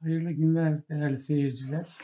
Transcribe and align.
Hayırlı 0.00 0.30
günler 0.32 0.88
değerli 0.88 1.18
seyirciler. 1.18 1.98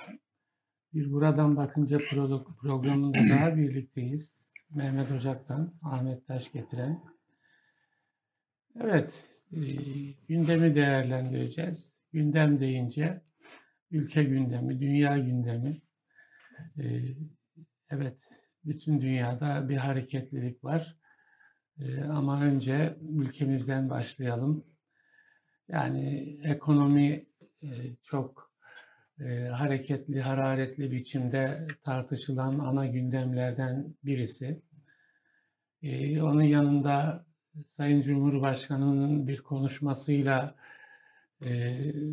Bir 0.94 1.12
Buradan 1.12 1.56
Bakınca 1.56 1.96
pro- 1.96 2.56
programında 2.56 3.18
daha 3.30 3.56
birlikteyiz. 3.56 4.36
Mehmet 4.70 5.12
Ocak'tan 5.12 5.74
Ahmet 5.82 6.26
Taş 6.26 6.52
getiren. 6.52 7.04
Evet, 8.80 9.24
e, 9.52 9.58
gündemi 10.28 10.74
değerlendireceğiz. 10.74 11.94
Gündem 12.12 12.60
deyince 12.60 13.22
ülke 13.90 14.24
gündemi, 14.24 14.80
dünya 14.80 15.18
gündemi. 15.18 15.82
E, 16.78 16.84
evet, 17.90 18.16
bütün 18.64 19.00
dünyada 19.00 19.68
bir 19.68 19.76
hareketlilik 19.76 20.64
var. 20.64 20.96
E, 21.80 22.04
ama 22.04 22.42
önce 22.42 22.96
ülkemizden 23.10 23.90
başlayalım. 23.90 24.64
Yani 25.68 26.36
ekonomi 26.44 27.25
çok 28.04 28.50
e, 29.20 29.48
hareketli, 29.48 30.20
hararetli 30.20 30.92
biçimde 30.92 31.66
tartışılan 31.84 32.58
ana 32.58 32.86
gündemlerden 32.86 33.94
birisi. 34.04 34.62
E, 35.82 36.22
onun 36.22 36.42
yanında 36.42 37.26
Sayın 37.76 38.02
Cumhurbaşkanı'nın 38.02 39.26
bir 39.28 39.40
konuşmasıyla 39.40 40.54
e, 41.44 41.50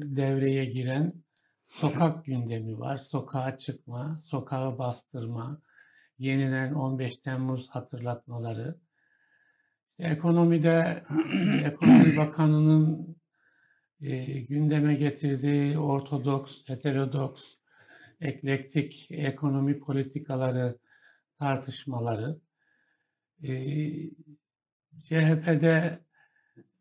devreye 0.02 0.66
giren 0.66 1.12
sokak 1.68 2.26
gündemi 2.26 2.80
var. 2.80 2.98
Sokağa 2.98 3.58
çıkma, 3.58 4.22
sokağı 4.24 4.78
bastırma, 4.78 5.62
yeniden 6.20 6.74
15 6.74 7.18
Temmuz 7.18 7.70
hatırlatmaları. 7.70 8.76
İşte 9.90 10.04
ekonomide 10.04 11.04
Ekonomi 11.64 12.18
Bakanı'nın 12.18 13.16
e, 14.04 14.40
gündeme 14.40 14.96
getirdiği 14.96 15.78
ortodoks, 15.78 16.70
heterodoks, 16.70 17.56
eklektik 18.22 19.08
ekonomi 19.12 19.80
politikaları 19.80 20.78
tartışmaları, 21.40 22.40
e, 23.44 23.52
CHP'de 25.04 26.00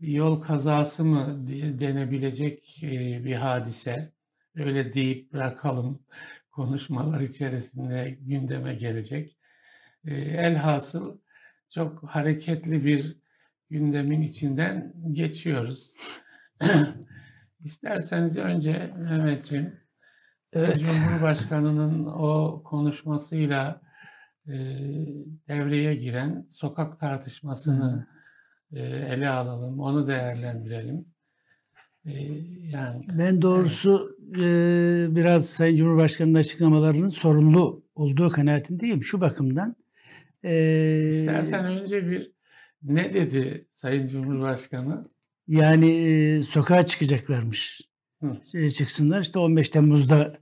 yol 0.01 0.41
kazası 0.41 1.05
mı 1.05 1.47
denebilecek 1.81 2.83
e, 2.83 3.25
bir 3.25 3.35
hadise, 3.35 4.13
öyle 4.57 4.95
deyip 4.95 5.33
bırakalım 5.33 6.03
konuşmalar 6.51 7.21
içerisinde 7.21 8.19
gündeme 8.21 8.75
gelecek. 8.75 9.37
E, 10.05 10.15
elhasıl 10.15 11.19
çok 11.71 12.05
hareketli 12.05 12.85
bir 12.85 13.17
gündemin 13.71 14.23
içinden 14.23 14.95
geçiyoruz. 15.13 15.93
İsterseniz 17.65 18.39
önce 18.39 18.93
Mehmetciğim, 18.99 19.73
evet. 20.53 20.81
Cumhurbaşkanı'nın 20.81 22.07
o 22.07 22.63
konuşmasıyla 22.65 23.81
e, 24.47 24.53
devreye 25.49 25.95
giren 25.95 26.47
sokak 26.51 27.01
tartışmasını 27.01 28.07
e, 28.73 28.81
ele 28.83 29.29
alalım, 29.29 29.81
onu 29.81 30.09
değerlendirelim. 30.09 31.05
E, 32.07 32.13
yani 32.71 33.05
ben 33.19 33.43
doğrusu 33.43 34.17
evet. 34.29 34.43
e, 34.43 35.17
biraz 35.17 35.51
Sayın 35.51 35.77
Cumhurbaşkanı'nın 35.77 36.39
açıklamalarının 36.39 37.09
sorumlu 37.09 37.83
olduğu 37.95 38.31
kanaatindeyim 38.31 39.03
şu 39.03 39.21
bakımdan. 39.21 39.77
E, 40.45 41.11
İstersen 41.13 41.65
önce 41.65 42.07
bir 42.07 42.33
ne 42.83 43.15
dedi 43.15 43.69
Sayın 43.73 44.09
Cumhurbaşkanı? 44.09 45.03
Yani 45.49 45.91
e, 45.91 46.43
sokağa 46.43 46.87
çıkacaklarmış. 46.87 47.81
Hı. 48.23 48.41
E, 48.55 48.71
çıksınlar. 48.71 49.21
İşte 49.21 49.39
15 49.39 49.69
Temmuz'da 49.71 50.39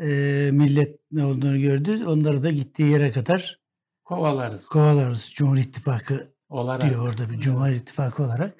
e, 0.00 0.06
millet 0.52 0.98
ne 1.12 1.24
olduğunu 1.24 1.60
gördü. 1.60 2.04
Onları 2.06 2.42
da 2.42 2.50
gittiği 2.50 2.90
yere 2.90 3.12
kadar 3.12 3.60
kovalarız. 4.04 4.66
Kovalarız. 4.66 5.32
Cumhur 5.34 5.56
İttifakı 5.56 6.32
olarak. 6.48 6.90
diyor 6.90 7.08
orada 7.08 7.30
bir 7.30 7.38
Cumhur 7.38 7.68
İttifakı 7.68 8.22
olarak. 8.22 8.54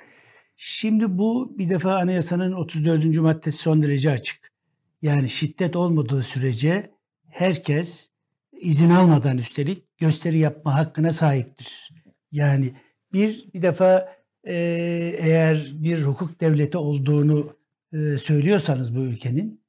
Şimdi 0.56 1.18
bu 1.18 1.58
bir 1.58 1.70
defa 1.70 1.96
anayasanın 1.96 2.52
34. 2.52 3.16
maddesi 3.16 3.58
son 3.58 3.82
derece 3.82 4.10
açık. 4.10 4.52
Yani 5.02 5.28
şiddet 5.28 5.76
olmadığı 5.76 6.22
sürece 6.22 6.90
herkes 7.28 8.10
izin 8.52 8.90
almadan 8.90 9.38
üstelik 9.38 9.98
gösteri 9.98 10.38
yapma 10.38 10.74
hakkına 10.74 11.12
sahiptir. 11.12 11.90
Yani 12.32 12.74
bir 13.12 13.48
bir 13.54 13.62
defa 13.62 14.17
eğer 14.44 15.72
bir 15.74 16.02
hukuk 16.02 16.40
devleti 16.40 16.78
olduğunu 16.78 17.56
söylüyorsanız 18.18 18.96
bu 18.96 19.00
ülkenin 19.00 19.64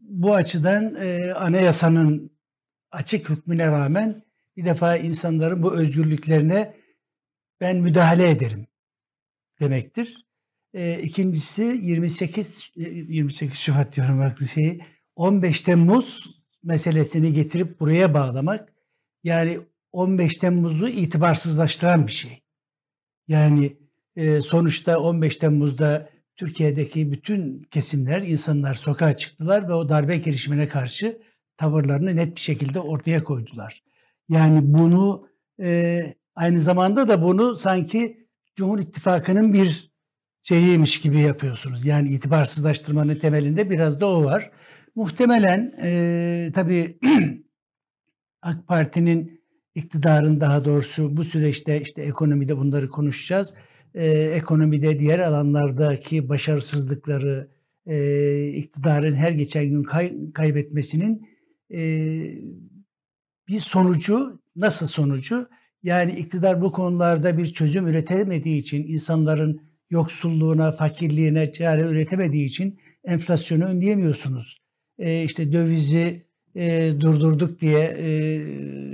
bu 0.00 0.34
açıdan 0.34 0.94
anayasanın 1.34 2.30
açık 2.90 3.30
hükmüne 3.30 3.66
rağmen 3.66 4.22
bir 4.56 4.64
defa 4.64 4.96
insanların 4.96 5.62
bu 5.62 5.74
özgürlüklerine 5.74 6.74
ben 7.60 7.76
müdahale 7.76 8.30
ederim 8.30 8.66
demektir. 9.60 10.26
İkincisi 11.02 11.62
28 11.82 12.72
28 12.76 13.58
Şubat 13.58 13.96
diyorum 13.96 14.18
farklı 14.18 14.46
şeyi 14.46 14.80
15 15.16 15.62
Temmuz 15.62 16.40
meselesini 16.62 17.32
getirip 17.32 17.80
buraya 17.80 18.14
bağlamak 18.14 18.72
yani 19.24 19.60
15 19.92 20.36
Temmuz'u 20.36 20.88
itibarsızlaştıran 20.88 22.06
bir 22.06 22.12
şey. 22.12 22.41
Yani 23.28 23.76
e, 24.16 24.42
sonuçta 24.42 25.00
15 25.00 25.36
Temmuz'da 25.36 26.08
Türkiye'deki 26.36 27.12
bütün 27.12 27.62
kesimler, 27.62 28.22
insanlar 28.22 28.74
sokağa 28.74 29.16
çıktılar 29.16 29.68
ve 29.68 29.72
o 29.72 29.88
darbe 29.88 30.16
girişimine 30.16 30.68
karşı 30.68 31.22
tavırlarını 31.56 32.16
net 32.16 32.36
bir 32.36 32.40
şekilde 32.40 32.80
ortaya 32.80 33.24
koydular. 33.24 33.82
Yani 34.28 34.60
bunu 34.62 35.28
e, 35.60 36.14
aynı 36.34 36.60
zamanda 36.60 37.08
da 37.08 37.22
bunu 37.22 37.56
sanki 37.56 38.26
Cumhur 38.56 38.78
İttifakı'nın 38.78 39.52
bir 39.52 39.92
şeyiymiş 40.42 41.00
gibi 41.00 41.20
yapıyorsunuz. 41.20 41.86
Yani 41.86 42.08
itibarsızlaştırmanın 42.08 43.16
temelinde 43.16 43.70
biraz 43.70 44.00
da 44.00 44.06
o 44.06 44.24
var. 44.24 44.50
Muhtemelen 44.94 45.74
e, 45.82 46.50
tabii 46.54 46.98
AK 48.42 48.66
Parti'nin 48.66 49.41
iktidarın 49.74 50.40
daha 50.40 50.64
doğrusu 50.64 51.16
bu 51.16 51.24
süreçte 51.24 51.80
işte 51.80 52.02
ekonomide 52.02 52.56
bunları 52.56 52.88
konuşacağız. 52.88 53.54
Ee, 53.94 54.08
ekonomide 54.10 54.98
diğer 54.98 55.18
alanlardaki 55.18 56.28
başarısızlıkları, 56.28 57.48
e, 57.86 58.48
iktidarın 58.48 59.14
her 59.14 59.32
geçen 59.32 59.64
gün 59.66 59.82
kay, 59.82 60.32
kaybetmesinin 60.34 61.28
e, 61.74 61.80
bir 63.48 63.60
sonucu, 63.60 64.40
nasıl 64.56 64.86
sonucu? 64.86 65.48
Yani 65.82 66.12
iktidar 66.12 66.60
bu 66.60 66.72
konularda 66.72 67.38
bir 67.38 67.46
çözüm 67.46 67.86
üretemediği 67.86 68.56
için, 68.56 68.82
insanların 68.88 69.60
yoksulluğuna, 69.90 70.72
fakirliğine 70.72 71.52
çare 71.52 71.80
üretemediği 71.82 72.44
için 72.44 72.78
enflasyonu 73.04 73.64
önleyemiyorsunuz. 73.64 74.58
E, 74.98 75.24
işte 75.24 75.52
dövizi 75.52 76.26
e, 76.54 76.92
durdurduk 77.00 77.60
diye 77.60 77.80
e, 77.80 78.06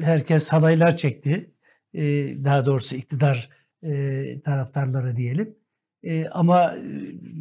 herkes 0.03 0.49
halaylar 0.49 0.97
çekti. 0.97 1.51
E, 1.95 2.03
daha 2.45 2.67
doğrusu 2.67 2.97
iktidar 2.97 3.49
e, 3.83 4.41
taraftarları 4.41 5.17
diyelim. 5.17 5.55
E, 6.03 6.27
ama 6.29 6.75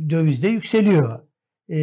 döviz 0.10 0.44
de 0.44 0.48
yükseliyor. 0.48 1.20
E, 1.70 1.80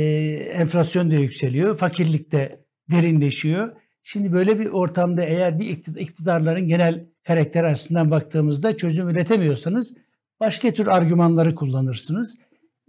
enflasyon 0.55 1.11
da 1.11 1.15
yükseliyor. 1.15 1.77
Fakirlik 1.77 2.33
de 2.33 2.65
derinleşiyor. 2.91 3.77
Şimdi 4.03 4.33
böyle 4.33 4.59
bir 4.61 4.67
ortamda 4.67 5.23
eğer 5.23 5.61
bir 5.61 5.69
iktidarların 5.99 6.69
genel 6.69 7.05
karakter 7.23 7.65
açısından 7.65 8.11
baktığımızda 8.11 8.77
çözüm 8.77 9.09
üretemiyorsanız 9.09 9.97
başka 10.41 10.73
tür 10.73 10.87
argümanları 10.87 11.55
kullanırsınız. 11.55 12.39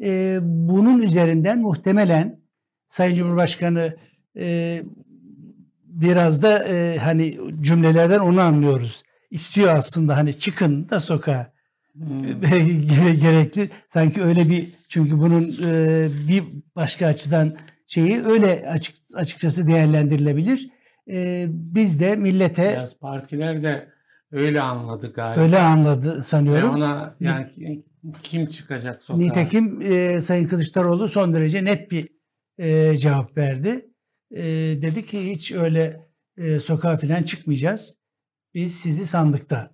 E, 0.04 0.40
bunun 0.42 1.02
üzerinden 1.02 1.62
muhtemelen 1.62 2.40
Sayın 2.88 3.16
Cumhurbaşkanı 3.16 3.96
e, 4.38 4.84
biraz 5.96 6.42
da 6.44 6.64
e, 6.64 6.98
hani 6.98 7.40
cümlelerden 7.62 8.20
onu 8.20 8.42
anlıyoruz. 8.42 9.04
İstiyor 9.32 9.76
aslında 9.76 10.18
hani 10.18 10.40
çıkın 10.40 10.90
da 10.90 11.00
sokağa. 11.00 11.56
Hmm. 11.94 12.42
gerekli 13.22 13.70
sanki 13.88 14.24
öyle 14.24 14.50
bir 14.50 14.70
çünkü 14.88 15.20
bunun 15.20 15.56
e, 15.64 16.08
bir 16.28 16.44
başka 16.76 17.08
açıdan 17.08 17.56
şeyi 17.86 18.24
öyle 18.24 18.70
açık 18.70 18.96
açıkçası 19.14 19.68
değerlendirilebilir. 19.68 20.70
E, 21.10 21.46
biz 21.50 22.00
de 22.00 22.16
millete 22.16 22.72
Biraz 22.72 22.98
partiler 22.98 23.64
de 23.64 23.88
öyle 24.32 24.62
anladı 24.62 25.14
galiba. 25.14 25.42
Öyle 25.42 25.60
anladı 25.60 26.24
sanıyorum. 26.24 26.70
Ve 26.70 26.74
ona 26.74 27.16
yani 27.20 27.84
kim 28.24 28.46
çıkacak 28.48 29.04
sokağa? 29.04 29.20
Nitekim 29.20 29.82
e, 29.82 30.22
Sayın 30.22 30.48
Kılıçdaroğlu 30.48 31.08
son 31.08 31.34
derece 31.34 31.64
net 31.64 31.92
bir 31.92 32.10
e, 32.58 32.96
cevap 32.98 33.38
verdi 33.38 33.86
e, 34.32 34.44
dedi 34.82 35.06
ki 35.06 35.32
hiç 35.32 35.52
öyle 35.52 36.02
e, 36.38 36.60
sokağa 36.60 36.98
falan 36.98 37.24
çıkmayacağız. 37.24 37.98
Biz 38.54 38.76
sizi 38.76 39.06
sandıkta 39.06 39.72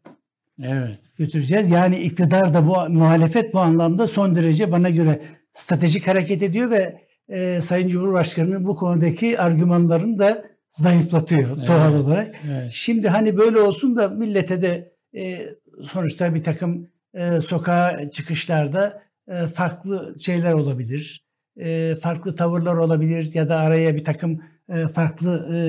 evet. 0.63 0.99
götüreceğiz. 1.17 1.69
Yani 1.69 1.99
iktidar 1.99 2.53
da 2.53 2.67
bu 2.67 2.89
muhalefet 2.89 3.53
bu 3.53 3.59
anlamda 3.59 4.07
son 4.07 4.35
derece 4.35 4.71
bana 4.71 4.89
göre 4.89 5.21
stratejik 5.53 6.07
hareket 6.07 6.43
ediyor 6.43 6.69
ve 6.69 7.01
e, 7.29 7.61
Sayın 7.61 7.87
Cumhurbaşkanı'nın 7.87 8.65
bu 8.65 8.75
konudaki 8.75 9.39
argümanlarını 9.39 10.19
da 10.19 10.45
zayıflatıyor 10.69 11.57
Evet, 11.57 11.67
doğal 11.67 11.95
olarak. 11.95 12.35
Evet. 12.51 12.71
Şimdi 12.71 13.09
hani 13.09 13.37
böyle 13.37 13.59
olsun 13.59 13.95
da 13.95 14.07
millete 14.09 14.61
de 14.61 14.93
e, 15.15 15.49
sonuçta 15.83 16.35
bir 16.35 16.43
takım 16.43 16.89
e, 17.13 17.41
sokağa 17.41 18.11
çıkışlarda 18.11 19.03
e, 19.27 19.47
farklı 19.47 20.15
şeyler 20.19 20.53
olabilir. 20.53 21.25
E, 21.61 21.95
farklı 21.95 22.35
tavırlar 22.35 22.75
olabilir 22.75 23.33
ya 23.33 23.49
da 23.49 23.57
araya 23.57 23.95
bir 23.95 24.03
takım 24.03 24.41
e, 24.69 24.87
farklı 24.87 25.55
e, 25.55 25.59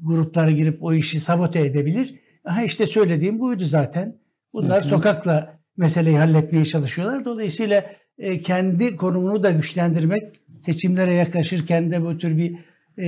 gruplara 0.00 0.50
girip 0.50 0.82
o 0.82 0.92
işi 0.94 1.20
sabote 1.20 1.60
edebilir. 1.60 2.14
Aha 2.44 2.62
işte 2.62 2.86
söylediğim 2.86 3.40
buydu 3.40 3.64
zaten. 3.64 4.16
Bunlar 4.52 4.82
Hı 4.82 4.84
hı. 4.84 4.88
sokakla 4.88 5.58
meseleyi 5.76 6.16
halletmeye 6.16 6.64
çalışıyorlar. 6.64 7.24
Dolayısıyla 7.24 7.84
e, 8.18 8.42
kendi 8.42 8.96
konumunu 8.96 9.42
da 9.42 9.50
güçlendirmek, 9.50 10.22
seçimlere 10.58 11.14
yaklaşırken 11.14 11.90
de 11.90 12.02
bu 12.02 12.18
tür 12.18 12.38
bir 12.38 12.58
e, 12.98 13.06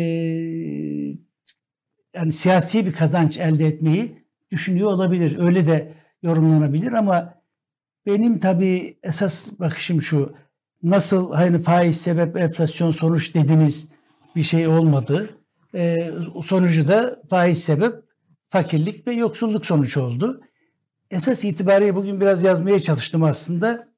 yani 2.14 2.32
siyasi 2.32 2.86
bir 2.86 2.92
kazanç 2.92 3.38
elde 3.38 3.66
etmeyi 3.66 4.25
düşünüyor 4.50 4.88
olabilir. 4.88 5.38
Öyle 5.38 5.66
de 5.66 5.92
yorumlanabilir 6.22 6.92
ama 6.92 7.34
benim 8.06 8.38
tabii 8.38 8.98
esas 9.02 9.60
bakışım 9.60 10.02
şu. 10.02 10.34
Nasıl 10.84 11.32
hani 11.32 11.62
faiz 11.62 12.00
sebep 12.00 12.36
enflasyon 12.36 12.90
sonuç 12.90 13.34
dediniz 13.34 13.88
bir 14.36 14.42
şey 14.42 14.69
olmadı. 14.69 15.38
E, 15.75 16.10
sonucu 16.44 16.88
da 16.88 17.22
faiz 17.31 17.64
sebep 17.64 17.94
fakirlik 18.48 19.06
ve 19.06 19.12
yoksulluk 19.12 19.66
sonuç 19.66 19.96
oldu. 19.96 20.40
Esas 21.10 21.44
itibariyle 21.44 21.94
bugün 21.94 22.20
biraz 22.20 22.42
yazmaya 22.42 22.78
çalıştım 22.78 23.22
aslında. 23.22 23.88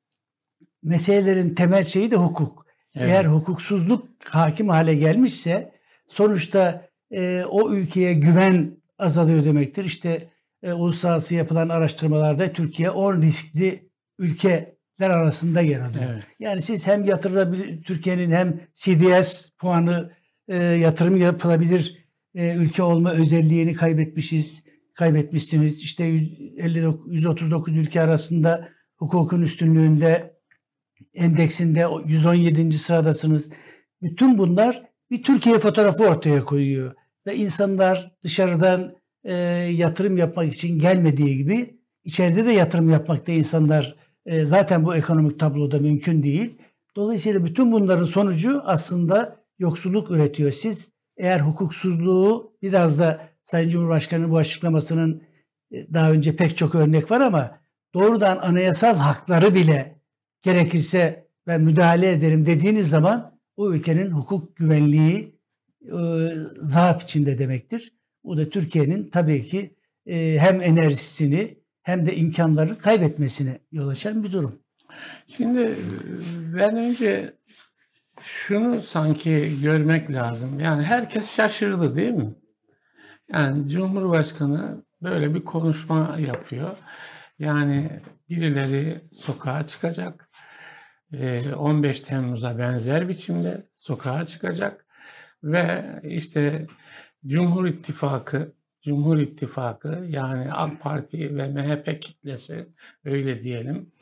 Meselelerin 0.82 1.54
temel 1.54 1.84
şeyi 1.84 2.10
de 2.10 2.16
hukuk. 2.16 2.66
Evet. 2.94 3.08
Eğer 3.08 3.24
hukuksuzluk 3.24 4.08
hakim 4.24 4.68
hale 4.68 4.94
gelmişse 4.94 5.72
sonuçta 6.08 6.88
e, 7.10 7.44
o 7.50 7.72
ülkeye 7.72 8.14
güven 8.14 8.76
azalıyor 8.98 9.44
demektir. 9.44 9.84
İşte 9.84 10.18
e, 10.62 10.72
uluslararası 10.72 11.34
yapılan 11.34 11.68
araştırmalarda 11.68 12.52
Türkiye 12.52 12.90
10 12.90 13.22
riskli 13.22 13.90
ülkeler 14.18 14.75
arasında 15.04 15.60
yer 15.60 15.81
alıyor. 15.81 16.04
Evet. 16.12 16.25
Yani 16.40 16.62
siz 16.62 16.87
hem 16.87 17.04
yatırılabilir 17.04 17.82
Türkiye'nin 17.82 18.31
hem 18.31 18.60
CDS 18.75 19.50
puanı 19.50 20.12
e, 20.48 20.56
yatırım 20.56 21.16
yapılabilir 21.16 22.06
e, 22.34 22.54
ülke 22.54 22.82
olma 22.82 23.12
özelliğini 23.12 23.75
kaybetmişiz, 23.75 24.64
kaybetmişsiniz. 24.94 25.82
İşte 25.82 26.04
159, 26.04 27.12
139 27.12 27.76
ülke 27.76 28.00
arasında 28.00 28.69
hukukun 28.96 29.43
üstünlüğünde 29.43 30.37
endeksinde 31.14 31.87
117. 32.06 32.72
sıradasınız. 32.72 33.52
Bütün 34.02 34.38
bunlar 34.38 34.82
bir 35.10 35.22
Türkiye 35.22 35.58
fotoğrafı 35.58 36.04
ortaya 36.04 36.44
koyuyor. 36.44 36.94
Ve 37.26 37.37
insanlar 37.37 38.12
dışarıdan 38.25 38.96
e, 39.25 39.34
yatırım 39.72 40.16
yapmak 40.16 40.54
için 40.54 40.78
gelmediği 40.78 41.37
gibi 41.37 41.81
içeride 42.04 42.46
de 42.46 42.52
yatırım 42.52 42.90
yapmakta 42.90 43.32
insanlar 43.32 43.96
e, 44.26 44.44
zaten 44.44 44.84
bu 44.84 44.94
ekonomik 44.94 45.40
tabloda 45.40 45.78
mümkün 45.78 46.23
değil. 46.23 46.58
Dolayısıyla 46.96 47.44
bütün 47.44 47.73
bunların 47.73 48.05
sonucu 48.05 48.62
aslında 48.64 49.37
yoksulluk 49.58 50.11
üretiyor. 50.11 50.52
Siz 50.52 50.93
eğer 51.17 51.40
hukuksuzluğu 51.40 52.56
biraz 52.62 52.99
da 52.99 53.28
Sayın 53.44 53.70
Cumhurbaşkanı'nın 53.70 54.31
bu 54.31 54.37
açıklamasının 54.37 55.23
e, 55.73 55.94
daha 55.94 56.12
önce 56.12 56.37
pek 56.37 56.56
çok 56.56 56.75
örnek 56.75 57.11
var 57.11 57.20
ama 57.20 57.58
doğrudan 57.94 58.37
anayasal 58.37 58.96
hakları 58.96 59.55
bile 59.55 60.00
gerekirse 60.43 61.26
ben 61.46 61.61
müdahale 61.61 62.12
ederim 62.12 62.46
dediğiniz 62.46 62.90
zaman 62.90 63.38
o 63.56 63.72
ülkenin 63.72 64.11
hukuk 64.11 64.56
güvenliği 64.56 65.40
e, 65.82 65.99
zaaf 66.61 67.02
içinde 67.02 67.38
demektir. 67.38 67.93
Bu 68.25 68.37
da 68.37 68.49
Türkiye'nin 68.50 69.11
tabii 69.11 69.49
ki 69.49 69.76
e, 70.06 70.37
hem 70.38 70.61
enerjisini 70.61 71.58
hem 71.86 72.06
de 72.06 72.16
imkanları 72.16 72.78
kaybetmesine 72.78 73.58
yol 73.72 73.88
açan 73.88 74.24
bir 74.24 74.32
durum. 74.32 74.58
Şimdi 75.28 75.60
e, 75.60 75.76
ben 76.56 76.76
önce 76.76 77.34
şunu 78.22 78.82
sanki 78.82 79.60
görmek 79.62 80.12
lazım. 80.12 80.60
Yani 80.60 80.82
herkes 80.82 81.36
şaşırdı 81.36 81.96
değil 81.96 82.12
mi? 82.12 82.34
Yani 83.32 83.70
Cumhurbaşkanı 83.70 84.84
böyle 85.02 85.34
bir 85.34 85.44
konuşma 85.44 86.16
yapıyor. 86.18 86.76
Yani 87.38 88.00
birileri 88.28 89.00
sokağa 89.12 89.66
çıkacak. 89.66 90.30
Ee, 91.12 91.54
15 91.54 92.00
Temmuz'a 92.00 92.58
benzer 92.58 93.08
biçimde 93.08 93.66
sokağa 93.76 94.26
çıkacak. 94.26 94.86
Ve 95.42 95.84
işte 96.02 96.66
Cumhur 97.26 97.66
İttifakı, 97.66 98.56
Cumhur 98.86 99.18
İttifakı 99.18 100.06
yani 100.08 100.52
AK 100.52 100.80
Parti 100.80 101.36
ve 101.36 101.48
MHP 101.48 102.02
kitlesi 102.02 102.68
öyle 103.04 103.42
diyelim. 103.42 103.92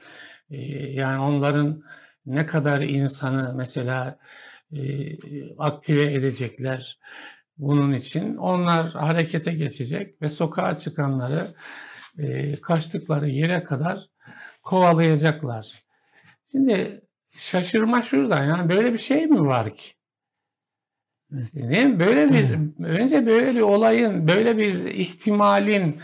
Ee, 0.50 0.56
yani 0.92 1.20
onların 1.20 1.82
ne 2.26 2.46
kadar 2.46 2.80
insanı 2.80 3.54
mesela 3.56 4.18
e, 4.72 4.78
aktive 5.58 6.12
edecekler 6.12 6.98
bunun 7.58 7.92
için. 7.92 8.36
Onlar 8.36 8.90
harekete 8.90 9.52
geçecek 9.54 10.22
ve 10.22 10.30
sokağa 10.30 10.78
çıkanları 10.78 11.54
e, 12.18 12.56
kaçtıkları 12.60 13.28
yere 13.28 13.64
kadar 13.64 14.08
kovalayacaklar. 14.62 15.72
Şimdi 16.52 17.00
şaşırma 17.38 18.02
şurada 18.02 18.44
yani 18.44 18.68
böyle 18.68 18.92
bir 18.92 18.98
şey 18.98 19.26
mi 19.26 19.40
var 19.46 19.76
ki? 19.76 19.92
Değil 21.54 21.86
mi? 21.86 22.00
Böyle 22.00 22.28
bir 22.28 22.58
önce 22.84 23.26
böyle 23.26 23.54
bir 23.54 23.60
olayın, 23.60 24.28
böyle 24.28 24.58
bir 24.58 24.84
ihtimalin 24.84 26.00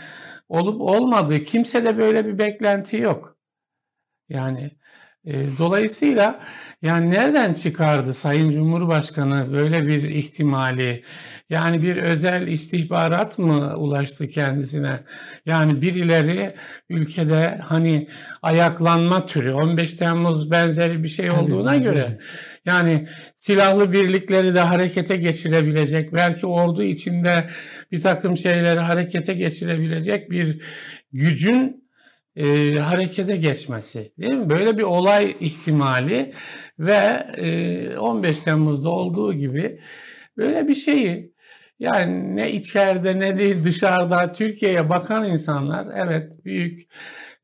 olup 0.49 0.81
olmadığı 0.81 1.43
kimse 1.43 1.85
de 1.85 1.97
böyle 1.97 2.25
bir 2.25 2.37
beklenti 2.37 2.97
yok. 2.97 3.37
Yani 4.29 4.71
e, 5.25 5.33
dolayısıyla 5.57 6.39
yani 6.81 7.11
nereden 7.11 7.53
çıkardı 7.53 8.13
Sayın 8.13 8.51
Cumhurbaşkanı 8.51 9.53
böyle 9.53 9.87
bir 9.87 10.03
ihtimali? 10.03 11.03
Yani 11.49 11.83
bir 11.83 11.97
özel 11.97 12.47
istihbarat 12.47 13.37
mı 13.37 13.75
ulaştı 13.77 14.29
kendisine? 14.29 15.03
Yani 15.45 15.81
birileri 15.81 16.55
ülkede 16.89 17.59
hani 17.63 18.07
ayaklanma 18.41 19.25
türü 19.25 19.53
15 19.53 19.93
Temmuz 19.93 20.51
benzeri 20.51 21.03
bir 21.03 21.09
şey 21.09 21.27
Tabii, 21.27 21.39
olduğuna 21.39 21.71
bence 21.71 21.83
göre. 21.83 22.19
Yani 22.65 23.07
silahlı 23.37 23.91
birlikleri 23.91 24.53
de 24.53 24.59
harekete 24.59 25.17
geçirebilecek, 25.17 26.13
belki 26.13 26.45
ordu 26.45 26.83
içinde 26.83 27.49
bir 27.91 28.01
takım 28.01 28.37
şeyleri 28.37 28.79
harekete 28.79 29.33
geçirebilecek 29.33 30.31
bir 30.31 30.61
gücün 31.13 31.83
e, 32.35 32.75
harekete 32.75 33.37
geçmesi. 33.37 34.11
Değil 34.19 34.33
mi? 34.33 34.49
Böyle 34.49 34.77
bir 34.77 34.83
olay 34.83 35.35
ihtimali 35.39 36.33
ve 36.79 37.27
e, 37.37 37.97
15 37.97 38.39
Temmuz'da 38.39 38.89
olduğu 38.89 39.33
gibi 39.33 39.79
böyle 40.37 40.67
bir 40.67 40.75
şeyi 40.75 41.31
yani 41.79 42.35
ne 42.35 42.51
içeride 42.51 43.19
ne 43.19 43.37
de 43.37 43.63
dışarıda 43.63 44.33
Türkiye'ye 44.33 44.89
bakan 44.89 45.25
insanlar 45.25 45.87
evet 45.95 46.45
büyük 46.45 46.81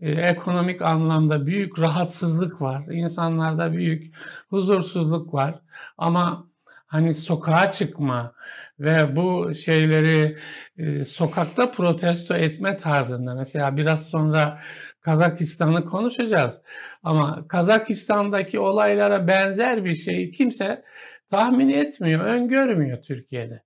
e, 0.01 0.11
ekonomik 0.11 0.81
anlamda 0.81 1.45
büyük 1.45 1.79
rahatsızlık 1.79 2.61
var. 2.61 2.85
İnsanlarda 2.91 3.73
büyük 3.73 4.15
huzursuzluk 4.49 5.33
var. 5.33 5.59
Ama 5.97 6.47
hani 6.87 7.13
sokağa 7.13 7.71
çıkma 7.71 8.33
ve 8.79 9.15
bu 9.15 9.55
şeyleri 9.55 10.37
e, 10.77 11.05
sokakta 11.05 11.71
protesto 11.71 12.35
etme 12.35 12.77
tarzında 12.77 13.35
mesela 13.35 13.77
biraz 13.77 14.09
sonra 14.09 14.59
Kazakistan'ı 15.01 15.85
konuşacağız. 15.85 16.61
Ama 17.03 17.47
Kazakistan'daki 17.47 18.59
olaylara 18.59 19.27
benzer 19.27 19.85
bir 19.85 19.95
şeyi 19.95 20.31
kimse 20.31 20.83
tahmin 21.31 21.69
etmiyor, 21.69 22.25
öngörmüyor 22.25 23.01
Türkiye'de. 23.01 23.63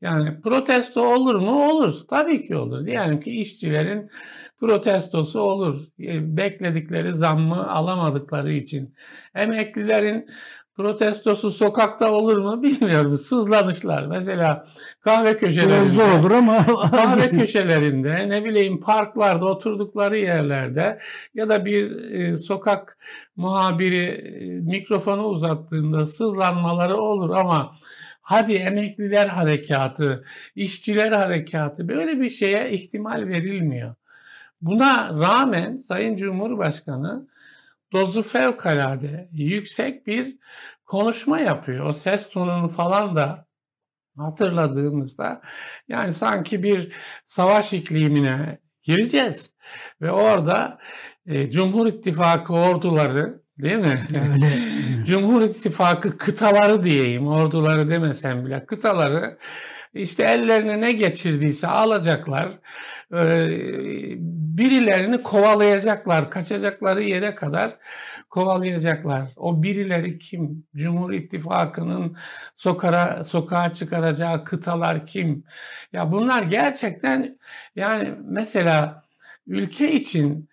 Yani 0.00 0.40
protesto 0.40 1.14
olur 1.14 1.34
mu? 1.34 1.70
Olur. 1.70 1.94
Tabii 2.10 2.46
ki 2.46 2.56
olur. 2.56 2.86
Diyelim 2.86 3.20
ki 3.20 3.30
işçilerin 3.30 4.10
protestosu 4.60 5.40
olur. 5.40 5.80
E, 6.00 6.36
Bekledikleri 6.36 7.14
zammı 7.14 7.70
alamadıkları 7.70 8.52
için. 8.52 8.94
Emeklilerin 9.34 10.26
protestosu 10.78 11.50
sokakta 11.50 12.12
olur 12.12 12.38
mu 12.38 12.62
bilmiyorum. 12.62 13.16
Sızlanışlar. 13.16 14.06
Mesela 14.06 14.66
kahve 15.00 15.36
köşelerinde. 15.36 15.74
Biraz 15.74 15.92
zor 15.92 16.20
olur 16.20 16.30
ama 16.30 16.66
kahve 16.90 17.30
köşelerinde, 17.30 18.28
ne 18.28 18.44
bileyim 18.44 18.80
parklarda, 18.80 19.44
oturdukları 19.44 20.16
yerlerde 20.16 20.98
ya 21.34 21.48
da 21.48 21.64
bir 21.64 22.12
e, 22.12 22.38
sokak 22.38 22.98
muhabiri 23.36 24.04
e, 24.04 24.46
mikrofonu 24.60 25.22
uzattığında 25.22 26.06
sızlanmaları 26.06 26.96
olur 26.96 27.30
ama 27.30 27.72
hadi 28.22 28.54
emekliler 28.54 29.26
harekatı, 29.26 30.24
işçiler 30.54 31.12
harekatı 31.12 31.88
böyle 31.88 32.20
bir 32.20 32.30
şeye 32.30 32.70
ihtimal 32.70 33.28
verilmiyor. 33.28 33.94
Buna 34.60 35.08
rağmen 35.08 35.76
Sayın 35.76 36.16
Cumhurbaşkanı 36.16 37.28
dozu 37.92 38.22
fevkalade 38.22 39.28
yüksek 39.32 40.06
bir 40.06 40.36
konuşma 40.86 41.40
yapıyor. 41.40 41.86
O 41.86 41.92
ses 41.92 42.30
tonunu 42.30 42.68
falan 42.68 43.16
da 43.16 43.46
hatırladığımızda 44.16 45.40
yani 45.88 46.12
sanki 46.12 46.62
bir 46.62 46.92
savaş 47.26 47.72
iklimine 47.72 48.58
gireceğiz 48.82 49.50
ve 50.00 50.10
orada 50.10 50.78
e, 51.26 51.50
Cumhur 51.50 51.86
İttifakı 51.86 52.52
orduları 52.52 53.42
değil 53.58 53.78
mi? 53.78 54.06
Öyle. 54.32 54.62
Cumhur 55.06 55.42
İttifakı 55.42 56.18
kıtaları 56.18 56.84
diyeyim, 56.84 57.28
orduları 57.28 57.90
demesem 57.90 58.46
bile 58.46 58.66
kıtaları 58.66 59.38
işte 59.94 60.22
ellerine 60.22 60.80
ne 60.80 60.92
geçirdiyse 60.92 61.66
alacaklar. 61.66 62.48
Ee, 63.14 64.14
birilerini 64.58 65.22
kovalayacaklar, 65.22 66.30
kaçacakları 66.30 67.02
yere 67.02 67.34
kadar 67.34 67.78
kovalayacaklar. 68.30 69.32
O 69.36 69.62
birileri 69.62 70.18
kim? 70.18 70.66
Cumhur 70.76 71.12
İttifakı'nın 71.12 72.16
sokağa, 72.56 73.24
sokağa 73.24 73.72
çıkaracağı 73.72 74.44
kıtalar 74.44 75.06
kim? 75.06 75.44
Ya 75.92 76.12
bunlar 76.12 76.42
gerçekten 76.42 77.38
yani 77.76 78.14
mesela 78.24 79.04
ülke 79.46 79.92
için 79.92 80.48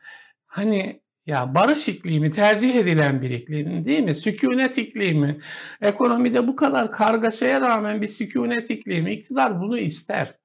hani 0.48 1.02
ya 1.26 1.56
barış 1.56 1.88
iklimi 1.88 2.32
tercih 2.32 2.76
edilen 2.76 3.22
bir 3.22 3.30
iklim 3.30 3.86
değil 3.86 4.04
mi? 4.04 4.16
Sükunet 4.16 4.78
iklimi. 4.78 5.42
Ekonomide 5.82 6.48
bu 6.48 6.56
kadar 6.56 6.92
kargaşaya 6.92 7.62
rağmen 7.62 8.02
bir 8.02 8.08
sükunet 8.08 8.70
iklimi. 8.70 9.14
İktidar 9.14 9.60
bunu 9.62 9.78
ister. 9.78 10.45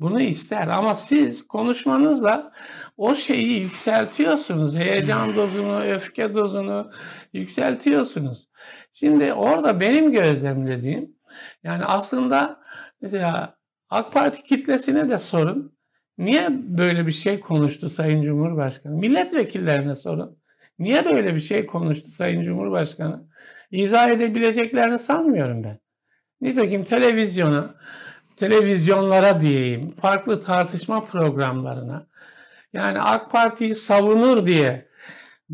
Bunu 0.00 0.20
ister 0.20 0.68
ama 0.68 0.96
siz 0.96 1.46
konuşmanızla 1.46 2.52
o 2.96 3.14
şeyi 3.14 3.60
yükseltiyorsunuz. 3.60 4.76
Heyecan 4.76 5.34
dozunu, 5.36 5.84
öfke 5.84 6.34
dozunu 6.34 6.92
yükseltiyorsunuz. 7.32 8.48
Şimdi 8.92 9.32
orada 9.32 9.80
benim 9.80 10.12
gözlemlediğim 10.12 11.16
yani 11.62 11.84
aslında 11.84 12.60
mesela 13.00 13.58
AK 13.90 14.12
Parti 14.12 14.42
kitlesine 14.42 15.10
de 15.10 15.18
sorun. 15.18 15.78
Niye 16.18 16.48
böyle 16.52 17.06
bir 17.06 17.12
şey 17.12 17.40
konuştu 17.40 17.90
Sayın 17.90 18.22
Cumhurbaşkanı? 18.22 18.96
Milletvekillerine 18.96 19.96
sorun. 19.96 20.38
Niye 20.78 21.04
böyle 21.04 21.34
bir 21.34 21.40
şey 21.40 21.66
konuştu 21.66 22.10
Sayın 22.10 22.42
Cumhurbaşkanı? 22.42 23.28
İzah 23.70 24.10
edebileceklerini 24.10 24.98
sanmıyorum 24.98 25.64
ben. 25.64 25.78
Nitekim 26.40 26.84
televizyona, 26.84 27.74
televizyonlara 28.38 29.40
diyeyim, 29.40 29.90
farklı 29.90 30.42
tartışma 30.42 31.04
programlarına, 31.04 32.06
yani 32.72 33.00
AK 33.00 33.30
Parti'yi 33.30 33.76
savunur 33.76 34.46
diye 34.46 34.88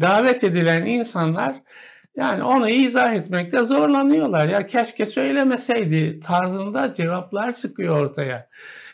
davet 0.01 0.45
edilen 0.45 0.87
insanlar 0.87 1.57
yani 2.17 2.43
onu 2.43 2.69
izah 2.69 3.15
etmekte 3.15 3.63
zorlanıyorlar. 3.63 4.49
Ya 4.49 4.67
keşke 4.67 5.07
söylemeseydi 5.07 6.21
tarzında 6.21 6.95
cevaplar 6.95 7.53
çıkıyor 7.53 7.99
ortaya. 7.99 8.49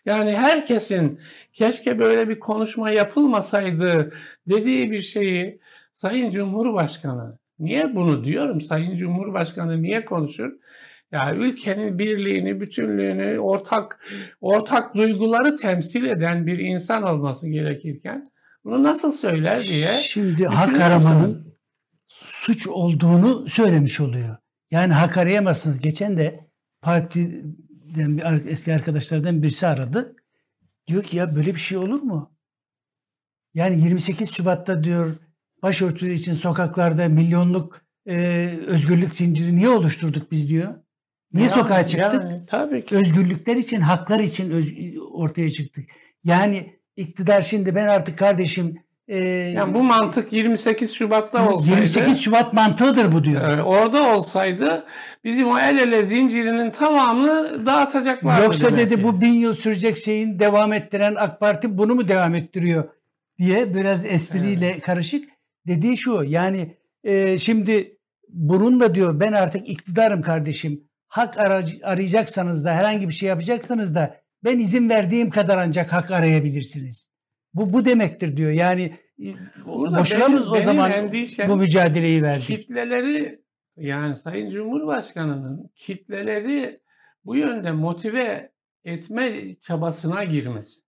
Yani 0.07 0.37
herkesin 0.37 1.21
keşke 1.53 1.99
böyle 1.99 2.29
bir 2.29 2.41
konuşma 2.41 2.91
yapılmasaydı 2.91 4.13
dediği 4.49 4.91
bir 4.91 5.03
şeyi 5.03 5.61
Sayın 5.95 6.31
Cumhurbaşkanı 6.31 7.39
niye 7.59 7.95
bunu 7.95 8.25
diyorum? 8.25 8.61
Sayın 8.61 8.97
Cumhurbaşkanı 8.97 9.83
niye 9.83 10.05
konuşur? 10.05 10.53
Ya 11.13 11.35
ülkenin 11.35 11.99
birliğini, 11.99 12.61
bütünlüğünü, 12.61 13.39
ortak 13.39 14.01
ortak 14.41 14.95
duyguları 14.95 15.57
temsil 15.57 16.05
eden 16.05 16.47
bir 16.47 16.59
insan 16.59 17.03
olması 17.03 17.49
gerekirken 17.49 18.27
bunu 18.65 18.83
nasıl 18.83 19.13
söyler 19.13 19.63
diye. 19.63 19.89
Şimdi 20.01 20.47
hak 20.47 20.81
aramanın 20.81 21.57
suç 22.09 22.67
olduğunu 22.67 23.49
söylemiş 23.49 24.01
oluyor. 24.01 24.37
Yani 24.71 24.93
hak 24.93 25.19
arayamazsınız. 25.19 25.81
Geçen 25.81 26.17
de 26.17 26.51
partiden 26.83 28.19
bir 28.19 28.49
eski 28.49 28.75
arkadaşlardan 28.75 29.43
birisi 29.43 29.67
aradı. 29.67 30.17
Diyor 30.89 31.03
ki 31.03 31.17
ya 31.17 31.37
böyle 31.37 31.55
bir 31.55 31.61
şey 31.61 31.79
olur 31.79 32.03
mu? 32.03 32.37
Yani 33.55 33.85
28 33.85 34.31
Şubat'ta 34.35 34.85
diyor 34.85 35.17
başörtüsü 35.63 36.13
için 36.13 36.35
sokaklarda 36.35 37.09
milyonluk 37.09 37.83
e, 38.07 38.17
özgürlük 38.67 39.17
zinciri 39.17 39.57
niye 39.57 39.69
oluşturduk 39.69 40.33
biz 40.33 40.49
diyor. 40.49 40.75
Niye 41.33 41.47
yani, 41.47 41.59
sokağa 41.59 41.87
çıktık? 41.87 42.23
Yani, 42.23 42.47
tabii 42.47 42.85
ki. 42.85 42.97
Özgürlükler 42.97 43.57
için, 43.57 43.81
haklar 43.81 44.21
için 44.21 44.51
öz, 44.51 44.75
ortaya 45.13 45.51
çıktık. 45.51 45.85
Yani 46.25 46.81
iktidar 46.97 47.43
şimdi 47.43 47.75
ben 47.75 47.87
artık 47.87 48.19
kardeşim 48.19 48.79
e, 49.11 49.19
yani 49.29 49.75
bu 49.75 49.83
mantık 49.83 50.33
28 50.33 50.95
Şubat'ta 50.95 51.51
olsaydı 51.51 51.77
28 51.77 52.21
Şubat 52.21 52.53
mantığıdır 52.53 53.13
bu 53.13 53.25
diyor. 53.25 53.59
E, 53.59 53.63
orada 53.63 54.17
olsaydı 54.17 54.85
bizim 55.25 55.49
o 55.49 55.59
el 55.59 55.79
ele 55.79 56.05
zincirinin 56.05 56.71
tamamını 56.71 57.67
dağıtacaklardı. 57.67 58.45
Yoksa 58.45 58.77
dedi 58.77 58.97
ki. 58.97 59.05
bu 59.05 59.21
bin 59.21 59.33
yıl 59.33 59.55
sürecek 59.55 59.99
şeyin 59.99 60.39
devam 60.39 60.73
ettiren 60.73 61.15
AK 61.15 61.41
Parti 61.41 61.79
bunu 61.79 61.95
mu 61.95 62.09
devam 62.09 62.35
ettiriyor 62.35 62.85
diye 63.39 63.75
biraz 63.75 64.07
espriyle 64.07 64.71
evet. 64.71 64.83
karışık. 64.83 65.29
Dediği 65.67 65.97
şu 65.97 66.23
yani 66.25 66.77
e, 67.05 67.39
şimdi 67.39 67.97
bunun 68.29 68.81
da 68.81 68.95
diyor 68.95 69.21
ben 69.21 69.33
artık 69.33 69.69
iktidarım 69.69 70.23
kardeşim 70.23 70.90
hak 71.11 71.39
arayacaksanız 71.83 72.65
da 72.65 72.75
herhangi 72.75 73.09
bir 73.09 73.15
şey 73.15 73.29
yapacaksanız 73.29 73.95
da 73.95 74.21
ben 74.45 74.59
izin 74.59 74.89
verdiğim 74.89 75.31
kadar 75.31 75.59
ancak 75.59 75.93
hak 75.93 76.11
arayabilirsiniz. 76.11 77.11
Bu 77.55 77.73
bu 77.73 77.85
demektir 77.85 78.37
diyor. 78.37 78.51
Yani 78.51 78.99
e, 79.23 79.35
Burada 79.67 79.99
boşuna 79.99 80.29
mı 80.29 80.51
o 80.51 80.63
zaman 80.63 80.93
bu 81.49 81.57
mücadeleyi 81.57 82.23
verdik? 82.23 82.47
Kitleleri 82.47 83.43
yani 83.77 84.17
Sayın 84.17 84.51
Cumhurbaşkanı'nın 84.51 85.71
kitleleri 85.75 86.81
bu 87.25 87.37
yönde 87.37 87.73
motive 87.73 88.53
etme 88.85 89.55
çabasına 89.61 90.25
girmesi. 90.25 90.81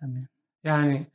Tabii. 0.00 0.26
Yani 0.64 1.06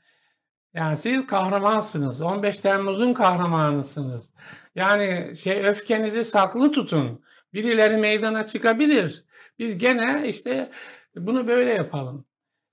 yani 0.73 0.97
siz 0.97 1.27
kahramansınız. 1.27 2.21
15 2.21 2.59
Temmuz'un 2.59 3.13
kahramanısınız. 3.13 4.29
Yani 4.75 5.35
şey 5.35 5.63
öfkenizi 5.63 6.25
saklı 6.25 6.71
tutun. 6.71 7.24
Birileri 7.55 7.97
meydana 7.97 8.45
çıkabilir. 8.45 9.25
Biz 9.59 9.77
gene 9.77 10.27
işte 10.27 10.71
bunu 11.15 11.47
böyle 11.47 11.73
yapalım. 11.73 12.25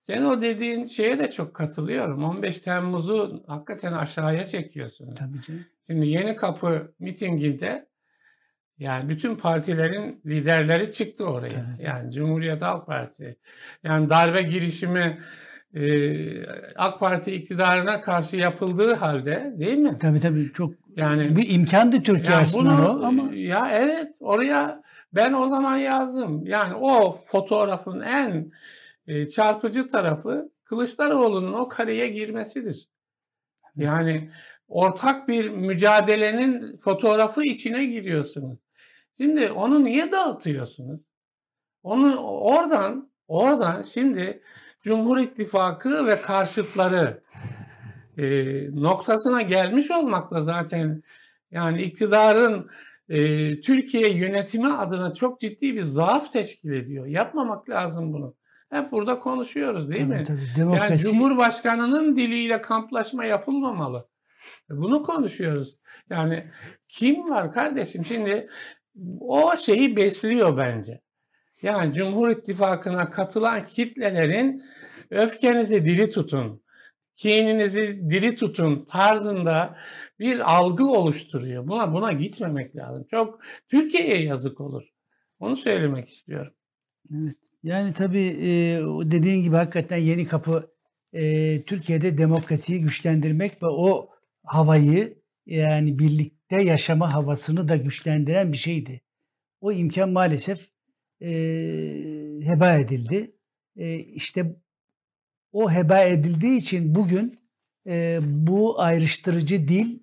Sen 0.07 0.23
o 0.23 0.43
dediğin 0.43 0.87
şeye 0.87 1.19
de 1.19 1.31
çok 1.31 1.55
katılıyorum. 1.55 2.25
15 2.25 2.61
Temmuz'u 2.61 3.45
hakikaten 3.47 3.93
aşağıya 3.93 4.47
çekiyorsun. 4.47 5.11
Tabii 5.11 5.41
canım. 5.41 5.65
Şimdi 5.87 6.07
Yeni 6.07 6.37
Kapı 6.37 6.95
mitinginde 6.99 7.89
yani 8.79 9.09
bütün 9.09 9.37
partilerin 9.37 10.21
liderleri 10.27 10.93
çıktı 10.93 11.25
oraya. 11.25 11.67
Evet. 11.69 11.81
Yani 11.89 12.13
Cumhuriyet 12.13 12.63
Halk 12.63 12.87
Partisi. 12.87 13.37
Yani 13.85 14.11
darbe 14.11 14.43
girişimi 14.43 15.19
e, 15.75 15.83
AK 16.77 17.01
Parti 17.01 17.33
iktidarına 17.33 18.01
karşı 18.01 18.37
yapıldığı 18.37 18.95
halde 18.95 19.55
değil 19.59 19.79
mi? 19.79 19.97
Tabii 20.01 20.21
tabii 20.21 20.53
çok 20.53 20.75
yani 20.97 21.37
bir 21.37 21.51
imkandı 21.51 22.03
Türkiye 22.03 22.33
yani 22.33 22.43
aslında 22.43 22.79
bunu, 22.79 22.89
o 22.89 23.05
ama 23.05 23.32
ya 23.53 23.71
evet 23.71 24.15
oraya 24.21 24.83
ben 25.13 25.33
o 25.33 25.49
zaman 25.49 25.77
yazdım. 25.77 26.47
Yani 26.47 26.75
o 26.75 27.21
fotoğrafın 27.25 28.01
en 28.01 28.53
e, 29.07 29.29
çarpıcı 29.29 29.89
tarafı 29.89 30.51
Kılıçdaroğlu'nun 30.65 31.53
o 31.53 31.69
kareye 31.69 32.09
girmesidir. 32.09 32.89
Yani 33.77 34.31
ortak 34.69 35.29
bir 35.29 35.49
mücadelenin 35.49 36.77
fotoğrafı 36.77 37.45
içine 37.45 37.85
giriyorsunuz. 37.85 38.59
Şimdi 39.17 39.51
onu 39.51 39.85
niye 39.85 40.13
dağıtıyorsunuz? 40.13 41.01
Onu 41.83 42.17
oradan 42.27 43.11
oradan 43.29 43.83
şimdi 43.83 44.43
Cumhur 44.83 45.19
İttifakı 45.19 46.07
ve 46.07 46.21
karşıtları 46.21 47.23
e, 48.19 48.25
noktasına 48.83 49.43
gelmiş 49.43 49.91
olmakla 49.91 50.43
zaten 50.43 51.03
yani 51.51 51.83
iktidarın 51.83 52.71
e, 53.13 53.61
Türkiye 53.61 54.13
yönetimi 54.13 54.73
adına 54.73 55.15
çok 55.15 55.41
ciddi 55.41 55.77
bir 55.77 55.83
zaaf 55.83 56.33
teşkil 56.33 56.73
ediyor. 56.73 57.07
Yapmamak 57.07 57.71
lazım 57.71 58.13
bunu. 58.13 58.35
Hep 58.71 58.93
burada 58.93 59.19
konuşuyoruz 59.19 59.91
değil 59.91 60.07
tabii, 60.09 60.19
mi? 60.19 60.25
Tabii, 60.25 60.49
demokrasi... 60.57 60.93
Yani 60.93 61.01
Cumhurbaşkanının 61.01 62.17
diliyle 62.17 62.63
kamplaşma 62.63 63.25
yapılmamalı. 63.25 64.09
Bunu 64.71 65.03
konuşuyoruz. 65.03 65.79
Yani 66.11 66.47
kim 66.89 67.31
var 67.31 67.53
kardeşim? 67.53 68.05
Şimdi 68.05 68.49
o 69.21 69.57
şeyi 69.57 69.97
besliyor 69.97 70.57
bence. 70.57 71.01
Yani 71.63 71.95
Cumhur 71.95 72.29
İttifakı'na 72.29 73.11
katılan 73.11 73.67
kitlelerin 73.67 74.63
öfkenizi 75.11 75.85
diri 75.85 76.11
tutun, 76.11 76.63
kininizi 77.17 78.11
diri 78.11 78.37
tutun 78.37 78.85
tarzında 78.85 79.77
bir 80.23 80.55
algı 80.57 80.85
oluşturuyor. 80.85 81.69
Buna 81.69 81.95
buna 81.95 82.13
gitmemek 82.13 82.77
lazım. 82.77 83.07
Çok 83.11 83.41
Türkiye'ye 83.69 84.23
yazık 84.23 84.61
olur. 84.61 84.83
Onu 85.41 85.57
söylemek 85.57 86.09
istiyorum. 86.09 86.53
Evet. 87.15 87.37
Yani 87.63 87.93
tabii 87.93 88.37
dediğin 89.05 89.43
gibi 89.43 89.57
hakikaten 89.57 89.97
yeni 89.97 90.25
kapı 90.25 90.73
Türkiye'de 91.67 92.19
demokrasiyi 92.19 92.81
güçlendirmek 92.81 93.63
ve 93.63 93.67
o 93.67 94.11
havayı 94.45 95.19
yani 95.47 95.99
birlikte 95.99 96.63
yaşama 96.63 97.15
havasını 97.15 97.69
da 97.69 97.77
güçlendiren 97.77 98.53
bir 98.53 98.57
şeydi. 98.57 99.01
O 99.61 99.73
imkan 99.73 100.11
maalesef 100.11 100.69
heba 102.49 102.75
edildi. 102.79 103.37
E, 103.77 103.99
işte 103.99 104.57
o 105.53 105.73
heba 105.73 106.01
edildiği 106.01 106.59
için 106.59 106.95
bugün 106.95 107.35
bu 108.21 108.81
ayrıştırıcı 108.81 109.69
dil 109.69 109.99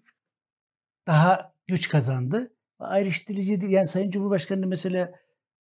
daha 1.09 1.53
güç 1.67 1.89
kazandı. 1.89 2.53
Ayrıştırıcı 2.79 3.61
dil 3.61 3.69
yani 3.69 3.87
Sayın 3.87 4.11
Cumhurbaşkanı 4.11 4.67
mesela 4.67 5.11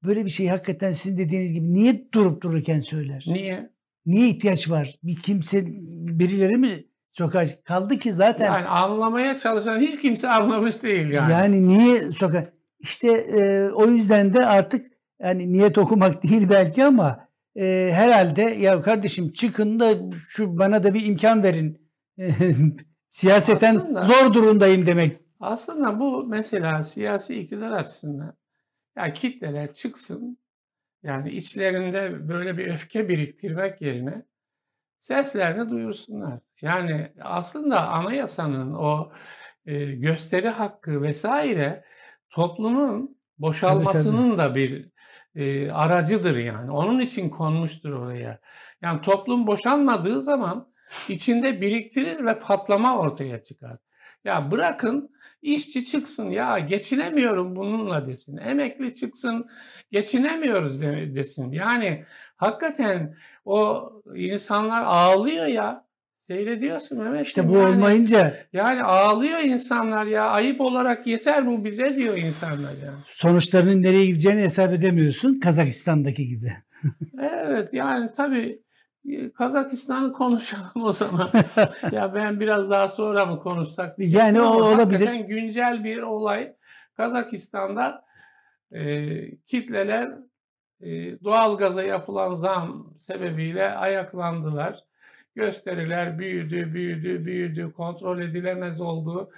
böyle 0.03 0.25
bir 0.25 0.29
şeyi 0.29 0.49
hakikaten 0.51 0.91
sizin 0.91 1.17
dediğiniz 1.17 1.53
gibi 1.53 1.71
niye 1.71 2.07
durup 2.13 2.41
dururken 2.43 2.79
söyler? 2.79 3.25
Niye? 3.27 3.69
Niye 4.05 4.27
ihtiyaç 4.29 4.69
var? 4.69 4.95
Bir 5.03 5.15
kimse 5.15 5.65
birileri 6.19 6.57
mi 6.57 6.85
sokağa 7.11 7.43
kaldı 7.63 7.97
ki 7.97 8.13
zaten 8.13 8.45
Yani 8.45 8.67
anlamaya 8.67 9.37
çalışan 9.37 9.79
hiç 9.79 10.01
kimse 10.01 10.29
anlamış 10.29 10.83
değil 10.83 11.07
yani. 11.09 11.31
yani, 11.31 11.67
niye 11.67 12.11
sokağa 12.11 12.49
işte 12.79 13.07
e, 13.11 13.69
o 13.69 13.87
yüzden 13.87 14.33
de 14.33 14.45
artık 14.45 14.85
yani 15.21 15.51
niyet 15.53 15.77
okumak 15.77 16.23
değil 16.29 16.49
belki 16.49 16.85
ama 16.85 17.27
e, 17.55 17.89
herhalde 17.93 18.41
ya 18.41 18.81
kardeşim 18.81 19.33
çıkın 19.33 19.79
da 19.79 19.93
şu 20.29 20.57
bana 20.59 20.83
da 20.83 20.93
bir 20.93 21.05
imkan 21.05 21.43
verin. 21.43 21.81
Siyaseten 23.09 23.75
Aslında- 23.75 24.01
zor 24.01 24.33
durumdayım 24.33 24.85
demek. 24.85 25.26
Aslında 25.39 25.99
bu 25.99 26.27
mesela 26.27 26.83
siyasi 26.83 27.35
iktidar 27.39 27.71
açısından 27.71 28.33
ya 28.95 29.13
kitleler 29.13 29.73
çıksın 29.73 30.37
yani 31.03 31.31
içlerinde 31.31 32.29
böyle 32.29 32.57
bir 32.57 32.67
öfke 32.67 33.09
biriktirmek 33.09 33.81
yerine 33.81 34.23
seslerini 35.01 35.69
duyursunlar. 35.69 36.39
Yani 36.61 37.11
aslında 37.21 37.87
anayasanın 37.87 38.73
o 38.73 39.11
e, 39.65 39.85
gösteri 39.85 40.49
hakkı 40.49 41.01
vesaire 41.01 41.83
toplumun 42.29 43.17
boşalmasının 43.37 44.37
da 44.37 44.55
bir 44.55 44.89
e, 45.35 45.71
aracıdır 45.71 46.37
yani. 46.37 46.71
Onun 46.71 46.99
için 46.99 47.29
konmuştur 47.29 47.91
oraya. 47.91 48.39
Yani 48.81 49.01
toplum 49.01 49.47
boşalmadığı 49.47 50.23
zaman 50.23 50.67
içinde 51.09 51.61
biriktirir 51.61 52.25
ve 52.25 52.39
patlama 52.39 52.97
ortaya 52.97 53.43
çıkar. 53.43 53.77
Ya 54.23 54.51
bırakın 54.51 55.09
işçi 55.41 55.85
çıksın 55.85 56.29
ya 56.29 56.59
geçinemiyorum 56.59 57.55
bununla 57.55 58.07
desin. 58.07 58.37
Emekli 58.37 58.93
çıksın 58.93 59.45
geçinemiyoruz 59.91 60.81
de- 60.81 61.15
desin. 61.15 61.51
Yani 61.51 62.03
hakikaten 62.35 63.15
o 63.45 63.89
insanlar 64.15 64.83
ağlıyor 64.85 65.45
ya. 65.45 65.87
Seyrediyorsun 66.29 66.97
Mehmet. 66.97 67.27
İşte 67.27 67.49
bu 67.49 67.57
olmayınca 67.59 68.37
Yani 68.53 68.83
ağlıyor 68.83 69.39
insanlar 69.39 70.05
ya. 70.05 70.25
Ayıp 70.25 70.61
olarak 70.61 71.07
yeter 71.07 71.47
bu 71.47 71.65
bize 71.65 71.95
diyor 71.95 72.17
insanlar 72.17 72.71
yani. 72.85 72.97
sonuçlarının 73.09 73.81
nereye 73.83 74.05
gideceğini 74.05 74.41
hesap 74.41 74.73
edemiyorsun. 74.73 75.39
Kazakistan'daki 75.39 76.27
gibi. 76.27 76.53
Evet 77.21 77.69
yani 77.73 78.09
tabii 78.17 78.59
Kazakistan'ı 79.33 80.13
konuşalım 80.13 80.83
o 80.83 80.93
zaman. 80.93 81.29
ya 81.91 82.13
ben 82.15 82.39
biraz 82.39 82.69
daha 82.69 82.89
sonra 82.89 83.25
mı 83.25 83.39
konuşsak? 83.39 83.95
Yani 83.99 84.41
o 84.41 84.45
olabilir. 84.45 85.25
güncel 85.27 85.83
bir 85.83 86.01
olay. 86.01 86.53
Kazakistan'da 86.97 88.05
e, 88.71 89.35
kitleler 89.37 90.09
e, 90.81 91.19
doğalgaza 91.23 91.83
yapılan 91.83 92.33
zam 92.33 92.93
sebebiyle 92.97 93.69
ayaklandılar. 93.69 94.83
Gösteriler 95.35 96.19
büyüdü, 96.19 96.73
büyüdü, 96.73 97.25
büyüdü, 97.25 97.71
kontrol 97.71 98.21
edilemez 98.21 98.81
oldu. 98.81 99.31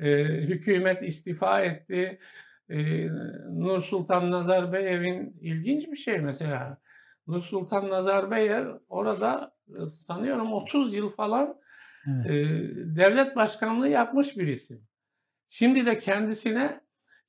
E, 0.00 0.24
hükümet 0.24 1.02
istifa 1.02 1.60
etti. 1.60 2.18
E, 2.70 3.06
Nur 3.50 3.82
Sultan 3.82 4.30
Nazarbayev'in 4.30 5.36
ilginç 5.40 5.88
bir 5.88 5.96
şey 5.96 6.18
mesela. 6.18 6.78
Nur 7.26 7.42
Sultan 7.42 7.90
Nazarbayev 7.90 8.66
orada 8.88 9.54
e, 9.68 9.86
sanıyorum 10.06 10.52
30 10.52 10.94
yıl 10.94 11.10
falan 11.10 11.56
Evet. 12.06 12.26
e, 12.26 12.32
devlet 12.96 13.36
başkanlığı 13.36 13.88
yapmış 13.88 14.36
birisi. 14.36 14.80
Şimdi 15.48 15.86
de 15.86 15.98
kendisine 15.98 16.80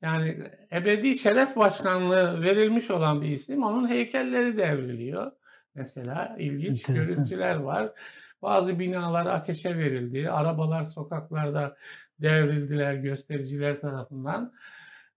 yani 0.02 0.38
ebedi 0.72 1.18
şeref 1.18 1.56
başkanlığı 1.56 2.42
verilmiş 2.42 2.92
olan 2.92 3.22
bir 3.22 3.30
isim. 3.30 3.64
Onun 3.64 3.90
heykelleri 3.90 4.58
devriliyor. 4.58 5.32
Mesela 5.76 6.36
ilginç 6.40 6.90
Enteresan. 6.90 7.16
görüntüler 7.16 7.56
var. 7.56 7.92
Bazı 8.42 8.80
binalar 8.80 9.26
ateşe 9.26 9.78
verildi. 9.78 10.30
Arabalar 10.30 10.84
sokaklarda 10.84 11.78
devrildiler 12.20 12.94
göstericiler 12.94 13.82
tarafından. 13.82 14.54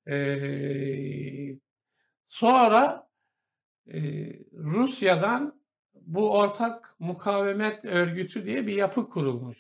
Ee, 0.09 1.57
sonra 2.29 3.08
e, 3.93 4.01
Rusya'dan 4.53 5.59
bu 6.09 6.39
ortak 6.39 6.95
mukavemet 6.99 7.85
örgütü 7.85 8.45
diye 8.45 8.67
bir 8.67 8.73
yapı 8.73 9.11
kurulmuş. 9.11 9.59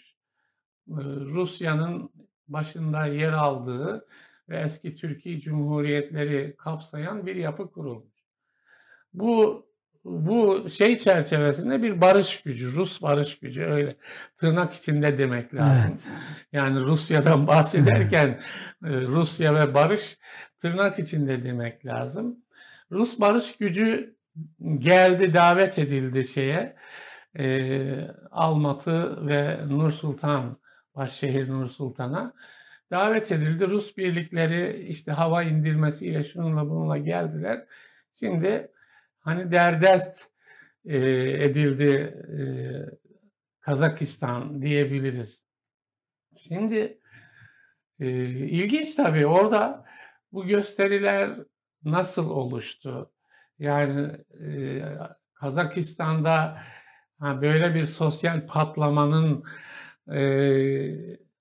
Ee, 0.91 0.95
Rusya'nın 1.21 2.11
başında 2.49 3.07
yer 3.07 3.33
aldığı 3.33 4.07
ve 4.49 4.61
eski 4.61 4.95
Türkiye 4.95 5.41
Cumhuriyetleri 5.41 6.55
kapsayan 6.59 7.27
bir 7.27 7.37
yapı 7.37 7.71
kurulmuş. 7.71 8.14
Bu 9.14 9.69
bu 10.05 10.71
şey 10.71 10.97
çerçevesinde 10.97 11.83
bir 11.83 12.01
barış 12.01 12.43
gücü, 12.43 12.73
Rus 12.73 13.03
barış 13.03 13.38
gücü 13.38 13.62
öyle 13.62 13.97
tırnak 14.37 14.75
içinde 14.75 15.19
demek 15.19 15.55
lazım. 15.55 15.91
Evet. 15.91 16.19
Yani 16.53 16.81
Rusya'dan 16.81 17.47
bahsederken 17.47 18.29
e, 18.85 18.91
Rusya 19.01 19.55
ve 19.55 19.75
barış 19.75 20.19
tırnak 20.59 20.99
içinde 20.99 21.45
demek 21.45 21.87
lazım. 21.87 22.37
Rus 22.91 23.21
barış 23.21 23.57
gücü 23.57 24.17
geldi, 24.79 25.35
davet 25.35 25.79
edildi 25.79 26.27
şeye. 26.29 26.77
e, 27.38 28.09
Almatı 28.31 29.27
ve 29.27 29.68
Nur 29.68 29.92
Sultan, 29.92 30.57
başşehir 30.94 31.48
Nur 31.48 31.68
Sultan'a 31.68 32.35
davet 32.90 33.33
edildi. 33.33 33.68
Rus 33.68 33.96
birlikleri 33.96 34.87
işte 34.88 35.12
hava 35.12 35.42
indirmesiyle 35.42 36.24
şununla 36.24 36.70
bununla 36.70 36.98
geldiler. 36.98 37.64
Şimdi 38.20 38.72
hani 39.20 39.53
derdest 39.53 40.31
e, 40.85 40.96
edildi 41.44 41.90
e, 42.38 42.40
Kazakistan 43.61 44.62
diyebiliriz. 44.62 45.44
Şimdi 46.37 46.98
e, 48.01 48.09
ilginç 48.29 48.94
tabii 48.94 49.27
orada 49.27 49.85
bu 50.33 50.46
gösteriler 50.46 51.38
nasıl 51.85 52.31
oluştu? 52.31 53.12
Yani 53.59 54.11
e, 54.44 54.83
Kazakistan'da 55.35 56.59
ha, 57.18 57.42
böyle 57.42 57.75
bir 57.75 57.85
sosyal 57.85 58.47
patlamanın 58.47 59.44
e, 60.14 60.21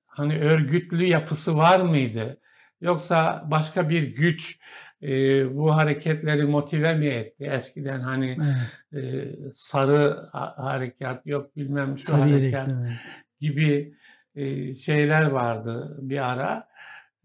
hani 0.07 0.39
örgütlü 0.39 1.05
yapısı 1.05 1.57
var 1.57 1.79
mıydı? 1.79 2.39
Yoksa 2.81 3.43
başka 3.51 3.89
bir 3.89 4.15
güç 4.15 4.59
e, 5.03 5.09
bu 5.57 5.75
hareketleri 5.75 6.43
motive 6.43 6.93
mi 6.95 7.05
etti? 7.05 7.43
Eskiden 7.45 7.99
hani 7.99 8.37
Evet. 8.93 9.03
e, 9.03 9.35
sarı 9.53 10.15
ha- 10.31 10.53
harekat 10.57 11.25
yok 11.25 11.55
bilmem 11.55 11.93
şu 11.93 12.03
Sarı 12.03 12.21
harekat 12.21 12.69
gibi 13.39 13.93
e, 14.35 14.75
şeyler 14.75 15.23
vardı 15.25 15.97
bir 16.01 16.31
ara 16.31 16.67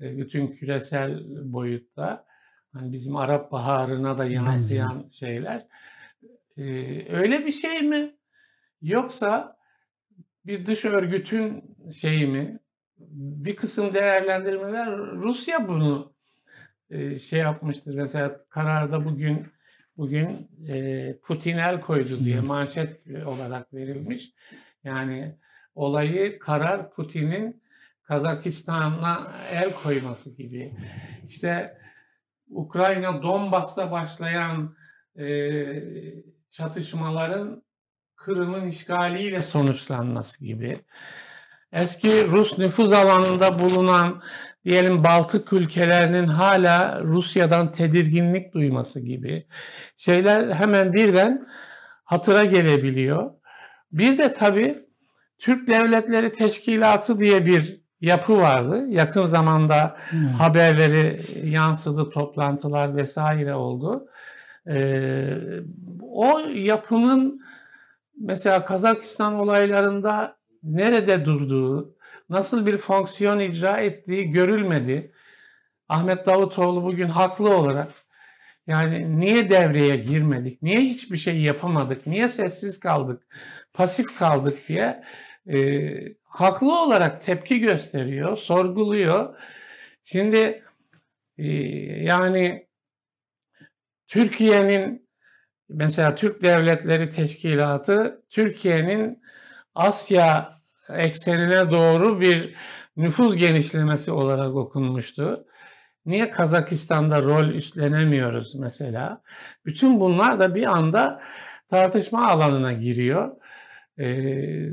e, 0.00 0.18
bütün 0.18 0.48
küresel 0.48 1.22
boyutta 1.52 2.24
hani 2.72 2.92
bizim 2.92 3.16
Arap 3.16 3.52
Baharı'na 3.52 4.18
da 4.18 4.24
yansıyan 4.24 5.08
şeyler. 5.10 5.66
E, 6.56 6.62
öyle 7.12 7.46
bir 7.46 7.52
şey 7.52 7.82
mi? 7.82 8.14
Yoksa 8.82 9.56
bir 10.46 10.66
dış 10.66 10.84
örgütün 10.84 11.76
şeyi 11.92 12.26
mi? 12.26 12.58
Bir 12.98 13.56
kısım 13.56 13.94
değerlendirmeler 13.94 14.96
Rusya 14.96 15.68
bunu 15.68 16.12
e, 16.90 17.18
şey 17.18 17.40
yapmıştır. 17.40 17.94
Mesela 17.94 18.44
kararda 18.48 19.04
bugün 19.04 19.46
bugün 19.96 20.48
e, 20.68 21.16
Putin 21.22 21.58
el 21.58 21.80
koydu 21.80 22.24
diye 22.24 22.40
manşet 22.40 23.06
olarak 23.26 23.74
verilmiş. 23.74 24.32
Yani 24.84 25.36
olayı 25.74 26.38
karar 26.38 26.90
Putin'in 26.90 27.62
Kazakistan'a 28.02 29.32
el 29.52 29.72
koyması 29.72 30.30
gibi. 30.30 30.72
İşte 31.28 31.81
Ukrayna 32.52 33.22
Donbas'ta 33.22 33.90
başlayan 33.90 34.74
e, 35.18 35.26
çatışmaların 36.48 37.62
Kırım'ın 38.16 38.68
işgaliyle 38.68 39.42
sonuçlanması 39.42 40.44
gibi. 40.44 40.80
Eski 41.72 42.26
Rus 42.26 42.58
nüfuz 42.58 42.92
alanında 42.92 43.58
bulunan 43.58 44.22
diyelim 44.64 45.04
Baltık 45.04 45.52
ülkelerinin 45.52 46.26
hala 46.26 47.00
Rusya'dan 47.04 47.72
tedirginlik 47.72 48.54
duyması 48.54 49.00
gibi 49.00 49.46
şeyler 49.96 50.54
hemen 50.54 50.92
birden 50.92 51.48
hatıra 52.04 52.44
gelebiliyor. 52.44 53.30
Bir 53.92 54.18
de 54.18 54.32
tabii 54.32 54.78
Türk 55.38 55.68
Devletleri 55.68 56.32
Teşkilatı 56.32 57.20
diye 57.20 57.46
bir 57.46 57.81
yapı 58.02 58.38
vardı. 58.38 58.86
Yakın 58.88 59.26
zamanda 59.26 59.96
Hmm. 60.10 60.26
haberleri 60.28 61.22
yansıdı, 61.50 62.10
toplantılar 62.10 62.96
vesaire 62.96 63.54
oldu. 63.54 64.06
Ee, 64.68 65.38
o 66.02 66.38
yapının 66.38 67.40
mesela 68.20 68.64
Kazakistan 68.64 69.34
olaylarında 69.34 70.36
nerede 70.62 71.24
durduğu, 71.24 71.94
nasıl 72.30 72.66
bir 72.66 72.76
fonksiyon 72.76 73.38
icra 73.38 73.76
ettiği 73.78 74.30
görülmedi. 74.30 75.12
Ahmet 75.88 76.26
Davutoğlu 76.26 76.84
bugün 76.84 77.08
haklı 77.08 77.56
olarak 77.56 77.92
yani 78.66 79.20
niye 79.20 79.50
devreye 79.50 79.96
girmedik, 79.96 80.62
niye 80.62 80.80
hiçbir 80.80 81.16
şey 81.16 81.40
yapamadık, 81.40 82.06
niye 82.06 82.28
sessiz 82.28 82.80
kaldık, 82.80 83.22
pasif 83.74 84.18
kaldık 84.18 84.58
diye 84.68 85.02
e, 85.48 85.88
haklı 86.24 86.82
olarak 86.82 87.22
tepki 87.22 87.60
gösteriyor, 87.60 88.36
sorguluyor. 88.36 89.36
Şimdi 90.04 90.64
e, 91.38 91.46
yani 92.02 92.66
Türkiye'nin 94.08 95.08
mesela 95.68 96.14
Türk 96.14 96.42
Devletleri 96.42 97.10
Teşkilatı 97.10 98.22
Türkiye'nin 98.30 99.22
Asya 99.74 100.58
eksenine 100.88 101.70
doğru 101.70 102.20
bir 102.20 102.54
nüfuz 102.96 103.36
genişlemesi 103.36 104.12
olarak 104.12 104.54
okunmuştu. 104.54 105.46
Niye 106.06 106.30
Kazakistan'da 106.30 107.22
rol 107.22 107.48
üstlenemiyoruz 107.48 108.54
mesela? 108.54 109.22
Bütün 109.64 110.00
bunlar 110.00 110.40
da 110.40 110.54
bir 110.54 110.66
anda 110.66 111.22
tartışma 111.70 112.28
alanına 112.28 112.72
giriyor. 112.72 113.36
Ee, 113.98 114.68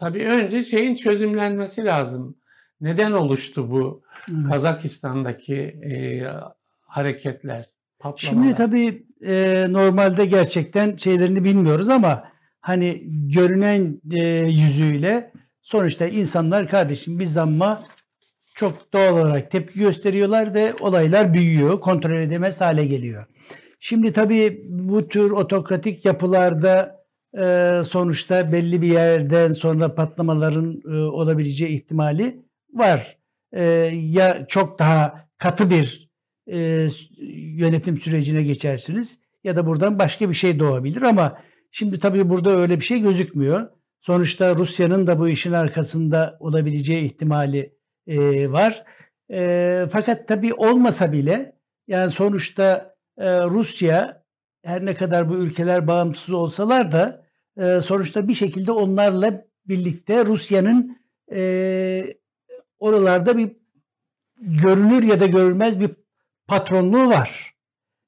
tabii 0.00 0.24
önce 0.24 0.64
şeyin 0.64 0.94
çözümlenmesi 0.94 1.84
lazım. 1.84 2.36
Neden 2.80 3.12
oluştu 3.12 3.70
bu 3.70 4.02
Evet. 4.32 4.44
Kazakistan'daki 4.48 5.56
e, 5.62 6.22
hareketler, 6.80 7.68
patlamalar? 7.98 8.42
Şimdi 8.42 8.54
tabii 8.54 9.06
e, 9.26 9.66
normalde 9.68 10.26
gerçekten 10.26 10.96
şeylerini 10.96 11.44
bilmiyoruz 11.44 11.88
ama 11.88 12.24
hani 12.60 13.02
görünen 13.06 14.00
e, 14.12 14.24
yüzüyle 14.46 15.32
sonuçta 15.62 16.06
insanlar 16.06 16.68
kardeşim 16.68 17.18
biz 17.18 17.32
zamma 17.32 17.82
çok 18.54 18.92
doğal 18.92 19.12
olarak 19.12 19.50
tepki 19.50 19.78
gösteriyorlar 19.78 20.54
ve 20.54 20.74
olaylar 20.80 21.34
büyüyor, 21.34 21.80
kontrol 21.80 22.22
edemez 22.22 22.60
hale 22.60 22.86
geliyor. 22.86 23.26
Şimdi 23.80 24.12
tabii 24.12 24.60
bu 24.70 25.08
tür 25.08 25.30
otokratik 25.30 26.04
yapılarda 26.04 26.99
e, 27.38 27.80
sonuçta 27.84 28.52
belli 28.52 28.82
bir 28.82 28.88
yerden 28.88 29.52
sonra 29.52 29.94
patlamaların 29.94 30.82
e, 30.84 30.94
olabileceği 30.96 31.70
ihtimali 31.70 32.42
var. 32.74 33.18
E, 33.52 33.62
ya 33.94 34.46
çok 34.46 34.78
daha 34.78 35.28
katı 35.38 35.70
bir 35.70 36.10
e, 36.46 36.88
yönetim 37.36 37.98
sürecine 37.98 38.42
geçersiniz 38.42 39.20
ya 39.44 39.56
da 39.56 39.66
buradan 39.66 39.98
başka 39.98 40.28
bir 40.28 40.34
şey 40.34 40.58
doğabilir 40.58 41.02
ama 41.02 41.38
şimdi 41.70 41.98
tabii 41.98 42.28
burada 42.28 42.50
öyle 42.50 42.76
bir 42.76 42.84
şey 42.84 43.00
gözükmüyor. 43.00 43.68
Sonuçta 44.00 44.56
Rusya'nın 44.56 45.06
da 45.06 45.18
bu 45.18 45.28
işin 45.28 45.52
arkasında 45.52 46.36
olabileceği 46.40 47.04
ihtimali 47.04 47.74
e, 48.06 48.52
var. 48.52 48.84
Fakat 49.90 50.28
tabii 50.28 50.54
olmasa 50.54 51.12
bile 51.12 51.56
yani 51.88 52.10
sonuçta 52.10 52.94
Rusya 53.20 54.19
her 54.62 54.86
ne 54.86 54.94
kadar 54.94 55.28
bu 55.28 55.34
ülkeler 55.34 55.86
bağımsız 55.86 56.34
olsalar 56.34 56.92
da 56.92 57.26
e, 57.56 57.80
sonuçta 57.80 58.28
bir 58.28 58.34
şekilde 58.34 58.72
onlarla 58.72 59.44
birlikte 59.68 60.26
Rusya'nın 60.26 60.98
e, 61.32 62.14
oralarda 62.78 63.38
bir 63.38 63.56
görünür 64.40 65.02
ya 65.02 65.20
da 65.20 65.26
görülmez 65.26 65.80
bir 65.80 65.90
patronluğu 66.48 67.08
var. 67.08 67.54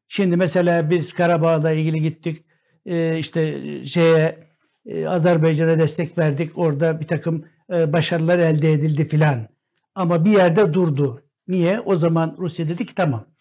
Şimdi 0.08 0.36
mesela 0.36 0.90
biz 0.90 1.12
Karabağ'la 1.12 1.72
ilgili 1.72 2.00
gittik 2.00 2.44
e, 2.86 3.18
işte 3.18 3.60
şeye 3.84 4.38
e, 4.86 5.06
Azerbaycan'a 5.06 5.78
destek 5.78 6.18
verdik. 6.18 6.58
Orada 6.58 7.00
bir 7.00 7.06
takım 7.06 7.44
e, 7.72 7.92
başarılar 7.92 8.38
elde 8.38 8.72
edildi 8.72 9.08
filan. 9.08 9.48
Ama 9.94 10.24
bir 10.24 10.30
yerde 10.30 10.74
durdu. 10.74 11.22
Niye? 11.48 11.80
O 11.80 11.96
zaman 11.96 12.36
Rusya 12.38 12.68
dedi 12.68 12.86
ki 12.86 12.94
tamam. 12.94 13.31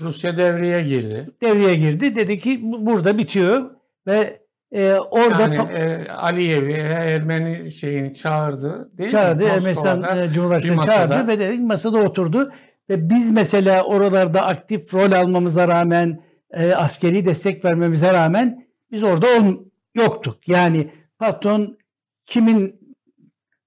Rusya 0.00 0.36
devreye 0.36 0.82
girdi. 0.82 1.26
Devreye 1.42 1.74
girdi. 1.74 2.14
Dedi 2.16 2.38
ki 2.38 2.60
bu- 2.62 2.86
burada 2.86 3.18
bitiyor 3.18 3.70
ve 4.06 4.40
e, 4.72 4.92
orada 4.94 5.42
Yani 5.42 5.56
e, 5.56 6.08
Aliyev'i 6.10 6.72
Ermeni 6.72 7.72
şeyini 7.72 8.14
çağırdı. 8.14 8.90
Değil 8.98 9.10
çağırdı. 9.10 9.44
mi? 9.44 9.50
Ermenistan 9.50 10.18
e, 10.18 10.26
Cumhurbaşkanı 10.32 10.80
çağırdı 10.80 11.28
ve 11.28 11.38
dedi 11.38 11.58
masada 11.58 11.98
oturdu. 11.98 12.52
Ve 12.90 13.10
biz 13.10 13.32
mesela 13.32 13.82
oralarda 13.82 14.46
aktif 14.46 14.94
rol 14.94 15.12
almamıza 15.12 15.68
rağmen 15.68 16.20
e, 16.50 16.72
askeri 16.74 17.24
destek 17.26 17.64
vermemize 17.64 18.12
rağmen 18.12 18.66
biz 18.90 19.02
orada 19.02 19.26
ol- 19.26 19.64
yoktuk. 19.94 20.48
Yani 20.48 20.90
patron 21.18 21.78
kimin 22.26 22.80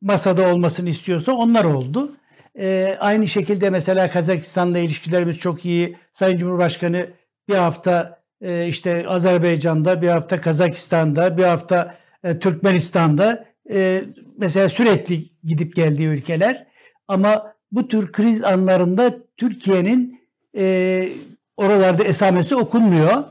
masada 0.01 0.53
olmasını 0.53 0.89
istiyorsa 0.89 1.31
onlar 1.31 1.63
oldu. 1.65 2.11
E, 2.59 2.97
aynı 2.99 3.27
şekilde 3.27 3.69
mesela 3.69 4.09
Kazakistan'la 4.11 4.79
ilişkilerimiz 4.79 5.39
çok 5.39 5.65
iyi. 5.65 5.97
Sayın 6.13 6.37
Cumhurbaşkanı 6.37 7.09
bir 7.49 7.55
hafta 7.55 8.19
e, 8.41 8.67
işte 8.67 9.07
Azerbaycan'da, 9.07 10.01
bir 10.01 10.07
hafta 10.07 10.41
Kazakistan'da, 10.41 11.37
bir 11.37 11.43
hafta 11.43 11.95
e, 12.23 12.39
Türkmenistan'da 12.39 13.45
e, 13.71 14.03
mesela 14.37 14.69
sürekli 14.69 15.29
gidip 15.43 15.75
geldiği 15.75 16.07
ülkeler. 16.07 16.67
Ama 17.07 17.53
bu 17.71 17.87
tür 17.87 18.11
kriz 18.11 18.43
anlarında 18.43 19.17
Türkiye'nin 19.37 20.21
e, 20.57 21.09
oralarda 21.57 22.03
esamesi 22.03 22.55
okunmuyor. 22.55 23.23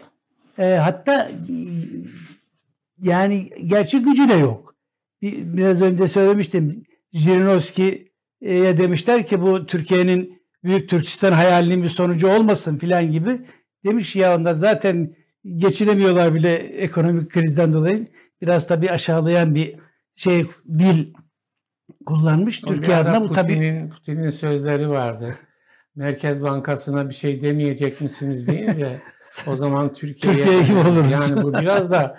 E, 0.58 0.64
hatta 0.64 1.30
yani 3.02 3.50
gerçek 3.66 4.04
gücü 4.04 4.28
de 4.28 4.34
yok. 4.34 4.74
Bir- 5.22 5.56
Biraz 5.56 5.82
önce 5.82 6.06
söylemiştim. 6.06 6.84
Jirinovski'ye 8.42 8.78
demişler 8.78 9.26
ki 9.26 9.42
bu 9.42 9.66
Türkiye'nin 9.66 10.38
Büyük 10.64 10.88
Türkistan 10.88 11.32
hayalinin 11.32 11.82
bir 11.82 11.88
sonucu 11.88 12.28
olmasın 12.28 12.78
filan 12.78 13.12
gibi. 13.12 13.40
Demiş 13.84 14.16
ya 14.16 14.36
onlar 14.36 14.52
zaten 14.52 15.14
geçinemiyorlar 15.56 16.34
bile 16.34 16.54
ekonomik 16.54 17.30
krizden 17.30 17.72
dolayı. 17.72 18.06
Biraz 18.42 18.68
tabii 18.68 18.90
aşağılayan 18.90 19.54
bir 19.54 19.76
şey 20.14 20.46
dil 20.78 21.14
kullanmış. 22.06 22.64
O 22.64 22.68
Türkiye 22.68 22.96
adına 22.96 23.22
bu 23.22 23.32
tabii 23.32 23.54
Putin'in, 23.54 23.90
Putin'in 23.90 24.30
sözleri 24.30 24.88
vardı. 24.88 25.36
Merkez 25.94 26.42
Bankası'na 26.42 27.08
bir 27.08 27.14
şey 27.14 27.42
demeyecek 27.42 28.00
misiniz 28.00 28.46
deyince 28.46 29.02
o 29.46 29.56
zaman 29.56 29.92
Türkiye'ye 29.94 30.42
Türkiye 30.42 30.62
gibi 30.62 30.78
oluruz. 30.78 31.12
Yani 31.12 31.42
bu 31.42 31.52
biraz 31.60 31.90
da 31.90 32.18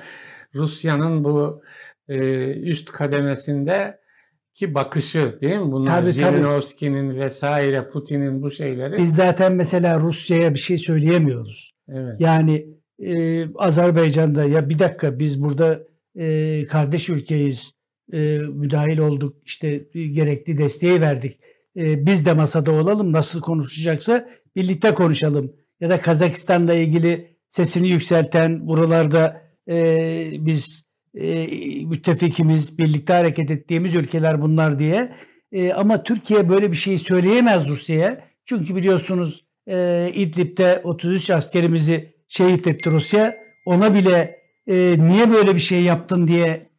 Rusya'nın 0.56 1.24
bu 1.24 1.64
e, 2.10 2.18
üst 2.52 2.92
kademesinde 2.92 3.99
ki 4.60 4.74
bakışı 4.74 5.38
değil 5.42 5.58
mi? 5.58 5.72
Bunlar 5.72 6.02
Tabii, 6.02 6.14
tabii. 6.14 6.36
Jirinovski'nin 6.36 7.20
vesaire 7.20 7.90
Putin'in 7.90 8.42
bu 8.42 8.52
şeyleri. 8.52 8.98
biz 8.98 9.16
zaten 9.16 9.54
mesela 9.54 10.00
Rusya'ya 10.00 10.54
bir 10.54 10.60
şey 10.60 10.78
söyleyemiyoruz. 10.78 11.72
evet. 11.90 12.16
Yani 12.20 12.66
e, 13.00 13.46
Azerbaycan'da 13.56 14.46
ya 14.46 14.70
bir 14.70 14.80
dakika 14.80 15.20
biz 15.20 15.42
burada 15.42 15.84
e, 16.16 16.66
kardeş 16.66 17.10
ülkeyiz, 17.10 17.72
e, 18.14 18.38
müdahil 18.38 18.98
olduk, 18.98 19.36
işte 19.46 19.86
e, 19.94 20.08
gerekli 20.08 20.58
desteği 20.58 21.02
verdik. 21.02 21.40
E, 21.78 22.06
biz 22.06 22.26
de 22.26 22.34
masada 22.34 22.72
olalım, 22.72 23.12
nasıl 23.14 23.42
konuşacaksa 23.42 24.30
birlikte 24.56 24.94
konuşalım. 24.94 25.54
Ya 25.80 25.90
da 25.90 26.02
Kazakistan'la 26.02 26.74
ilgili 26.74 27.38
sesini 27.48 27.88
yükselten 27.90 28.68
buralarda 28.68 29.42
e, 29.70 29.76
biz 30.34 30.89
e, 31.16 31.48
müttefikimiz, 31.86 32.78
birlikte 32.78 33.14
hareket 33.14 33.52
ettiğimiz 33.52 33.96
ülkeler 33.96 34.42
bunlar 34.42 34.80
diye. 34.80 35.16
E, 35.52 35.74
ama 35.74 36.04
Türkiye 36.04 36.50
böyle 36.50 36.72
bir 36.72 36.78
şey 36.78 36.98
söyleyemez 36.98 37.70
Rusya'ya. 37.70 38.24
Çünkü 38.46 38.76
biliyorsunuz 38.76 39.46
e, 39.68 40.10
İdlib'de 40.14 40.82
33 40.84 41.30
askerimizi 41.30 42.14
şehit 42.28 42.68
etti 42.68 42.92
Rusya. 42.92 43.38
Ona 43.66 43.94
bile 43.94 44.40
e, 44.68 44.96
niye 44.98 45.32
böyle 45.32 45.56
bir 45.56 45.60
şey 45.60 45.82
yaptın 45.82 46.28
diye 46.28 46.70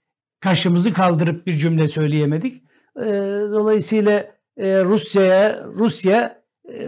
kaşımızı 0.40 0.92
kaldırıp 0.92 1.46
bir 1.46 1.54
cümle 1.54 1.88
söyleyemedik. 1.88 2.62
E, 2.96 3.06
dolayısıyla 3.52 4.18
e, 4.56 4.84
Rusya'ya 4.84 5.64
Rusya 5.74 6.42
e, 6.68 6.86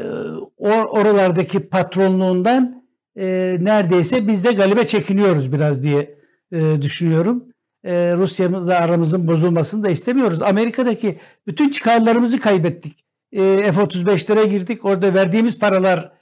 or, 0.57 0.85
oralardaki 0.85 1.61
patronluğundan 1.61 2.85
e, 3.17 3.57
neredeyse 3.61 4.29
biz 4.29 4.45
de 4.45 4.53
galibe 4.53 4.85
çekiniyoruz 4.85 5.53
biraz 5.53 5.83
diye 5.83 6.22
e, 6.53 6.83
düşünüyorum. 6.83 7.45
E, 7.85 8.15
Rusya'mızla 8.17 8.75
aramızın 8.79 9.27
bozulmasını 9.27 9.85
da 9.85 9.91
istemiyoruz. 9.91 10.43
Amerika'daki 10.43 11.19
bütün 11.47 11.71
çıkarlarımızı 11.71 12.41
kaybettik. 12.41 13.05
E, 13.33 13.41
F-35'lere 13.73 14.47
girdik. 14.49 14.85
Orada 14.85 15.15
verdiğimiz 15.15 15.59
paraları 15.59 16.13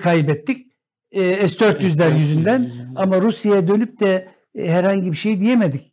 kaybettik. 0.00 0.66
E, 1.12 1.48
S-400'ler 1.48 2.18
yüzünden. 2.18 2.72
Ama 2.96 3.20
Rusya'ya 3.20 3.68
dönüp 3.68 4.00
de 4.00 4.28
e, 4.54 4.70
herhangi 4.70 5.12
bir 5.12 5.16
şey 5.16 5.40
diyemedik. 5.40 5.92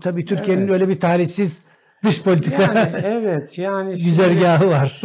Tabii 0.00 0.24
Türkiye'nin 0.24 0.62
Evet. 0.62 0.72
öyle 0.72 0.88
bir 0.88 1.00
talihsiz 1.00 1.62
dış 2.04 2.22
politika 2.24 2.62
Yani 2.62 3.00
evet 3.04 3.58
yani 3.58 3.92
şimdi- 3.98 4.04
güzergahı 4.04 4.68
var. 4.68 5.00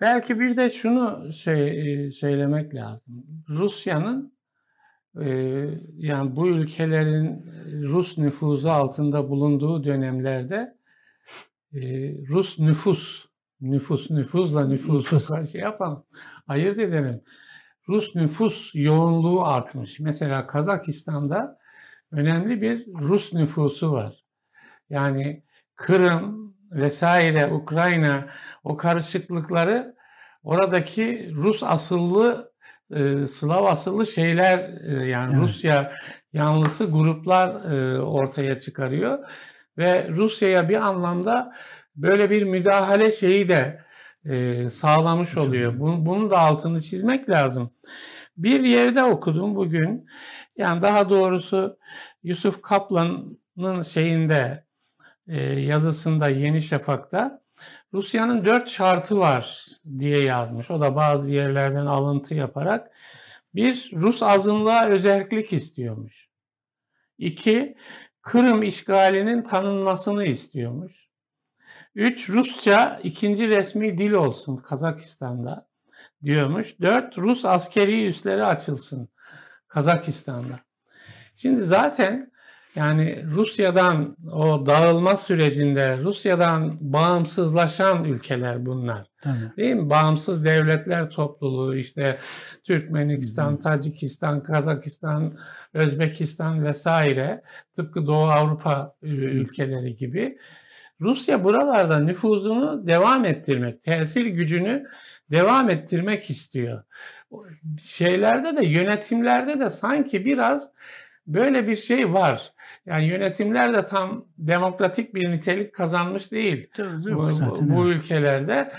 Belki 0.00 0.40
bir 0.40 0.56
de 0.56 0.70
şunu 0.70 1.32
şey, 1.32 2.06
e, 2.06 2.10
söylemek 2.10 2.74
lazım. 2.74 3.24
Rusya'nın 3.48 4.22
e, 4.22 4.39
yani 5.96 6.36
bu 6.36 6.48
ülkelerin 6.48 7.46
Rus 7.82 8.18
nüfuzu 8.18 8.68
altında 8.68 9.28
bulunduğu 9.28 9.84
dönemlerde 9.84 10.76
e, 11.74 11.80
Rus 12.28 12.58
nüfus, 12.58 13.26
nüfus, 13.60 14.10
nüfuzla 14.10 14.66
nüfus, 14.66 15.12
Nüfus. 15.12 15.52
şey 15.52 15.60
yapalım, 15.60 16.04
ayırt 16.48 16.78
edelim. 16.78 17.20
Rus 17.88 18.14
nüfus 18.14 18.74
yoğunluğu 18.74 19.44
artmış. 19.46 20.00
Mesela 20.00 20.46
Kazakistan'da 20.46 21.58
önemli 22.12 22.62
bir 22.62 22.86
Rus 22.86 23.32
nüfusu 23.32 23.92
var. 23.92 24.24
Yani 24.90 25.42
Kırım 25.76 26.54
vesaire, 26.70 27.46
Ukrayna 27.52 28.28
o 28.64 28.76
karışıklıkları 28.76 29.96
oradaki 30.42 31.32
Rus 31.34 31.62
asıllı, 31.62 32.49
e, 32.94 33.26
Slav 33.26 33.64
asıllı 33.64 34.06
şeyler 34.06 34.58
e, 34.58 35.08
yani 35.08 35.32
Evet. 35.32 35.42
Rusya 35.42 35.92
yanlısı 36.32 36.84
gruplar 36.84 37.72
e, 37.72 38.00
ortaya 38.00 38.60
çıkarıyor 38.60 39.18
ve 39.78 40.08
Rusya'ya 40.08 40.68
bir 40.68 40.76
anlamda 40.76 41.52
böyle 41.96 42.30
bir 42.30 42.42
müdahale 42.42 43.12
şeyi 43.12 43.48
de 43.48 43.84
e, 44.24 44.70
sağlamış 44.70 45.36
oluyor. 45.36 45.80
Bunu, 45.80 46.06
bunun 46.06 46.30
da 46.30 46.38
altını 46.38 46.80
çizmek 46.80 47.30
lazım. 47.30 47.70
Bir 48.36 48.60
yerde 48.60 49.02
okudum 49.02 49.54
bugün. 49.54 50.06
Yani 50.56 50.82
daha 50.82 51.10
doğrusu 51.10 51.78
Yusuf 52.22 52.62
Kaplan'ın 52.62 53.82
şeyinde 53.82 54.64
e, 55.28 55.42
yazısında 55.42 56.28
Yeni 56.28 56.62
Şafak'ta 56.62 57.42
Rusya'nın 57.94 58.44
dört 58.44 58.68
şartı 58.68 59.18
var 59.18 59.66
diye 59.98 60.18
yazmış. 60.22 60.70
O 60.70 60.80
da 60.80 60.96
bazı 60.96 61.32
yerlerden 61.32 61.86
alıntı 61.86 62.34
yaparak. 62.34 62.90
Bir, 63.54 63.90
Rus 63.94 64.22
azınlığa 64.22 64.86
özellik 64.86 65.52
istiyormuş. 65.52 66.28
İki, 67.18 67.76
Kırım 68.22 68.62
işgalinin 68.62 69.42
tanınmasını 69.42 70.24
istiyormuş. 70.24 71.08
Üç, 71.94 72.30
Rusça 72.30 73.00
ikinci 73.02 73.48
resmi 73.48 73.98
dil 73.98 74.12
olsun 74.12 74.56
Kazakistan'da 74.56 75.68
diyormuş. 76.24 76.80
Dört, 76.80 77.18
Rus 77.18 77.44
askeri 77.44 78.06
üsleri 78.06 78.44
açılsın 78.44 79.08
Kazakistan'da. 79.68 80.60
Şimdi 81.36 81.62
zaten 81.62 82.29
yani 82.74 83.24
Rusya'dan 83.26 84.16
o 84.32 84.66
dağılma 84.66 85.16
sürecinde 85.16 85.98
Rusya'dan 85.98 86.72
bağımsızlaşan 86.80 88.04
ülkeler 88.04 88.66
bunlar. 88.66 89.06
Tabii. 89.22 89.56
Değil 89.56 89.74
mi? 89.74 89.90
Bağımsız 89.90 90.44
devletler 90.44 91.10
topluluğu 91.10 91.76
işte 91.76 92.18
Türkmenistan, 92.64 93.52
Hı 93.52 93.60
Tacikistan, 93.60 94.42
Kazakistan, 94.42 95.32
Özbekistan 95.74 96.64
vesaire 96.64 97.42
tıpkı 97.76 98.06
Doğu 98.06 98.24
Avrupa 98.24 98.94
ül- 99.02 99.30
ülkeleri 99.30 99.96
gibi 99.96 100.38
Rusya 101.00 101.44
buralarda 101.44 101.98
nüfuzunu 101.98 102.86
devam 102.86 103.24
ettirmek, 103.24 103.82
tesir 103.82 104.26
gücünü 104.26 104.86
devam 105.30 105.70
ettirmek 105.70 106.30
istiyor. 106.30 106.82
Şeylerde 107.82 108.56
de 108.56 108.66
yönetimlerde 108.66 109.60
de 109.60 109.70
sanki 109.70 110.24
biraz 110.24 110.70
böyle 111.26 111.68
bir 111.68 111.76
şey 111.76 112.12
var. 112.12 112.52
Yani 112.86 113.08
yönetimler 113.08 113.74
de 113.74 113.86
tam 113.86 114.24
demokratik 114.38 115.14
bir 115.14 115.30
nitelik 115.30 115.74
kazanmış 115.74 116.32
değil 116.32 116.70
Tabii, 116.74 117.14
bu, 117.14 117.30
zaten 117.30 117.76
bu 117.76 117.86
evet. 117.86 117.96
ülkelerde. 117.96 118.72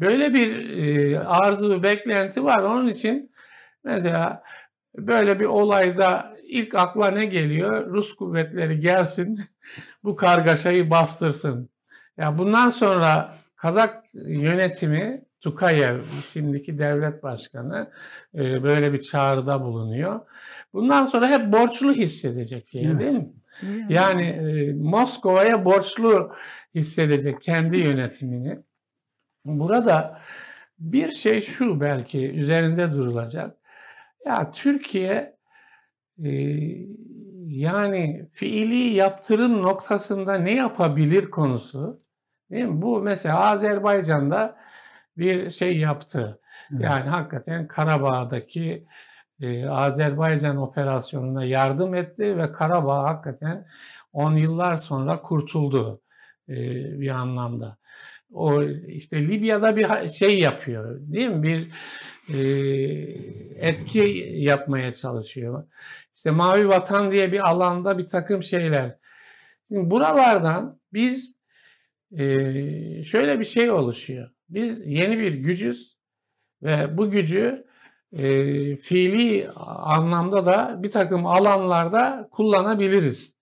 Böyle 0.00 0.34
bir 0.34 0.78
e, 0.78 1.18
arzu, 1.18 1.82
beklenti 1.82 2.44
var. 2.44 2.62
Onun 2.62 2.88
için 2.88 3.32
mesela 3.84 4.42
böyle 4.96 5.40
bir 5.40 5.44
olayda 5.44 6.36
ilk 6.42 6.74
akla 6.74 7.10
ne 7.10 7.26
geliyor? 7.26 7.86
Rus 7.86 8.16
kuvvetleri 8.16 8.80
gelsin, 8.80 9.40
bu 10.04 10.16
kargaşayı 10.16 10.90
bastırsın. 10.90 11.70
Ya 12.16 12.38
bundan 12.38 12.70
sonra 12.70 13.34
Kazak 13.56 14.04
yönetimi 14.14 15.24
Tukayev, 15.40 16.00
şimdiki 16.32 16.78
devlet 16.78 17.22
başkanı 17.22 17.90
e, 18.34 18.62
böyle 18.62 18.92
bir 18.92 19.00
çağrıda 19.00 19.62
bulunuyor. 19.62 20.20
Bundan 20.72 21.06
sonra 21.06 21.28
hep 21.28 21.52
borçlu 21.52 21.92
hissedecek 21.92 22.68
şey, 22.68 22.86
Evet. 22.86 23.00
değil 23.00 23.18
mi? 23.18 23.28
Yani 23.88 24.26
e, 24.26 24.72
Moskova'ya 24.72 25.64
borçlu 25.64 26.32
hissedecek 26.74 27.42
kendi 27.42 27.76
yönetimini. 27.76 28.58
Burada 29.44 30.20
bir 30.78 31.12
şey 31.12 31.40
şu 31.40 31.80
belki 31.80 32.30
üzerinde 32.30 32.92
durulacak. 32.92 33.56
Ya 34.26 34.50
Türkiye 34.50 35.36
e, 36.24 36.30
yani 37.46 38.28
fiili 38.32 38.94
yaptırım 38.94 39.62
noktasında 39.62 40.34
ne 40.34 40.54
yapabilir 40.54 41.30
konusu. 41.30 41.98
Değil 42.50 42.64
mi? 42.64 42.82
Bu 42.82 43.00
mesela 43.00 43.40
Azerbaycan'da 43.50 44.56
bir 45.16 45.50
şey 45.50 45.78
yaptı. 45.78 46.40
Evet. 46.72 46.84
Yani 46.84 47.08
hakikaten 47.08 47.68
Karabağ'daki 47.68 48.86
e, 49.42 49.66
Azerbaycan 49.66 50.56
operasyonuna 50.56 51.44
yardım 51.44 51.94
etti 51.94 52.38
ve 52.38 52.52
Karabağ 52.52 53.02
hakikaten 53.02 53.66
10 54.12 54.36
yıllar 54.36 54.74
sonra 54.74 55.22
kurtuldu 55.22 56.00
e, 56.48 56.54
bir 57.00 57.08
anlamda. 57.08 57.78
O 58.32 58.62
işte 58.62 59.28
Libya'da 59.28 59.76
bir 59.76 60.08
şey 60.08 60.38
yapıyor, 60.38 61.00
değil 61.00 61.28
mi? 61.28 61.42
Bir 61.42 61.70
e, 62.34 62.38
etki 63.68 64.32
yapmaya 64.36 64.94
çalışıyor. 64.94 65.64
İşte 66.16 66.30
Mavi 66.30 66.68
Vatan 66.68 67.12
diye 67.12 67.32
bir 67.32 67.48
alanda 67.48 67.98
bir 67.98 68.08
takım 68.08 68.42
şeyler. 68.42 68.96
Şimdi 69.68 69.90
buralardan 69.90 70.80
biz 70.92 71.36
e, 72.12 72.24
şöyle 73.04 73.40
bir 73.40 73.44
şey 73.44 73.70
oluşuyor. 73.70 74.30
Biz 74.48 74.86
yeni 74.86 75.18
bir 75.18 75.34
gücüz 75.34 75.96
ve 76.62 76.96
bu 76.96 77.10
gücü 77.10 77.67
e, 78.12 78.76
fiili 78.76 79.48
anlamda 79.66 80.46
da 80.46 80.82
bir 80.82 80.90
takım 80.90 81.26
alanlarda 81.26 82.28
kullanabiliriz. 82.30 83.34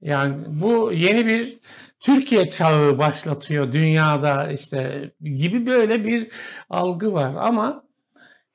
Yani 0.00 0.44
bu 0.48 0.92
yeni 0.92 1.26
bir 1.26 1.58
Türkiye 2.00 2.48
çağı 2.48 2.98
başlatıyor 2.98 3.72
dünyada 3.72 4.52
işte 4.52 5.10
gibi 5.20 5.66
böyle 5.66 6.04
bir 6.04 6.30
algı 6.70 7.12
var 7.12 7.34
ama 7.38 7.84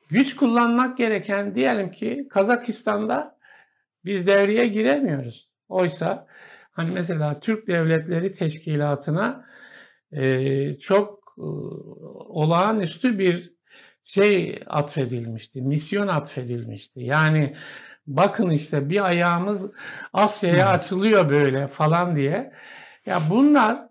güç 0.10 0.36
kullanmak 0.36 0.98
gereken 0.98 1.56
diyelim 1.56 1.92
ki 1.92 2.28
Kazakistan'da 2.30 3.38
biz 4.06 4.28
devreye 4.28 4.68
giremiyoruz. 4.68 5.50
Oysa 5.70 6.28
hani 6.72 6.92
mesela 6.92 7.40
Türk 7.40 7.68
Devletleri 7.68 8.34
Teşkilatı'na 8.34 9.46
e, 10.12 10.80
çok 10.80 11.36
e, 11.38 11.48
olağanüstü 12.30 13.20
bir 13.20 13.57
şey 14.08 14.60
atfedilmişti, 14.68 15.62
misyon 15.62 16.08
atfedilmişti. 16.08 17.00
Yani 17.00 17.56
bakın 18.08 18.50
işte 18.50 18.90
bir 18.90 19.06
ayağımız 19.06 19.72
Asya'ya 20.14 20.70
açılıyor 20.70 21.30
böyle 21.30 21.68
falan 21.68 22.16
diye. 22.16 22.54
Ya 23.06 23.22
bunlar 23.30 23.88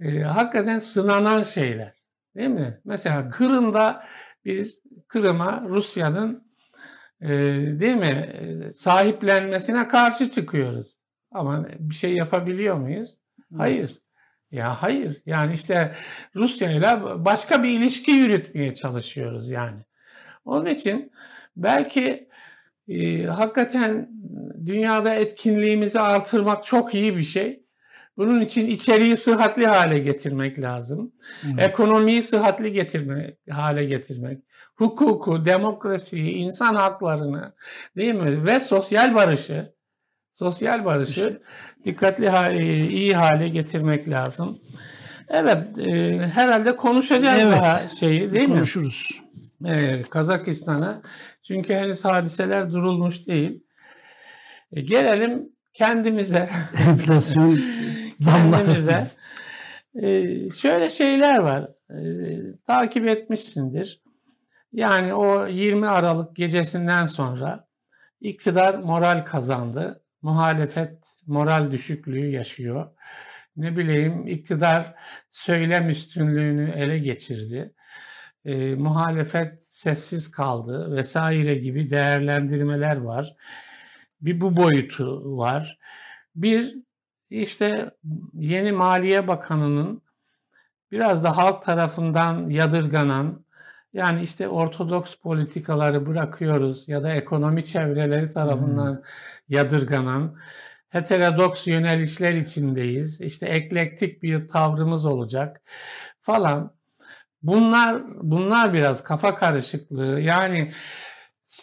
e, 0.00 0.20
hakikaten 0.20 0.78
sınanan 0.78 1.42
şeyler. 1.42 1.94
Değil 2.36 2.48
mi? 2.48 2.80
Mesela 2.84 3.28
Kırım'da 3.28 4.04
biz 4.44 4.80
Kırım'a 5.08 5.64
Rusya'nın 5.68 6.48
e, 7.20 7.28
değil 7.80 7.96
mi 7.96 8.06
e, 8.06 8.74
sahiplenmesine 8.74 9.88
karşı 9.88 10.30
çıkıyoruz. 10.30 10.98
Ama 11.32 11.66
bir 11.78 11.94
şey 11.94 12.14
yapabiliyor 12.14 12.78
muyuz? 12.78 13.18
Hayır. 13.56 13.98
Ya 14.50 14.82
hayır. 14.82 15.22
Yani 15.26 15.54
işte 15.54 15.94
Rusya 16.36 16.70
ile 16.70 17.02
başka 17.24 17.62
bir 17.62 17.68
ilişki 17.68 18.10
yürütmeye 18.10 18.74
çalışıyoruz 18.74 19.50
yani. 19.50 19.80
Onun 20.44 20.66
için 20.66 21.12
belki 21.56 22.28
e, 22.88 23.24
hakikaten 23.24 24.08
dünyada 24.66 25.14
etkinliğimizi 25.14 26.00
artırmak 26.00 26.66
çok 26.66 26.94
iyi 26.94 27.16
bir 27.16 27.24
şey. 27.24 27.62
Bunun 28.16 28.40
için 28.40 28.66
içeriği 28.66 29.16
sıhhatli 29.16 29.66
hale 29.66 29.98
getirmek 29.98 30.60
lazım. 30.60 31.12
Evet. 31.44 31.62
Ekonomiyi 31.62 32.22
sıhhatli 32.22 32.72
getirmek, 32.72 33.38
hale 33.50 33.84
getirmek. 33.84 34.38
Hukuku, 34.76 35.44
demokrasiyi, 35.44 36.32
insan 36.32 36.74
haklarını 36.74 37.52
değil 37.96 38.14
mi? 38.14 38.46
Ve 38.46 38.60
sosyal 38.60 39.14
barışı, 39.14 39.72
sosyal 40.34 40.84
barışı 40.84 41.42
dikkatli 41.84 42.26
e, 42.26 42.86
iyi 42.88 43.14
hale 43.16 43.48
getirmek 43.48 44.08
lazım. 44.08 44.58
Evet, 45.28 45.78
e, 45.78 46.18
herhalde 46.18 46.76
konuşacağız 46.76 47.42
Evet. 47.42 47.52
daha 47.52 47.88
şeyi 47.88 48.32
değil 48.32 48.48
mi? 48.48 48.54
Konuşuruz. 48.54 49.22
e, 49.64 50.02
Kazakistan'a. 50.02 51.02
Çünkü 51.46 51.74
henüz 51.74 52.04
hadiseler 52.04 52.72
durulmuş 52.72 53.26
değil. 53.26 53.64
E, 54.72 54.80
gelelim 54.80 55.48
kendimize. 55.74 56.50
Enflasyon 56.88 57.60
zamları. 58.10 58.64
kendimize. 58.64 59.06
Ee, 60.02 60.50
şöyle 60.50 60.90
şeyler 60.90 61.38
var. 61.38 61.68
Ee, 61.90 62.56
takip 62.66 63.08
etmişsindir. 63.08 64.02
Yani 64.72 65.14
o 65.14 65.46
20 65.46 65.88
Aralık 65.88 66.36
gecesinden 66.36 67.06
sonra 67.06 67.66
iktidar 68.20 68.74
moral 68.74 69.24
kazandı. 69.24 70.02
Muhalefet 70.22 70.98
moral 71.28 71.70
düşüklüğü 71.70 72.30
yaşıyor. 72.30 72.90
Ne 73.56 73.76
bileyim 73.76 74.26
iktidar 74.26 74.94
söylem 75.30 75.90
üstünlüğünü 75.90 76.70
ele 76.70 76.98
geçirdi. 76.98 77.74
E, 78.44 78.74
muhalefet 78.74 79.66
sessiz 79.68 80.30
kaldı 80.30 80.96
vesaire 80.96 81.54
gibi 81.54 81.90
değerlendirmeler 81.90 82.96
var. 82.96 83.34
Bir 84.20 84.40
bu 84.40 84.56
boyutu 84.56 85.38
var. 85.38 85.78
Bir 86.34 86.76
işte 87.30 87.90
yeni 88.34 88.72
Maliye 88.72 89.28
Bakanı'nın 89.28 90.02
biraz 90.92 91.24
da 91.24 91.36
halk 91.36 91.62
tarafından 91.62 92.50
yadırganan 92.50 93.44
yani 93.92 94.22
işte 94.22 94.48
ortodoks 94.48 95.14
politikaları 95.14 96.06
bırakıyoruz 96.06 96.88
ya 96.88 97.02
da 97.02 97.12
ekonomi 97.12 97.64
çevreleri 97.64 98.30
tarafından 98.30 98.92
hmm. 98.92 99.02
yadırganan 99.48 100.36
heterodoks 100.88 101.66
yönelişler 101.66 102.34
içindeyiz. 102.34 103.20
İşte 103.20 103.46
eklektik 103.46 104.22
bir 104.22 104.48
tavrımız 104.48 105.04
olacak 105.04 105.60
falan. 106.20 106.78
Bunlar 107.42 108.02
bunlar 108.22 108.72
biraz 108.72 109.04
kafa 109.04 109.34
karışıklığı. 109.34 110.20
Yani 110.20 110.72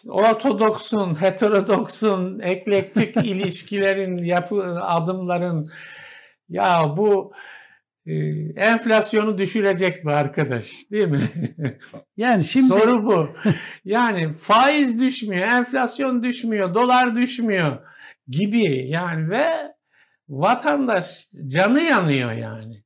ortodoksun, 0.07 1.21
heterodoksun, 1.21 2.39
eklektik 2.39 3.17
ilişkilerin, 3.25 4.17
yapı 4.17 4.81
adımların 4.81 5.65
ya 6.49 6.93
bu 6.97 7.33
e, 8.05 8.13
enflasyonu 8.55 9.37
düşürecek 9.37 10.05
mi 10.05 10.11
arkadaş 10.11 10.71
değil 10.91 11.07
mi? 11.07 11.21
Yani 12.17 12.43
şimdi 12.43 12.67
soru 12.67 13.05
bu. 13.05 13.29
Yani 13.85 14.33
faiz 14.33 14.99
düşmüyor, 14.99 15.47
enflasyon 15.47 16.23
düşmüyor, 16.23 16.73
dolar 16.73 17.15
düşmüyor 17.15 17.77
gibi 18.27 18.89
yani 18.89 19.29
ve 19.29 19.75
vatandaş 20.29 21.27
canı 21.47 21.81
yanıyor 21.81 22.31
yani. 22.31 22.83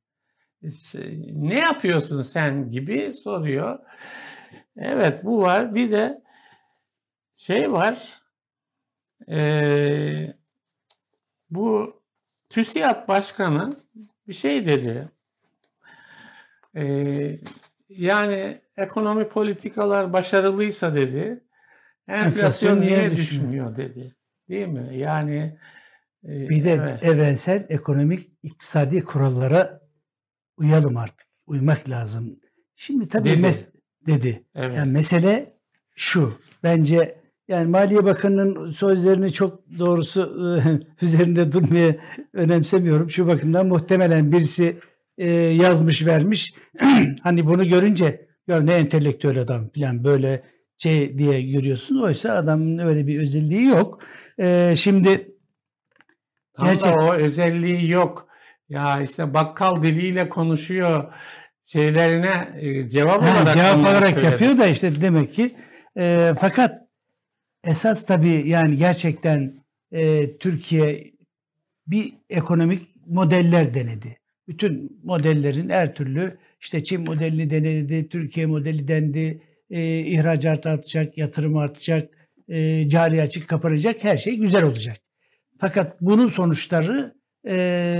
Ne 1.32 1.60
yapıyorsun 1.60 2.22
sen 2.22 2.70
gibi 2.70 3.14
soruyor. 3.14 3.78
Evet 4.76 5.24
bu 5.24 5.42
var. 5.42 5.74
Bir 5.74 5.90
de 5.90 6.22
şey 7.36 7.72
var. 7.72 8.20
Ee, 9.28 10.34
bu 11.50 12.00
TÜSİAD 12.50 13.08
Başkanı 13.08 13.76
bir 14.28 14.34
şey 14.34 14.66
dedi. 14.66 15.08
Ee, 16.76 17.38
yani 17.88 18.60
ekonomi 18.76 19.28
politikalar 19.28 20.12
başarılıysa 20.12 20.94
dedi, 20.94 21.44
enflasyon, 22.08 22.26
enflasyon 22.26 22.80
niye 22.80 23.10
düşmüyor? 23.10 23.16
düşmüyor 23.16 23.76
dedi. 23.76 24.14
Değil 24.50 24.68
mi? 24.68 24.96
Yani 24.96 25.58
e, 26.24 26.48
bir 26.48 26.64
de 26.64 26.72
evet. 26.72 27.02
evrensel 27.02 27.66
ekonomik 27.68 28.28
iktisadi 28.42 29.00
kurallara 29.00 29.80
uyalım 30.56 30.96
artık. 30.96 31.26
Uymak 31.46 31.88
lazım. 31.88 32.40
Şimdi 32.74 33.08
tabii 33.08 33.30
dedi. 33.30 33.40
Mes- 33.40 33.70
dedi. 34.06 34.44
Evet. 34.54 34.76
Yani 34.76 34.92
mesele 34.92 35.56
şu. 35.96 36.38
Bence 36.62 37.20
yani 37.48 37.70
Maliye 37.70 38.04
Bakanı'nın 38.04 38.66
sözlerini 38.66 39.32
çok 39.32 39.78
doğrusu 39.78 40.36
üzerinde 41.02 41.52
durmaya 41.52 41.96
önemsemiyorum. 42.32 43.10
Şu 43.10 43.26
bakımdan 43.26 43.66
muhtemelen 43.66 44.32
birisi 44.32 44.78
e, 45.18 45.30
yazmış 45.30 46.06
vermiş. 46.06 46.54
hani 47.22 47.46
bunu 47.46 47.68
görünce 47.68 48.28
ya 48.48 48.60
ne 48.60 48.72
entelektüel 48.72 49.38
adam 49.38 49.70
falan 49.74 50.04
böyle 50.04 50.42
şey 50.82 51.18
diye 51.18 51.42
görüyorsun. 51.42 52.02
Oysa 52.02 52.34
adamın 52.34 52.78
öyle 52.78 53.06
bir 53.06 53.20
özelliği 53.20 53.66
yok. 53.66 54.00
Ee, 54.40 54.74
şimdi 54.76 55.34
Tam 56.54 56.66
gerçek... 56.66 57.02
o 57.02 57.14
özelliği 57.14 57.90
yok. 57.90 58.28
Ya 58.68 59.02
işte 59.02 59.34
bakkal 59.34 59.82
diliyle 59.82 60.28
konuşuyor 60.28 61.12
şeylerine 61.64 62.48
e, 62.60 62.88
cevap 62.88 63.22
ha, 63.22 63.42
olarak 63.42 63.54
cevap 63.54 63.78
olarak 63.78 64.24
yapıyor 64.24 64.58
da 64.58 64.66
işte 64.66 65.00
demek 65.00 65.34
ki 65.34 65.50
e, 65.96 66.32
fakat 66.40 66.88
esas 67.64 68.06
tabii 68.06 68.48
yani 68.48 68.76
gerçekten 68.76 69.54
e, 69.92 70.36
Türkiye 70.36 71.12
bir 71.86 72.12
ekonomik 72.30 72.82
modeller 73.06 73.74
denedi. 73.74 74.18
Bütün 74.48 75.00
modellerin 75.04 75.68
her 75.68 75.94
türlü 75.94 76.38
işte 76.60 76.84
Çin 76.84 77.04
modelini 77.04 77.50
denedi, 77.50 78.08
Türkiye 78.08 78.46
modeli 78.46 78.88
dendi, 78.88 79.42
e, 79.70 79.98
ihracat 79.98 80.66
artacak, 80.66 81.18
yatırım 81.18 81.56
artacak, 81.56 82.28
e, 82.48 82.88
cari 82.88 83.22
açık 83.22 83.48
kapanacak, 83.48 84.04
her 84.04 84.16
şey 84.16 84.36
güzel 84.36 84.64
olacak. 84.64 84.96
Fakat 85.58 86.00
bunun 86.00 86.26
sonuçları 86.26 87.14
e, 87.44 87.54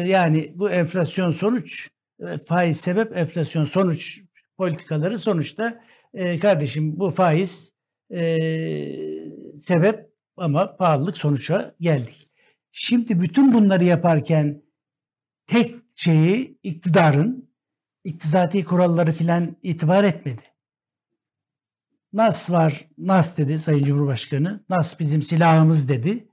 yani 0.06 0.52
bu 0.54 0.70
enflasyon 0.70 1.30
sonuç, 1.30 1.88
e, 2.20 2.38
faiz 2.38 2.80
sebep, 2.80 3.16
enflasyon 3.16 3.64
sonuç 3.64 4.22
politikaları 4.56 5.18
sonuçta 5.18 5.80
e, 6.14 6.38
kardeşim 6.38 6.98
bu 6.98 7.11
faiz 7.11 7.72
e, 8.11 8.38
sebep 9.59 10.11
ama 10.37 10.76
pahalılık 10.76 11.16
sonuça 11.16 11.74
geldik. 11.80 12.28
Şimdi 12.72 13.20
bütün 13.20 13.54
bunları 13.54 13.85
yaparken 13.85 14.62
tek 15.46 15.74
şeyi 15.94 16.59
iktidarın 16.62 17.50
iktisadi 18.04 18.64
kuralları 18.64 19.12
filan 19.12 19.56
itibar 19.62 20.04
etmedi. 20.04 20.42
Nas 22.12 22.51
var, 22.51 22.88
Nas 22.99 23.38
dedi 23.38 23.59
Sayın 23.59 23.85
Cumhurbaşkanı. 23.85 24.64
Nas 24.68 25.01
bizim 25.01 25.23
silahımız 25.23 25.88
dedi. 25.88 26.29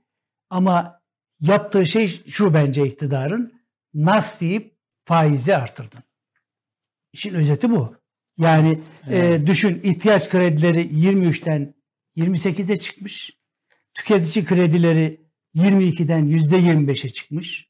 Ama 0.50 1.00
yaptığı 1.40 1.86
şey 1.86 2.08
şu 2.08 2.54
bence 2.54 2.86
iktidarın. 2.86 3.52
Nas 3.94 4.40
deyip 4.40 4.76
faizi 5.04 5.56
artırdın. 5.56 6.00
İşin 7.12 7.34
özeti 7.34 7.70
bu. 7.70 7.96
Yani 8.38 8.80
e, 9.06 9.16
evet. 9.16 9.42
e, 9.42 9.46
düşün 9.46 9.80
ihtiyaç 9.82 10.30
kredileri 10.30 10.80
23'ten 10.80 11.74
28'e 12.16 12.76
çıkmış. 12.76 13.38
Tüketici 13.94 14.44
kredileri 14.44 15.20
22'den 15.56 16.28
%25'e 16.28 17.08
çıkmış. 17.08 17.68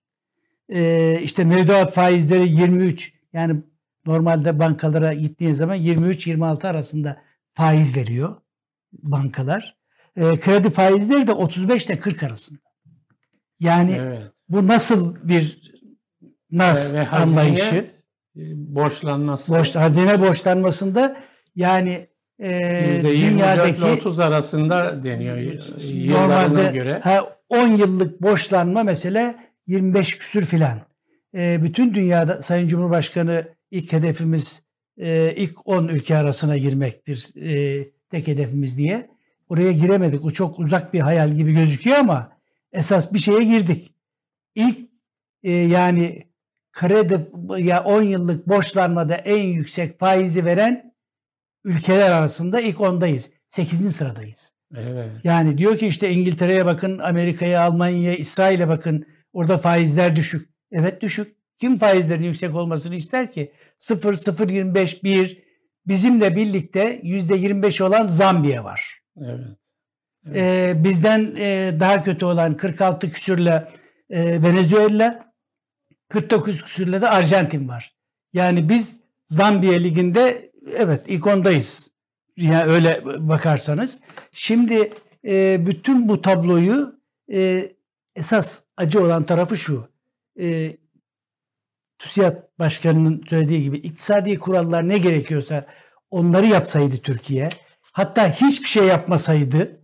E, 0.68 1.20
işte 1.22 1.44
mevduat 1.44 1.94
faizleri 1.94 2.48
23. 2.48 3.12
Yani 3.32 3.60
normalde 4.06 4.58
bankalara 4.58 5.14
gittiğin 5.14 5.52
zaman 5.52 5.78
23-26 5.78 6.66
arasında 6.66 7.22
faiz 7.58 7.96
veriyor 7.96 8.36
bankalar. 8.92 9.76
E, 10.16 10.22
kredi 10.22 10.70
faizleri 10.70 11.26
de 11.26 11.32
35 11.32 11.86
ile 11.86 11.98
40 11.98 12.22
arasında. 12.22 12.60
Yani 13.60 13.96
evet. 14.00 14.22
bu 14.48 14.66
nasıl 14.66 15.16
bir 15.22 15.72
nas 16.50 16.94
e, 16.94 17.08
anlayışı? 17.08 17.76
E, 18.36 18.42
borçlanması. 18.54 19.52
Borç, 19.52 19.76
hazine 19.76 20.20
borçlanmasında 20.20 21.16
yani 21.54 22.08
e, 22.38 23.00
dünyadaki 23.02 23.84
30 23.84 24.20
arasında 24.20 25.04
deniyor 25.04 25.36
yıllarına 25.92 26.70
göre. 26.70 27.00
Ha, 27.04 27.38
10 27.48 27.66
yıllık 27.66 28.22
borçlanma 28.22 28.82
mesela 28.82 29.34
25 29.66 30.18
küsür 30.18 30.44
filan. 30.44 30.80
E, 31.34 31.62
bütün 31.62 31.94
dünyada 31.94 32.42
Sayın 32.42 32.68
Cumhurbaşkanı 32.68 33.48
ilk 33.70 33.92
hedefimiz 33.92 34.67
e, 34.98 35.34
ilk 35.36 35.68
10 35.68 35.88
ülke 35.88 36.16
arasına 36.16 36.56
girmektir 36.56 37.28
e, 37.36 37.84
tek 38.10 38.26
hedefimiz 38.26 38.76
diye. 38.76 39.10
Oraya 39.48 39.72
giremedik. 39.72 40.24
O 40.24 40.30
çok 40.30 40.58
uzak 40.58 40.94
bir 40.94 41.00
hayal 41.00 41.32
gibi 41.32 41.52
gözüküyor 41.52 41.96
ama 41.96 42.32
esas 42.72 43.12
bir 43.12 43.18
şeye 43.18 43.42
girdik. 43.42 43.94
İlk 44.54 44.78
e, 45.42 45.52
yani 45.52 46.28
kredi 46.72 47.30
ya 47.58 47.84
10 47.84 48.02
yıllık 48.02 48.48
borçlanmada 48.48 49.14
en 49.14 49.42
yüksek 49.42 49.98
faizi 49.98 50.44
veren 50.44 50.94
ülkeler 51.64 52.10
arasında 52.10 52.60
ilk 52.60 52.80
ondayız. 52.80 53.30
8. 53.48 53.96
sıradayız. 53.96 54.52
Evet. 54.76 55.10
Yani 55.24 55.58
diyor 55.58 55.78
ki 55.78 55.86
işte 55.86 56.10
İngiltere'ye 56.10 56.66
bakın, 56.66 56.98
Amerika'ya, 56.98 57.62
Almanya'ya, 57.62 58.16
İsrail'e 58.16 58.68
bakın. 58.68 59.06
Orada 59.32 59.58
faizler 59.58 60.16
düşük. 60.16 60.48
Evet 60.72 61.02
düşük. 61.02 61.37
Kim 61.58 61.78
faizlerin 61.78 62.22
yüksek 62.22 62.54
olmasını 62.54 62.94
ister 62.94 63.32
ki? 63.32 63.52
0, 63.78 64.14
0, 64.14 64.48
25, 64.48 65.04
1 65.04 65.42
bizimle 65.86 66.36
birlikte 66.36 67.00
%25 67.00 67.82
olan 67.82 68.06
Zambiya 68.06 68.64
var. 68.64 69.02
Evet. 69.20 69.40
evet. 70.26 70.36
Ee, 70.36 70.84
bizden 70.84 71.34
e, 71.36 71.76
daha 71.80 72.02
kötü 72.02 72.24
olan 72.24 72.56
46 72.56 73.12
küsürle 73.12 73.68
e, 74.10 74.42
Venezuela, 74.42 75.32
49 76.08 76.62
küsürle 76.62 77.00
de 77.00 77.08
Arjantin 77.08 77.68
var. 77.68 77.94
Yani 78.32 78.68
biz 78.68 79.00
Zambiya 79.24 79.78
liginde 79.78 80.50
evet 80.76 81.02
ilk 81.06 81.26
ondayız. 81.26 81.90
Yani 82.36 82.70
öyle 82.70 83.04
bakarsanız. 83.04 84.00
Şimdi 84.30 84.92
e, 85.24 85.66
bütün 85.66 86.08
bu 86.08 86.22
tabloyu 86.22 87.00
e, 87.32 87.70
esas 88.16 88.62
acı 88.76 89.04
olan 89.04 89.26
tarafı 89.26 89.56
şu. 89.56 89.88
E, 90.40 90.76
TÜSİAD 91.98 92.36
Başkanı'nın 92.58 93.22
söylediği 93.28 93.62
gibi 93.62 93.78
iktisadi 93.78 94.36
kurallar 94.36 94.88
ne 94.88 94.98
gerekiyorsa 94.98 95.66
onları 96.10 96.46
yapsaydı 96.46 96.96
Türkiye, 96.96 97.48
hatta 97.92 98.28
hiçbir 98.30 98.68
şey 98.68 98.84
yapmasaydı, 98.84 99.80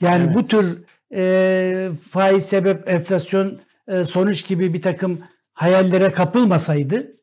yani 0.00 0.24
Evet. 0.24 0.34
bu 0.34 0.46
tür 0.46 0.84
e, 1.14 1.88
faiz 2.10 2.44
sebep 2.46 2.88
enflasyon 2.88 3.58
e, 3.88 4.04
sonuç 4.04 4.46
gibi 4.46 4.74
bir 4.74 4.82
takım 4.82 5.20
hayallere 5.52 6.10
kapılmasaydı, 6.10 7.16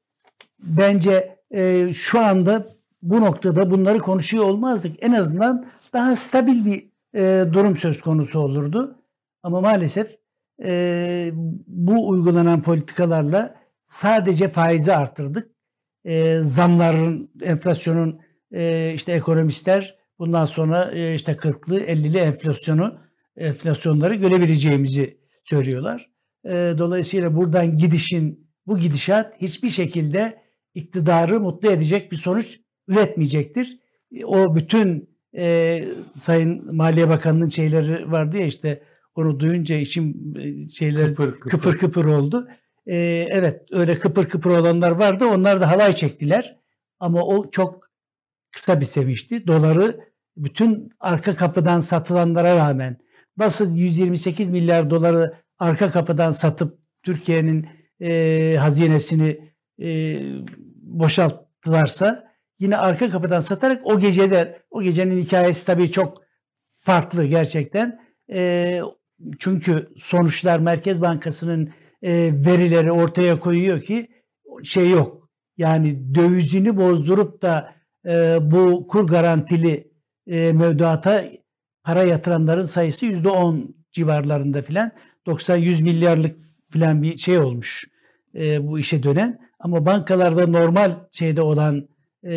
bence 0.59 1.37
e, 1.51 1.93
şu 1.93 2.19
anda 2.19 2.67
bu 3.01 3.21
noktada 3.21 3.69
bunları 3.71 3.99
konuşuyor 3.99 4.43
olmazdık. 4.43 5.03
En 5.03 5.11
azından 5.11 5.65
daha 5.93 6.15
stabil 6.15 6.65
bir 6.65 6.89
e, 7.15 7.53
durum 7.53 7.77
söz 7.77 8.01
konusu 8.01 8.39
olurdu. 8.39 8.99
Ama 9.43 9.61
maalesef 9.61 10.17
e, 10.63 11.31
bu 11.67 12.07
uygulanan 12.09 12.61
politikalarla 12.61 13.55
sadece 13.93 14.49
faizi 14.51 14.93
arttırdık. 14.93 15.51
E, 16.05 16.39
zamların, 16.39 17.31
enflasyonun 17.41 18.19
e, 18.51 18.93
işte 18.95 19.11
ekonomistler 19.11 19.95
bundan 20.19 20.45
sonra 20.45 20.91
e, 20.91 21.15
işte 21.15 21.31
40'lı 21.31 21.79
50'li 21.79 22.17
enflasyonu 22.17 22.99
enflasyonları 23.37 24.15
görebileceğimizi 24.15 25.17
söylüyorlar. 25.43 26.09
E, 26.45 26.51
dolayısıyla 26.77 27.35
buradan 27.35 27.77
gidişin 27.77 28.49
bu 28.67 28.77
gidişat 28.77 29.41
hiçbir 29.41 29.69
şekilde 29.69 30.41
iktidarı 30.73 31.39
mutlu 31.39 31.71
edecek 31.71 32.11
bir 32.11 32.17
sonuç 32.17 32.59
üretmeyecektir. 32.87 33.79
E, 34.11 34.25
O 34.25 34.55
bütün 34.55 35.09
e, 35.37 35.83
Sayın 36.13 36.75
Maliye 36.75 37.09
Bakanı'nın 37.09 37.49
şeyleri 37.49 38.11
vardı 38.11 38.37
ya 38.37 38.45
işte 38.45 38.83
onu 39.15 39.39
duyunca 39.39 39.75
işim 39.75 40.33
e, 40.39 40.67
şeyler 40.67 41.07
Kıpır 41.09 41.31
kıpır. 41.31 41.49
kıpır 41.49 41.77
kıpır 41.77 42.05
oldu. 42.05 42.47
Ee, 42.87 43.27
evet 43.31 43.61
öyle 43.71 43.99
kıpır 43.99 44.29
kıpır 44.29 44.49
olanlar 44.49 44.91
vardı. 44.91 45.25
Onlar 45.25 45.61
da 45.61 45.71
halay 45.71 45.93
çektiler. 45.93 46.59
Ama 46.99 47.23
o 47.23 47.49
çok 47.49 47.89
kısa 48.51 48.81
bir 48.81 48.85
sevinçti. 48.85 49.47
Doları 49.47 49.99
bütün 50.37 50.89
arka 50.99 51.35
kapıdan 51.35 51.79
satılanlara 51.79 52.55
rağmen 52.55 52.97
nasıl 53.37 53.75
128 53.75 54.49
milyar 54.49 54.89
doları 54.89 55.33
arka 55.59 55.91
kapıdan 55.91 56.31
satıp 56.31 56.79
Türkiye'nin 57.03 57.67
e, 58.01 58.55
hazinesini 58.59 59.53
e, 59.81 60.19
boşalttılarsa 60.81 62.31
yine 62.59 62.77
arka 62.77 63.09
kapıdan 63.09 63.39
satarak 63.39 63.81
o 63.85 63.99
gecede 63.99 64.61
o 64.71 64.81
gecenin 64.81 65.21
hikayesi 65.21 65.65
tabii 65.65 65.91
çok 65.91 66.23
farklı 66.79 67.25
gerçekten. 67.25 67.99
E, 68.33 68.81
çünkü 69.39 69.89
sonuçlar 69.97 70.59
Merkez 70.59 71.01
Bankası'nın 71.01 71.73
e, 72.03 72.31
verileri 72.33 72.91
ortaya 72.91 73.39
koyuyor 73.39 73.81
ki 73.81 74.07
şey 74.63 74.89
yok. 74.89 75.29
Yani 75.57 76.15
dövizini 76.15 76.77
bozdurup 76.77 77.41
da 77.41 77.73
e, 78.05 78.37
bu 78.41 78.87
kur 78.87 79.07
garantili 79.07 79.91
e, 80.27 80.53
mevduata 80.53 81.23
para 81.83 82.03
yatıranların 82.03 82.65
sayısı 82.65 83.05
yüzde 83.05 83.29
on 83.29 83.75
civarlarında 83.91 84.61
filan 84.61 84.91
90-100 85.27 85.83
milyarlık 85.83 86.39
filan 86.69 87.01
bir 87.01 87.15
şey 87.15 87.37
olmuş 87.37 87.85
e, 88.35 88.67
bu 88.67 88.79
işe 88.79 89.03
dönen. 89.03 89.39
Ama 89.59 89.85
bankalarda 89.85 90.47
normal 90.47 90.95
şeyde 91.11 91.41
olan 91.41 91.87
e, 92.23 92.33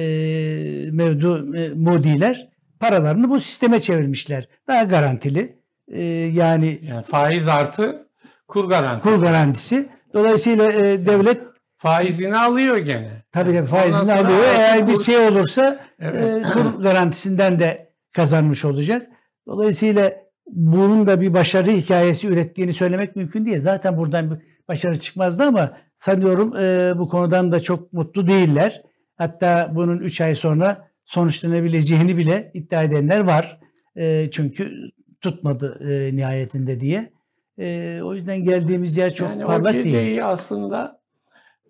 mevdu 0.92 1.56
e, 1.56 1.68
mudiler 1.68 2.48
paralarını 2.80 3.30
bu 3.30 3.40
sisteme 3.40 3.80
çevirmişler. 3.80 4.48
Daha 4.68 4.84
garantili. 4.84 5.58
E, 5.88 6.02
yani 6.02 6.80
Yani 6.82 7.04
faiz 7.04 7.48
artı 7.48 8.05
kur 8.48 8.64
garantisi. 8.68 9.08
kur 9.08 9.20
garantisi. 9.22 9.88
Dolayısıyla 10.14 10.72
e, 10.72 11.06
devlet 11.06 11.40
Faizini 11.78 12.36
alıyor 12.36 12.76
gene. 12.76 13.22
tabii 13.32 13.50
Ondan 13.50 13.66
faizini 13.66 14.12
alıyor. 14.12 14.44
Eğer 14.58 14.88
bir 14.88 14.96
şey 14.96 15.18
olursa 15.18 15.78
Evet. 15.98 16.22
e, 16.24 16.42
kur 16.42 16.82
garantisinden 16.82 17.58
de 17.58 17.92
kazanmış 18.14 18.64
olacak. 18.64 19.06
Dolayısıyla 19.46 20.12
bunun 20.46 21.06
da 21.06 21.20
bir 21.20 21.34
başarı 21.34 21.70
hikayesi 21.70 22.28
ürettiğini 22.28 22.72
söylemek 22.72 23.16
mümkün 23.16 23.46
değil. 23.46 23.60
Zaten 23.60 23.96
buradan 23.96 24.30
bir 24.30 24.38
başarı 24.68 24.96
çıkmazdı 25.00 25.42
ama 25.42 25.76
sanıyorum 25.94 26.56
e, 26.56 26.98
bu 26.98 27.08
konudan 27.08 27.52
da 27.52 27.60
çok 27.60 27.92
mutlu 27.92 28.26
değiller. 28.26 28.82
Hatta 29.18 29.70
bunun 29.74 29.98
3 29.98 30.20
ay 30.20 30.34
sonra 30.34 30.88
sonuçlanabileceğini 31.04 32.16
bile 32.16 32.50
iddia 32.54 32.82
edenler 32.82 33.20
var. 33.20 33.60
E, 33.96 34.30
çünkü 34.30 34.72
tutmadı 35.20 35.78
e, 35.90 36.16
nihayetinde 36.16 36.80
diye. 36.80 37.12
E, 37.58 38.00
o 38.02 38.14
yüzden 38.14 38.44
geldiğimiz 38.44 38.96
yer 38.96 39.14
çok 39.14 39.28
yani 39.28 39.44
o 39.44 39.48
parlak 39.48 39.74
geceyi 39.74 39.94
değil. 39.94 40.26
aslında 40.26 41.00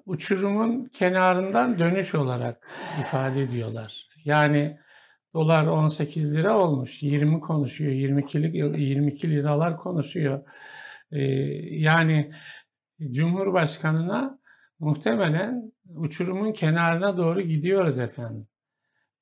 uçurumun 0.06 0.84
kenarından 0.84 1.78
dönüş 1.78 2.14
olarak 2.14 2.68
ifade 3.00 3.42
ediyorlar. 3.42 4.08
Yani 4.24 4.78
dolar 5.34 5.66
18 5.66 6.34
lira 6.34 6.58
olmuş. 6.58 7.02
20 7.02 7.40
konuşuyor. 7.40 7.92
22'lik 7.92 8.54
22 8.54 9.30
liralar 9.30 9.76
konuşuyor. 9.76 10.42
Ee, 11.12 11.18
yani 11.70 12.32
Cumhurbaşkanına 13.10 14.38
muhtemelen 14.78 15.72
uçurumun 15.94 16.52
kenarına 16.52 17.16
doğru 17.16 17.40
gidiyoruz 17.40 17.98
efendim. 17.98 18.46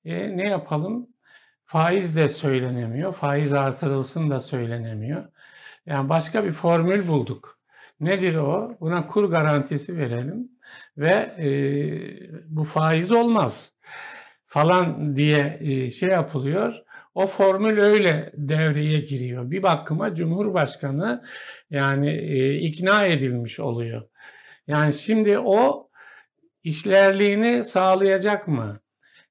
E, 0.04 0.36
ne 0.36 0.48
yapalım? 0.48 1.08
Faiz 1.64 2.16
de 2.16 2.28
söylenemiyor. 2.28 3.12
Faiz 3.12 3.52
artırılsın 3.52 4.30
da 4.30 4.40
söylenemiyor. 4.40 5.24
Yani 5.86 6.08
başka 6.08 6.44
bir 6.44 6.52
formül 6.52 7.08
bulduk. 7.08 7.58
Nedir 8.00 8.34
o? 8.34 8.76
Buna 8.80 9.06
kur 9.06 9.30
garantisi 9.30 9.98
verelim 9.98 10.48
ve 10.96 11.10
e, 11.38 11.48
bu 12.46 12.64
faiz 12.64 13.12
olmaz 13.12 13.72
falan 14.46 15.16
diye 15.16 15.58
e, 15.60 15.90
şey 15.90 16.08
yapılıyor. 16.08 16.74
O 17.14 17.26
formül 17.26 17.78
öyle 17.78 18.32
devreye 18.34 19.00
giriyor. 19.00 19.50
Bir 19.50 19.62
bakıma 19.62 20.14
Cumhurbaşkanı 20.14 21.24
yani 21.70 22.10
e, 22.10 22.54
ikna 22.58 23.06
edilmiş 23.06 23.60
oluyor. 23.60 24.02
Yani 24.66 24.94
şimdi 24.94 25.38
o 25.38 25.90
işlerliğini 26.64 27.64
sağlayacak 27.64 28.48
mı? 28.48 28.74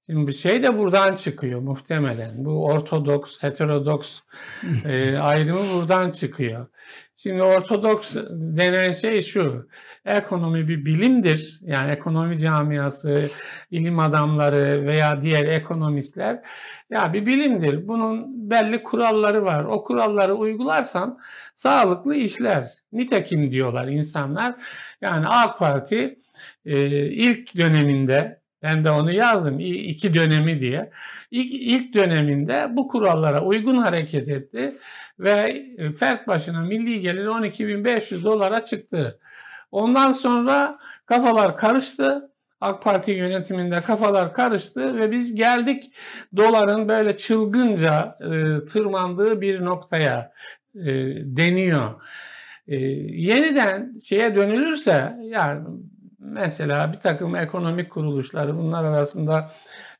Şimdi 0.09 0.27
bir 0.27 0.33
şey 0.33 0.63
de 0.63 0.77
buradan 0.77 1.15
çıkıyor 1.15 1.61
muhtemelen. 1.61 2.45
Bu 2.45 2.65
ortodoks, 2.65 3.43
heterodoks 3.43 4.19
e, 4.85 5.17
ayrımı 5.17 5.73
buradan 5.73 6.11
çıkıyor. 6.11 6.67
Şimdi 7.15 7.43
ortodoks 7.43 8.15
denen 8.31 8.93
şey 8.93 9.21
şu. 9.21 9.67
Ekonomi 10.05 10.67
bir 10.67 10.85
bilimdir. 10.85 11.59
Yani 11.61 11.91
ekonomi 11.91 12.39
camiası, 12.39 13.29
ilim 13.71 13.99
adamları 13.99 14.85
veya 14.87 15.21
diğer 15.21 15.45
ekonomistler 15.45 16.41
ya 16.89 17.13
bir 17.13 17.25
bilimdir. 17.25 17.87
Bunun 17.87 18.49
belli 18.51 18.83
kuralları 18.83 19.45
var. 19.45 19.63
O 19.63 19.83
kuralları 19.83 20.33
uygularsan 20.33 21.19
sağlıklı 21.55 22.15
işler. 22.15 22.69
Nitekim 22.91 23.51
diyorlar 23.51 23.87
insanlar. 23.87 24.55
Yani 25.01 25.27
AK 25.27 25.59
Parti 25.59 26.19
e, 26.65 26.87
ilk 27.05 27.57
döneminde 27.57 28.42
ben 28.63 28.83
de 28.83 28.91
onu 28.91 29.11
yazdım 29.11 29.59
iki 29.59 30.13
dönemi 30.13 30.61
diye. 30.61 30.91
İlk, 31.31 31.53
ilk 31.53 31.93
döneminde 31.93 32.67
bu 32.69 32.87
kurallara 32.87 33.41
uygun 33.41 33.77
hareket 33.77 34.29
etti 34.29 34.77
ve 35.19 35.65
e, 35.77 35.91
fert 35.91 36.27
başına 36.27 36.61
milli 36.61 37.01
gelir 37.01 37.25
12.500 37.25 38.23
dolara 38.23 38.65
çıktı. 38.65 39.19
Ondan 39.71 40.11
sonra 40.11 40.79
kafalar 41.05 41.57
karıştı. 41.57 42.29
AK 42.61 42.83
Parti 42.83 43.11
yönetiminde 43.11 43.81
kafalar 43.81 44.33
karıştı 44.33 44.95
ve 44.97 45.11
biz 45.11 45.35
geldik 45.35 45.83
doların 46.35 46.87
böyle 46.87 47.17
çılgınca 47.17 48.17
e, 48.21 48.29
tırmandığı 48.65 49.41
bir 49.41 49.65
noktaya 49.65 50.31
e, 50.75 50.91
deniyor. 51.37 52.01
E, 52.67 52.75
yeniden 52.75 53.99
şeye 53.99 54.35
dönülürse 54.35 55.15
yani 55.21 55.67
mesela 56.23 56.93
bir 56.93 56.99
takım 56.99 57.35
ekonomik 57.35 57.91
kuruluşları 57.91 58.57
bunlar 58.57 58.83
arasında 58.83 59.51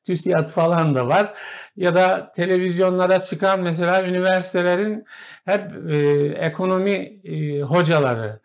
TÜSİAD 0.04 0.50
falan 0.50 0.96
da 0.96 1.08
var 1.08 1.34
ya 1.76 1.96
da 1.96 2.32
televizyonlara 2.36 3.22
çıkan 3.22 3.62
mesela 3.62 4.04
üniversitelerin 4.04 5.06
hep 5.46 5.90
e, 5.90 5.98
ekonomi 6.40 6.92
e, 7.24 7.62
hocaları 7.62 8.40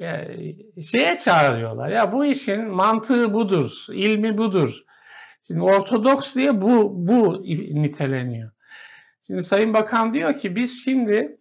e, 0.00 0.28
şeye 0.82 1.18
çağırıyorlar. 1.18 1.88
Ya 1.88 2.12
bu 2.12 2.24
işin 2.24 2.68
mantığı 2.68 3.34
budur, 3.34 3.86
ilmi 3.92 4.38
budur. 4.38 4.82
Şimdi 5.46 5.62
ortodoks 5.62 6.34
diye 6.34 6.62
bu 6.62 6.92
bu 7.08 7.42
niteleniyor. 7.72 8.50
Şimdi 9.26 9.42
Sayın 9.42 9.74
Bakan 9.74 10.14
diyor 10.14 10.38
ki 10.38 10.56
biz 10.56 10.84
şimdi 10.84 11.36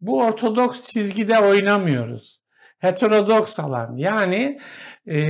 bu 0.00 0.22
ortodoks 0.22 0.82
çizgide 0.82 1.38
oynamıyoruz. 1.38 2.40
Heterodoks 2.78 3.60
alan 3.60 3.96
yani 3.96 4.60
e, 5.06 5.20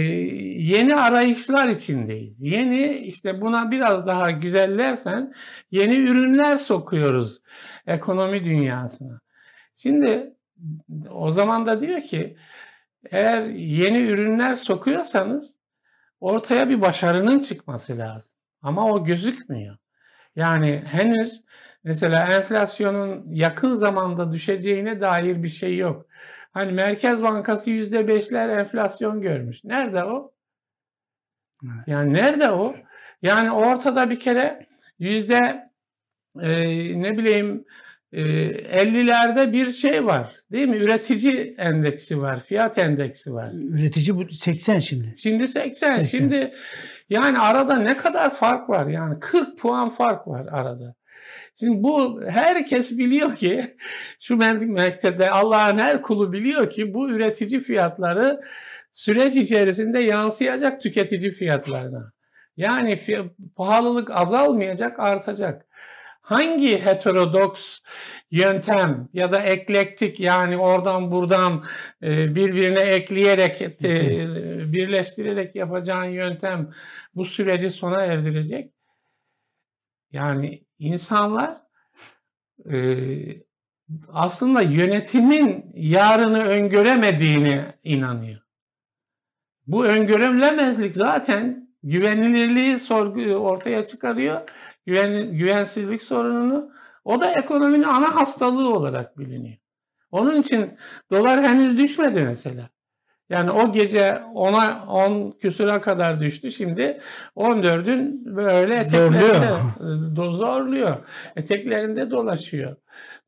yeni 0.61 0.95
arayışlar 0.97 1.69
içindeyiz. 1.69 2.37
Yeni 2.39 2.97
işte 2.97 3.41
buna 3.41 3.71
biraz 3.71 4.07
daha 4.07 4.31
güzellersen 4.31 5.35
yeni 5.71 5.97
ürünler 5.97 6.57
sokuyoruz 6.57 7.43
ekonomi 7.87 8.45
dünyasına. 8.45 9.21
Şimdi 9.77 10.35
o 11.11 11.31
zaman 11.31 11.67
da 11.67 11.81
diyor 11.81 12.01
ki 12.01 12.37
eğer 13.11 13.43
yeni 13.55 13.99
ürünler 13.99 14.57
sokuyorsanız 14.57 15.55
ortaya 16.21 16.69
bir 16.69 16.81
başarının 16.81 17.39
çıkması 17.39 17.99
lazım. 17.99 18.33
Ama 18.63 18.93
o 18.93 19.05
gözükmüyor. 19.05 19.77
Yani 20.37 20.83
henüz 20.87 21.45
mesela 21.85 22.27
enflasyonun 22.27 23.33
yakın 23.33 23.75
zamanda 23.75 24.33
düşeceğine 24.33 25.01
dair 25.01 25.43
bir 25.43 25.49
şey 25.49 25.77
yok. 25.77 26.07
Hani 26.55 26.73
Merkez 26.73 27.23
Bankası 27.23 27.71
yüzde 27.71 28.09
beşler 28.09 28.49
enflasyon 28.49 29.21
görmüş. 29.21 29.65
Nerede 29.65 30.05
o? 30.05 30.33
Yani 31.87 32.15
nerede 32.15 32.51
o? 32.51 32.75
Yani 33.23 33.51
ortada 33.51 34.11
bir 34.11 34.21
kere 34.21 34.67
yüzde 34.99 35.71
e, 36.41 36.51
ne 37.03 37.19
bileyim 37.19 37.65
e, 38.13 38.23
50'lerde 38.23 39.53
bir 39.53 39.73
şey 39.73 40.07
var. 40.07 40.33
Değil 40.53 40.69
mi? 40.69 40.77
Üretici 40.77 41.55
endeksi 41.59 42.21
var. 42.21 42.45
Fiyat 42.45 42.79
endeksi 42.79 43.35
var. 43.35 43.51
Üretici 43.55 44.17
bu 44.17 44.29
80 44.29 44.79
şimdi. 44.79 45.15
Şimdi 45.19 45.49
80. 45.49 45.93
80. 45.93 46.03
Şimdi 46.03 46.55
yani 47.11 47.39
arada 47.39 47.77
ne 47.77 47.97
kadar 47.97 48.35
fark 48.35 48.71
var? 48.71 48.87
Yani 48.87 49.21
40 49.21 49.59
puan 49.59 49.91
fark 49.91 50.29
var 50.29 50.47
arada. 50.51 50.95
Şimdi 51.59 51.83
bu 51.83 52.23
herkes 52.29 52.99
biliyor 52.99 53.37
ki 53.37 53.77
şu 54.21 54.37
mektepte 54.37 55.31
Allah'ın 55.31 55.79
her 55.79 56.03
kulu 56.03 56.33
biliyor 56.33 56.71
ki 56.71 56.95
bu 56.95 57.11
üretici 57.11 57.61
fiyatları 57.61 58.41
süreç 58.95 59.37
içerisinde 59.37 59.99
yansıyacak 59.99 60.83
tüketici 60.83 61.33
fiyatlarına. 61.33 62.13
Yani 62.57 63.01
pahalılık 63.57 64.11
azalmayacak, 64.11 65.01
artacak. 65.01 65.67
Hangi 66.23 66.85
heterodoks 66.85 67.81
yöntem 68.31 69.09
ya 69.13 69.33
da 69.33 69.41
eklektik 69.43 70.21
yani 70.21 70.59
oradan 70.59 71.11
buradan 71.11 71.65
e, 72.03 72.35
birbirine 72.35 72.81
ekleyerek 72.81 73.63
e, 73.63 73.73
birleştirerek 74.73 75.57
yapacağın 75.57 76.05
yöntem 76.11 76.71
bu 77.15 77.25
süreci 77.25 77.71
sona 77.71 78.03
erdirecek? 78.03 78.71
Yani 80.15 80.65
insanlar 80.79 81.61
e, 82.71 82.77
aslında 84.09 84.63
yönetimin 84.63 85.73
yarını 85.75 86.45
öngöremediğine 86.45 87.75
inanıyor. 87.83 88.39
Bu 89.67 89.87
öngörülemezlik 89.87 90.97
zaten 90.97 91.69
güvenilirliği 91.83 92.79
sorgu 92.79 93.21
ortaya 93.23 93.87
çıkarıyor. 93.87 94.41
Güven, 94.87 95.33
güvensizlik 95.33 96.03
sorununu. 96.03 96.73
O 97.05 97.21
da 97.21 97.31
ekonominin 97.31 97.83
ana 97.83 98.15
hastalığı 98.15 98.75
olarak 98.75 99.19
biliniyor. 99.19 99.57
Onun 100.11 100.41
için 100.41 100.79
dolar 101.11 101.43
henüz 101.43 101.79
düşmedi 101.79 102.21
mesela. 102.21 102.69
Yani 103.31 103.51
o 103.51 103.73
gece 103.73 104.09
10'a 104.35 104.87
10 104.87 105.31
küsura 105.31 105.81
kadar 105.81 106.21
düştü. 106.21 106.51
Şimdi 106.51 107.01
14'ün 107.37 108.37
böyle 108.37 108.75
eteklerinde 108.75 109.19
Zorluyor. 109.21 109.59
do- 110.17 110.37
zorluyor. 110.37 110.97
Eteklerinde 111.37 112.11
dolaşıyor. 112.11 112.77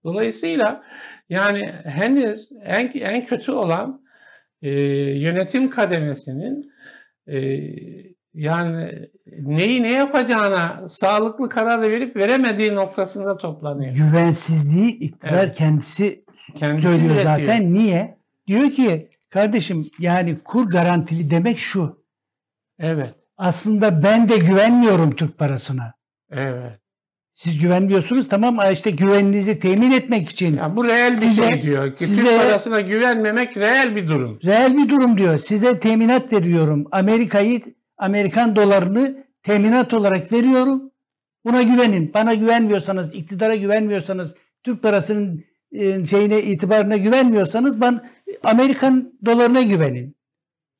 Dolayısıyla 0.04 0.82
yani 1.28 1.72
henüz 1.84 2.48
en 2.64 2.90
en 2.94 3.24
kötü 3.24 3.52
olan 3.52 4.02
e, 4.62 4.70
yönetim 5.20 5.70
kademesinin 5.70 6.70
e, 7.26 7.38
yani 8.34 9.08
neyi 9.38 9.82
ne 9.82 9.92
yapacağına 9.92 10.88
sağlıklı 10.88 11.48
karar 11.48 11.82
verip 11.82 12.16
veremediği 12.16 12.74
noktasında 12.74 13.36
toplanıyor. 13.36 13.94
Güvensizliği 13.94 14.98
iktidar 14.98 15.32
Evet. 15.44 15.56
kendisi 15.56 16.24
Kendisi 16.54 16.88
söylüyor 16.88 17.14
üretiyor. 17.14 17.36
zaten. 17.38 17.74
Niye? 17.74 18.18
Diyor 18.46 18.70
ki 18.70 19.08
kardeşim 19.30 19.90
yani 19.98 20.36
kur 20.44 20.68
garantili 20.68 21.30
demek 21.30 21.58
şu. 21.58 22.04
Evet, 22.78 23.14
Aslında 23.36 24.02
ben 24.02 24.28
de 24.28 24.36
güvenmiyorum 24.38 25.16
Türk 25.16 25.38
parasına. 25.38 25.94
evet. 26.30 26.80
Siz 27.32 27.58
güvenmiyorsunuz 27.60 28.28
tamam 28.28 28.58
ama 28.58 28.70
işte 28.70 28.90
güveninizi 28.90 29.60
temin 29.60 29.90
etmek 29.92 30.28
için 30.28 30.56
Ya 30.56 30.76
bu 30.76 30.84
reel 30.84 31.10
bir 31.12 31.16
Size- 31.16 31.48
şey 31.48 31.62
diyor. 31.62 31.94
Ki 31.94 32.06
size- 32.06 32.22
Türk 32.22 32.42
parasına 32.42 32.80
güvenmemek 32.80 33.56
reel 33.56 33.96
bir 33.96 34.08
durum. 34.08 34.38
reel 34.44 34.76
bir 34.76 34.88
durum 34.88 35.18
diyor. 35.18 35.38
Size 35.38 35.80
teminat 35.80 36.32
veriyorum. 36.32 36.86
Amerika'yı 36.92 37.60
Amerikan 37.98 38.56
dolarını 38.56 39.24
teminat 39.42 39.94
olarak 39.94 40.32
veriyorum. 40.32 40.90
Buna 41.44 41.62
güvenin. 41.62 42.14
Bana 42.14 42.34
güvenmiyorsanız, 42.34 43.14
iktidara 43.14 43.54
güvenmiyorsanız, 43.54 44.34
Türk 44.62 44.82
parasının 44.82 45.44
şeyine 46.10 46.42
itibarına 46.42 46.96
güvenmiyorsanız 46.96 47.80
ben 47.80 48.10
Amerikan 48.44 49.12
dolarına 49.24 49.62
güvenin. 49.62 50.16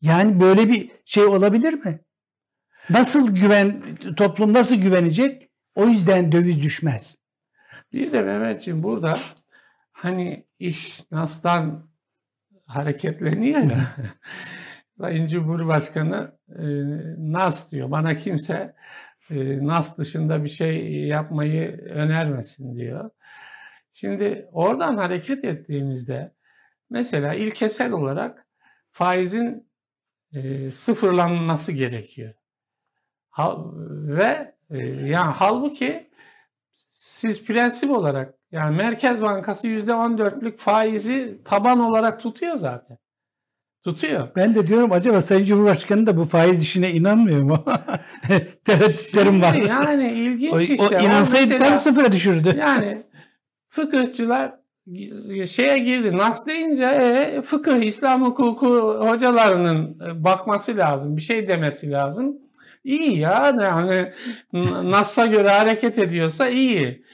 Yani 0.01 0.41
böyle 0.41 0.69
bir 0.69 0.91
şey 1.05 1.25
olabilir 1.25 1.73
mi? 1.73 2.01
Nasıl 2.91 3.35
güven 3.35 3.83
toplum 4.17 4.53
nasıl 4.53 4.77
güvenecek? 4.77 5.51
O 5.75 5.87
yüzden 5.87 6.33
döviz 6.33 6.63
düşmez. 6.63 7.17
Bir 7.93 8.13
de 8.13 8.23
Mehmetciğim 8.23 8.83
burada 8.83 9.19
hani 9.93 10.47
iş 10.59 11.01
NAS'tan 11.11 11.91
hareketleniyor 12.67 13.61
ya. 13.61 13.97
Sayın 14.99 15.27
Cumhurbaşkanı 15.27 16.33
e, 16.49 16.65
NAS 17.19 17.73
diyor. 17.73 17.91
Bana 17.91 18.15
kimse 18.15 18.75
e, 19.31 19.67
NAS 19.67 19.99
dışında 19.99 20.45
bir 20.45 20.49
şey 20.49 20.95
yapmayı 21.07 21.81
önermesin 21.81 22.77
diyor. 22.77 23.11
Şimdi 23.99 24.49
oradan 24.53 24.97
hareket 24.97 25.45
ettiğimizde 25.45 26.33
mesela 26.91 27.35
ilkesel 27.35 27.93
olarak 27.93 28.47
faizin 28.91 29.69
e, 30.35 30.71
sıfırlanması 30.71 31.73
gerekiyor. 31.73 32.35
Ha- 33.31 33.57
ve 33.91 34.55
e, 34.71 34.79
yani 34.87 35.33
halbuki 35.37 36.11
siz 36.93 37.45
prensip 37.45 37.91
olarak 37.91 38.35
yani 38.53 38.77
Merkez 38.77 39.23
Bankası 39.23 39.67
%14'lük 39.67 40.57
faizi 40.57 41.41
taban 41.45 41.81
olarak 41.81 42.21
tutuyor 42.21 42.57
zaten. 42.57 42.99
Tutuyor. 43.85 44.29
Ben 44.37 44.55
de 44.55 44.67
diyorum 44.67 44.93
acaba 44.93 45.21
Sayın 45.21 45.45
Cumhurbaşkanı 45.45 46.07
da 46.07 46.17
bu 46.17 46.25
faiz 46.25 46.63
işine 46.63 46.93
inanmıyor 46.93 47.43
mu? 47.43 47.65
Tereddütlerim 48.65 49.43
var. 49.43 49.55
Yani 49.55 50.13
ilginç 50.13 50.53
O, 50.53 50.61
işte. 50.61 50.77
o 50.83 51.01
inansaydı 51.01 51.59
tam 51.59 51.77
sıfıra 51.77 52.13
düşürdü. 52.13 52.57
Yani 52.59 53.06
fıkıhçılar 53.77 54.53
şeye 55.47 55.79
girdi. 55.79 56.19
Nas 56.19 56.47
deyince 56.47 56.85
e, 56.85 57.43
fıkıh, 57.43 57.83
İslam 57.83 58.25
hukuku 58.25 58.67
hocalarının 59.09 60.01
e, 60.07 60.25
bakması 60.25 60.77
lazım. 60.77 61.17
Bir 61.17 61.23
şey 61.23 61.49
demesi 61.49 61.91
lazım. 61.91 62.37
İyi 62.85 63.19
ya. 63.19 63.55
Yani 63.61 64.13
Nas'a 64.91 65.27
göre 65.27 65.49
hareket 65.49 65.99
ediyorsa 65.99 66.49
iyi. 66.49 67.05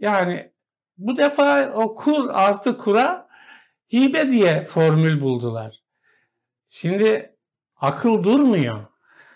Yani 0.00 0.50
bu 0.98 1.16
defa 1.16 1.72
o 1.74 1.94
kur 1.94 2.28
artı 2.32 2.76
kura 2.76 3.28
hibe 3.92 4.32
diye 4.32 4.64
formül 4.64 5.20
buldular. 5.20 5.82
Şimdi 6.68 7.36
akıl 7.76 8.22
durmuyor. 8.22 8.86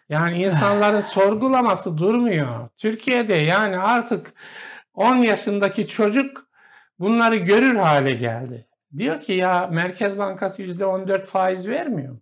Yani 0.08 0.42
insanların 0.42 1.00
sorgulaması 1.16 1.98
durmuyor. 1.98 2.68
Türkiye'de 2.76 3.34
yani 3.34 3.78
artık 3.78 4.34
10 4.94 5.16
yaşındaki 5.16 5.88
çocuk 5.88 6.45
bunları 6.98 7.36
görür 7.36 7.76
hale 7.76 8.12
geldi. 8.12 8.66
Diyor 8.96 9.20
ki 9.20 9.32
ya 9.32 9.66
Merkez 9.66 10.18
Bankası 10.18 10.62
%14 10.62 11.26
faiz 11.26 11.68
vermiyor. 11.68 12.16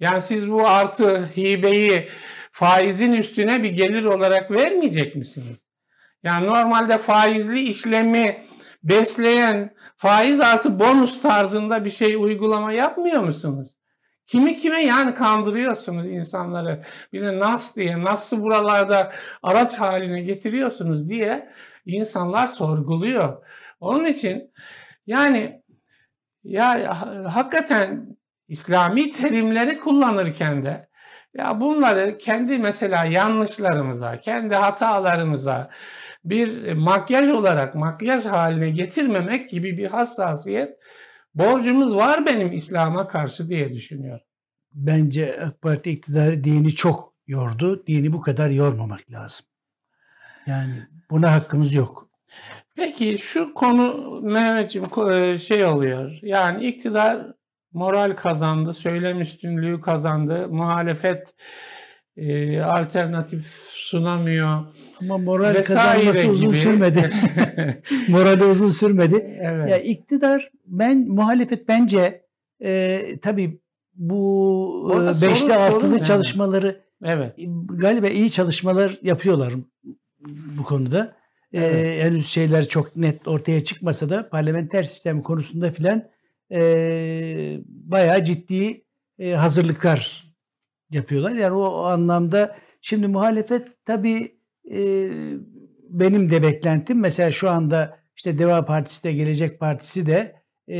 Yani 0.00 0.22
siz 0.22 0.50
bu 0.50 0.68
artı 0.68 1.30
hibeyi 1.36 2.08
faizin 2.52 3.12
üstüne 3.12 3.62
bir 3.62 3.70
gelir 3.70 4.04
olarak 4.04 4.50
vermeyecek 4.50 5.16
misiniz? 5.16 5.56
Yani 6.22 6.46
normalde 6.46 6.98
faizli 6.98 7.60
işlemi 7.60 8.46
besleyen 8.82 9.74
faiz 9.96 10.40
artı 10.40 10.78
bonus 10.78 11.20
tarzında 11.20 11.84
bir 11.84 11.90
şey 11.90 12.14
uygulama 12.16 12.72
yapmıyor 12.72 13.22
musunuz? 13.22 13.74
Kimi 14.26 14.56
kime 14.56 14.80
yani 14.80 15.14
kandırıyorsunuz 15.14 16.06
insanları. 16.06 16.84
Bir 17.12 17.22
de 17.22 17.38
nas 17.38 17.76
diye, 17.76 18.04
nasıl 18.04 18.42
buralarda 18.42 19.12
araç 19.42 19.74
haline 19.74 20.22
getiriyorsunuz 20.22 21.08
diye 21.08 21.50
insanlar 21.86 22.48
sorguluyor. 22.48 23.44
Onun 23.80 24.04
için 24.04 24.52
yani 25.06 25.62
ya 26.44 27.00
ha- 27.00 27.34
hakikaten 27.34 28.16
İslami 28.48 29.10
terimleri 29.10 29.80
kullanırken 29.80 30.64
de 30.64 30.88
ya 31.34 31.60
bunları 31.60 32.18
kendi 32.18 32.58
mesela 32.58 33.04
yanlışlarımıza, 33.04 34.20
kendi 34.20 34.54
hatalarımıza 34.54 35.70
bir 36.24 36.72
makyaj 36.72 37.30
olarak 37.30 37.74
makyaj 37.74 38.24
haline 38.24 38.70
getirmemek 38.70 39.50
gibi 39.50 39.78
bir 39.78 39.86
hassasiyet 39.86 40.78
borcumuz 41.34 41.96
var 41.96 42.26
benim 42.26 42.52
İslam'a 42.52 43.08
karşı 43.08 43.48
diye 43.48 43.74
düşünüyorum. 43.74 44.26
Bence 44.72 45.40
AK 45.40 45.62
Parti 45.62 45.90
iktidarı 45.90 46.44
dini 46.44 46.70
çok 46.70 47.14
yordu. 47.26 47.86
Dini 47.86 48.12
bu 48.12 48.20
kadar 48.20 48.50
yormamak 48.50 49.10
lazım. 49.10 49.46
Yani 50.46 50.74
buna 51.10 51.32
hakkımız 51.32 51.74
yok. 51.74 52.08
Peki 52.76 53.18
şu 53.20 53.54
konu 53.54 54.20
Mehmetciğim 54.22 55.10
e, 55.10 55.38
şey 55.38 55.64
oluyor. 55.64 56.18
Yani 56.22 56.66
iktidar 56.66 57.26
moral 57.72 58.12
kazandı, 58.16 58.72
söylem 58.72 59.20
üstünlüğü 59.20 59.80
kazandı, 59.80 60.48
muhalefet 60.48 61.34
e, 62.16 62.60
alternatif 62.60 63.46
sunamıyor. 63.70 64.64
Ama 65.00 65.18
moral 65.18 65.54
kazanması 65.54 66.28
uzun 66.28 66.50
gibi. 66.50 66.60
sürmedi. 66.60 67.10
Morali 68.08 68.44
uzun 68.44 68.68
sürmedi. 68.68 69.38
Evet. 69.40 69.70
Ya 69.70 69.78
iktidar 69.78 70.50
ben 70.66 71.08
muhalefet 71.08 71.68
bence 71.68 72.24
e, 72.64 73.02
tabii 73.22 73.60
bu 73.94 74.90
Orada 74.92 75.12
beşli 75.12 75.40
sorun, 75.40 75.54
altılı 75.54 75.80
sorun 75.80 76.04
çalışmaları 76.04 76.84
evet. 77.04 77.38
galiba 77.68 78.08
iyi 78.08 78.30
çalışmalar 78.30 78.98
yapıyorlar 79.02 79.54
bu 80.58 80.62
konuda. 80.62 81.16
Evet. 81.54 81.74
Ee, 81.74 82.02
henüz 82.04 82.28
şeyler 82.28 82.68
çok 82.68 82.96
net 82.96 83.28
ortaya 83.28 83.64
çıkmasa 83.64 84.08
da 84.08 84.28
parlamenter 84.28 84.82
sistem 84.82 85.22
konusunda 85.22 85.70
filan 85.70 86.08
e, 86.52 87.58
bayağı 87.68 88.24
ciddi 88.24 88.84
e, 89.18 89.32
hazırlıklar 89.32 90.32
yapıyorlar. 90.90 91.32
Yani 91.32 91.54
o, 91.54 91.64
o 91.64 91.84
anlamda 91.84 92.56
şimdi 92.80 93.08
muhalefet 93.08 93.84
tabii 93.84 94.38
e, 94.70 95.08
benim 95.88 96.30
de 96.30 96.42
beklentim 96.42 97.00
mesela 97.00 97.32
şu 97.32 97.50
anda 97.50 97.98
işte 98.16 98.38
Deva 98.38 98.64
Partisi 98.64 99.04
de 99.04 99.12
Gelecek 99.12 99.60
Partisi 99.60 100.06
de 100.06 100.42
e, 100.68 100.78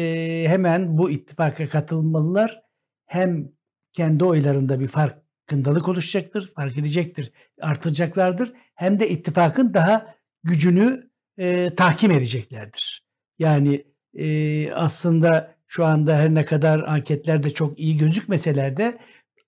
hemen 0.48 0.98
bu 0.98 1.10
ittifaka 1.10 1.66
katılmalılar. 1.66 2.62
Hem 3.06 3.48
kendi 3.92 4.24
oylarında 4.24 4.80
bir 4.80 4.88
farkındalık 4.88 5.88
oluşacaktır, 5.88 6.52
fark 6.54 6.78
edecektir, 6.78 7.32
artıracaklardır. 7.60 8.52
Hem 8.74 9.00
de 9.00 9.08
ittifakın 9.08 9.74
daha 9.74 10.13
gücünü 10.44 11.10
e, 11.38 11.74
tahkim 11.74 12.10
edeceklerdir. 12.10 13.04
Yani 13.38 13.84
e, 14.14 14.72
aslında 14.72 15.54
şu 15.66 15.84
anda 15.84 16.16
her 16.16 16.34
ne 16.34 16.44
kadar 16.44 16.80
anketlerde 16.80 17.50
çok 17.50 17.78
iyi 17.78 17.96
gözükmeseler 17.96 18.76
de 18.76 18.98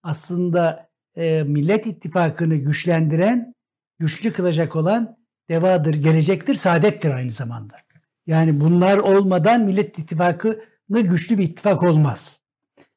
aslında 0.02 0.88
e, 1.16 1.42
Millet 1.42 1.86
İttifakı'nı 1.86 2.56
güçlendiren, 2.56 3.54
güçlü 3.98 4.32
kılacak 4.32 4.76
olan 4.76 5.16
devadır, 5.50 5.94
gelecektir, 5.94 6.54
saadettir 6.54 7.10
aynı 7.10 7.30
zamanda. 7.30 7.76
Yani 8.26 8.60
bunlar 8.60 8.98
olmadan 8.98 9.60
Millet 9.60 9.98
İttifakı'nı 9.98 11.00
güçlü 11.00 11.38
bir 11.38 11.44
ittifak 11.44 11.82
olmaz. 11.82 12.40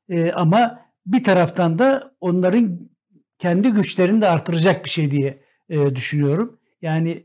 E, 0.10 0.32
ama 0.32 0.86
bir 1.06 1.24
taraftan 1.24 1.80
da 1.80 2.16
onların 2.22 2.90
kendi 3.38 3.70
güçlerini 3.70 4.22
de 4.22 4.28
artıracak 4.28 4.86
bir 4.86 4.90
şey 4.90 5.12
diye 5.12 5.44
e, 5.70 5.96
düşünüyorum. 5.96 6.60
Yani 6.82 7.24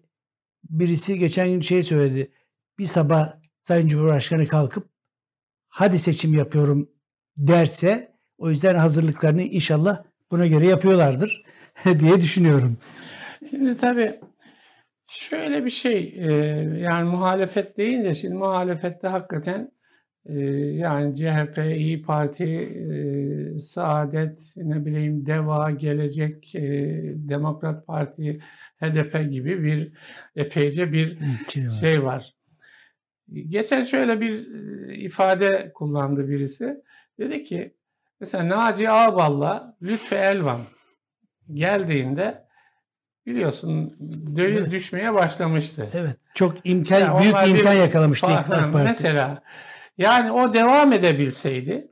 birisi 0.70 1.18
geçen 1.18 1.48
gün 1.48 1.60
şey 1.60 1.82
söyledi. 1.82 2.32
Bir 2.78 2.86
sabah 2.86 3.32
Sayın 3.62 3.86
Cumhurbaşkanı 3.86 4.46
kalkıp 4.46 4.88
hadi 5.68 5.98
seçim 5.98 6.34
yapıyorum 6.34 6.90
derse 7.36 8.14
o 8.38 8.50
yüzden 8.50 8.74
hazırlıklarını 8.74 9.42
inşallah 9.42 10.04
buna 10.30 10.46
göre 10.46 10.66
yapıyorlardır 10.66 11.44
diye 12.00 12.16
düşünüyorum. 12.16 12.78
Şimdi 13.50 13.76
tabii 13.76 14.20
şöyle 15.08 15.64
bir 15.64 15.70
şey 15.70 16.14
e, 16.18 16.32
yani 16.78 17.10
muhalefet 17.10 17.76
deyince 17.76 18.14
şimdi 18.14 18.34
muhalefette 18.34 19.08
hakikaten 19.08 19.70
e, 20.26 20.34
yani 20.74 21.16
CHP, 21.16 21.58
İyi 21.58 22.02
Parti, 22.02 22.44
e, 22.44 23.58
Saadet, 23.58 24.52
ne 24.56 24.86
bileyim 24.86 25.26
DEVA, 25.26 25.70
Gelecek, 25.70 26.52
Demokrat 27.14 27.86
Parti, 27.86 28.40
HDP 28.84 29.32
gibi 29.32 29.64
bir 29.64 29.92
epeyce 30.36 30.92
bir 30.92 31.18
şey 31.80 32.04
var. 32.04 32.34
Geçen 33.48 33.84
şöyle 33.84 34.20
bir 34.20 34.46
ifade 34.88 35.72
kullandı 35.74 36.28
birisi. 36.28 36.82
Dedi 37.18 37.44
ki 37.44 37.74
Mesela 38.20 38.48
Naci 38.48 38.90
Ağbal'la 38.90 39.76
Lütfü 39.82 40.14
Elvan 40.14 40.60
geldiğinde 41.52 42.44
biliyorsun 43.26 43.96
döviz 44.36 44.58
evet. 44.58 44.70
düşmeye 44.70 45.14
başlamıştı. 45.14 45.88
Evet. 45.94 46.16
Çok 46.34 46.56
imkan 46.64 47.00
yani 47.00 47.22
büyük 47.22 47.58
imkan 47.58 47.72
yakalamıştı 47.72 48.26
AK 48.26 48.74
Mesela 48.74 49.42
yani 49.98 50.32
o 50.32 50.54
devam 50.54 50.92
edebilseydi 50.92 51.88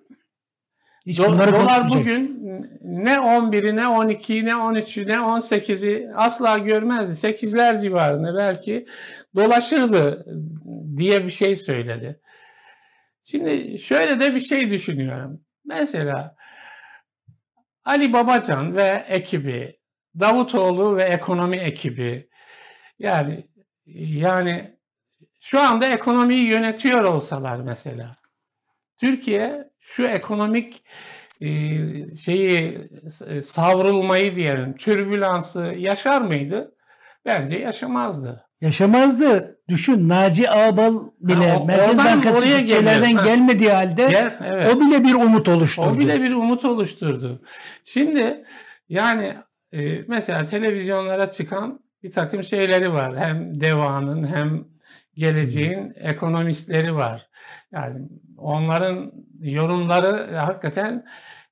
hiç 1.06 1.18
do, 1.18 1.24
dolar 1.24 1.88
bugün 1.88 2.42
ne 2.82 3.14
11'i 3.14 3.76
ne 3.76 3.82
12'yi 3.82 4.44
ne 4.44 4.50
13'ü 4.50 5.08
ne 5.08 5.14
18'i 5.14 6.08
asla 6.14 6.58
görmezdi. 6.58 7.28
8'ler 7.28 7.80
civarında 7.80 8.36
belki 8.36 8.86
dolaşırdı 9.34 10.26
diye 10.96 11.24
bir 11.24 11.30
şey 11.30 11.56
söyledi. 11.56 12.20
Şimdi 13.22 13.78
şöyle 13.78 14.20
de 14.20 14.34
bir 14.34 14.40
şey 14.40 14.70
düşünüyorum. 14.70 15.40
Mesela 15.64 16.36
Ali 17.84 18.12
Babacan 18.12 18.76
ve 18.76 19.04
ekibi, 19.08 19.78
Davutoğlu 20.20 20.96
ve 20.96 21.02
ekonomi 21.02 21.56
ekibi 21.56 22.28
yani 22.98 23.46
yani 23.86 24.76
şu 25.40 25.60
anda 25.60 25.86
ekonomiyi 25.86 26.48
yönetiyor 26.48 27.04
olsalar 27.04 27.56
mesela 27.56 28.16
Türkiye 28.96 29.71
şu 29.82 30.06
ekonomik 30.06 30.82
e, 31.40 31.48
şeyi 32.16 32.88
e, 33.26 33.42
savrulmayı 33.42 34.34
diyelim, 34.34 34.76
türbülansı 34.76 35.74
yaşar 35.78 36.20
mıydı? 36.20 36.74
Bence 37.24 37.58
yaşamazdı. 37.58 38.46
Yaşamazdı. 38.60 39.58
Düşün 39.68 40.08
Naci 40.08 40.50
Ağbal 40.50 40.94
bile 41.20 41.50
ha, 41.50 41.64
Merkez 41.64 41.98
Bankası 41.98 42.46
şeylerden 42.46 43.24
gelmediği 43.24 43.70
halde 43.70 44.06
Gel, 44.10 44.38
evet. 44.44 44.74
o 44.74 44.80
bile 44.80 45.04
bir 45.04 45.14
umut 45.14 45.48
oluşturdu. 45.48 45.86
O 45.86 45.98
bile 45.98 46.22
bir 46.22 46.32
umut 46.32 46.64
oluşturdu. 46.64 47.42
Şimdi 47.84 48.44
yani 48.88 49.36
e, 49.72 50.02
mesela 50.08 50.46
televizyonlara 50.46 51.30
çıkan 51.30 51.80
bir 52.02 52.10
takım 52.10 52.44
şeyleri 52.44 52.92
var. 52.92 53.18
Hem 53.18 53.60
Deva'nın 53.60 54.26
hem 54.26 54.64
geleceğin 55.14 55.92
ekonomistleri 55.96 56.94
var. 56.94 57.28
Yani 57.72 58.08
onların 58.42 59.12
yorumları 59.40 60.36
hakikaten 60.36 61.04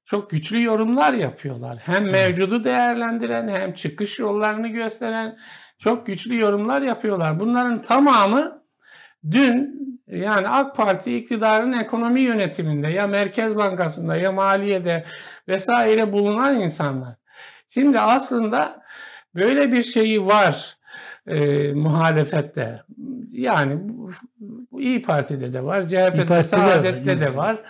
çok 0.04 0.30
güçlü 0.30 0.62
yorumlar 0.62 1.12
yapıyorlar. 1.12 1.78
Hem 1.78 2.04
mevcudu 2.04 2.64
değerlendiren 2.64 3.48
hem 3.48 3.74
çıkış 3.74 4.18
yollarını 4.18 4.68
gösteren 4.68 5.36
çok 5.78 6.06
güçlü 6.06 6.40
yorumlar 6.40 6.82
yapıyorlar. 6.82 7.40
Bunların 7.40 7.82
tamamı 7.82 8.62
dün 9.30 9.80
yani 10.06 10.48
AK 10.48 10.76
Parti 10.76 11.16
iktidarın 11.16 11.72
ekonomi 11.72 12.20
yönetiminde 12.20 12.88
ya 12.88 13.06
Merkez 13.06 13.56
Bankası'nda 13.56 14.16
ya 14.16 14.32
maliyede 14.32 15.04
vesaire 15.48 16.12
bulunan 16.12 16.60
insanlar. 16.60 17.14
Şimdi 17.68 18.00
aslında 18.00 18.82
böyle 19.34 19.72
bir 19.72 19.82
şeyi 19.82 20.26
var 20.26 20.79
e, 21.26 21.72
muhalefette. 21.72 22.82
Yani 23.30 23.80
İyi 24.78 25.02
Parti'de 25.02 25.52
de 25.52 25.64
var, 25.64 25.88
CHP'de, 25.88 26.26
Parti'de 26.26 26.42
Saadet'te 26.42 27.20
de 27.20 27.36
var. 27.36 27.62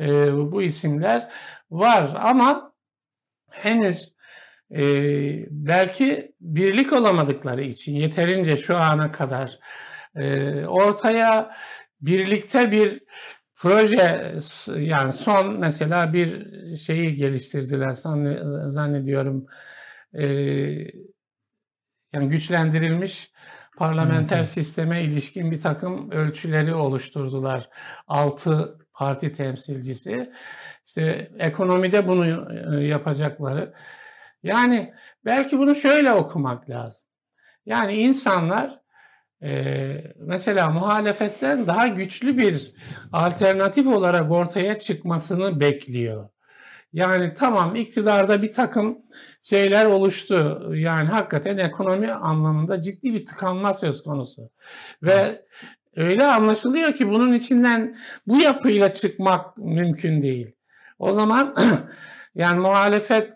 E, 0.00 0.32
bu 0.32 0.62
isimler 0.62 1.28
var 1.70 2.16
ama 2.20 2.72
henüz 3.50 4.14
e, 4.70 4.82
belki 5.50 6.32
birlik 6.40 6.92
olamadıkları 6.92 7.62
için 7.62 7.94
yeterince 7.94 8.56
şu 8.56 8.76
ana 8.76 9.12
kadar 9.12 9.58
e, 10.16 10.52
ortaya 10.66 11.56
birlikte 12.00 12.70
bir 12.70 13.00
proje 13.56 14.34
yani 14.76 15.12
son 15.12 15.60
mesela 15.60 16.12
bir 16.12 16.46
şeyi 16.76 17.14
geliştirdiler 17.16 17.90
zannediyorum 18.68 19.46
e, 20.18 20.26
yani 22.14 22.28
güçlendirilmiş 22.28 23.30
parlamenter 23.76 24.36
evet. 24.36 24.48
sisteme 24.48 25.02
ilişkin 25.02 25.50
bir 25.50 25.60
takım 25.60 26.10
ölçüleri 26.10 26.74
oluşturdular. 26.74 27.68
Altı 28.08 28.78
parti 28.92 29.32
temsilcisi. 29.32 30.32
İşte 30.86 31.30
ekonomide 31.38 32.08
bunu 32.08 32.54
yapacakları. 32.82 33.74
Yani 34.42 34.94
belki 35.24 35.58
bunu 35.58 35.74
şöyle 35.74 36.12
okumak 36.12 36.70
lazım. 36.70 37.06
Yani 37.66 37.94
insanlar 37.94 38.80
e, 39.42 40.14
mesela 40.18 40.70
muhalefetten 40.70 41.66
daha 41.66 41.86
güçlü 41.86 42.38
bir 42.38 42.74
alternatif 43.12 43.86
olarak 43.86 44.30
ortaya 44.30 44.78
çıkmasını 44.78 45.60
bekliyor. 45.60 46.28
Yani 46.92 47.34
tamam 47.34 47.76
iktidarda 47.76 48.42
bir 48.42 48.52
takım 48.52 48.98
şeyler 49.44 49.86
oluştu. 49.86 50.70
Yani 50.74 51.08
hakikaten 51.08 51.56
ekonomi 51.56 52.12
anlamında 52.12 52.82
ciddi 52.82 53.14
bir 53.14 53.26
tıkanma 53.26 53.74
söz 53.74 54.02
konusu. 54.02 54.50
Ve 55.02 55.42
öyle 55.96 56.24
anlaşılıyor 56.24 56.92
ki 56.92 57.08
bunun 57.08 57.32
içinden 57.32 57.98
bu 58.26 58.40
yapıyla 58.40 58.92
çıkmak 58.92 59.58
mümkün 59.58 60.22
değil. 60.22 60.52
O 60.98 61.12
zaman 61.12 61.54
yani 62.34 62.60
muhalefet 62.60 63.32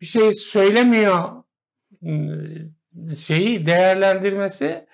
bir 0.00 0.06
şey 0.06 0.34
söylemiyor 0.34 1.42
ıı, 2.02 3.16
şeyi 3.16 3.66
değerlendirmesi 3.66 4.64
ya 4.64 4.86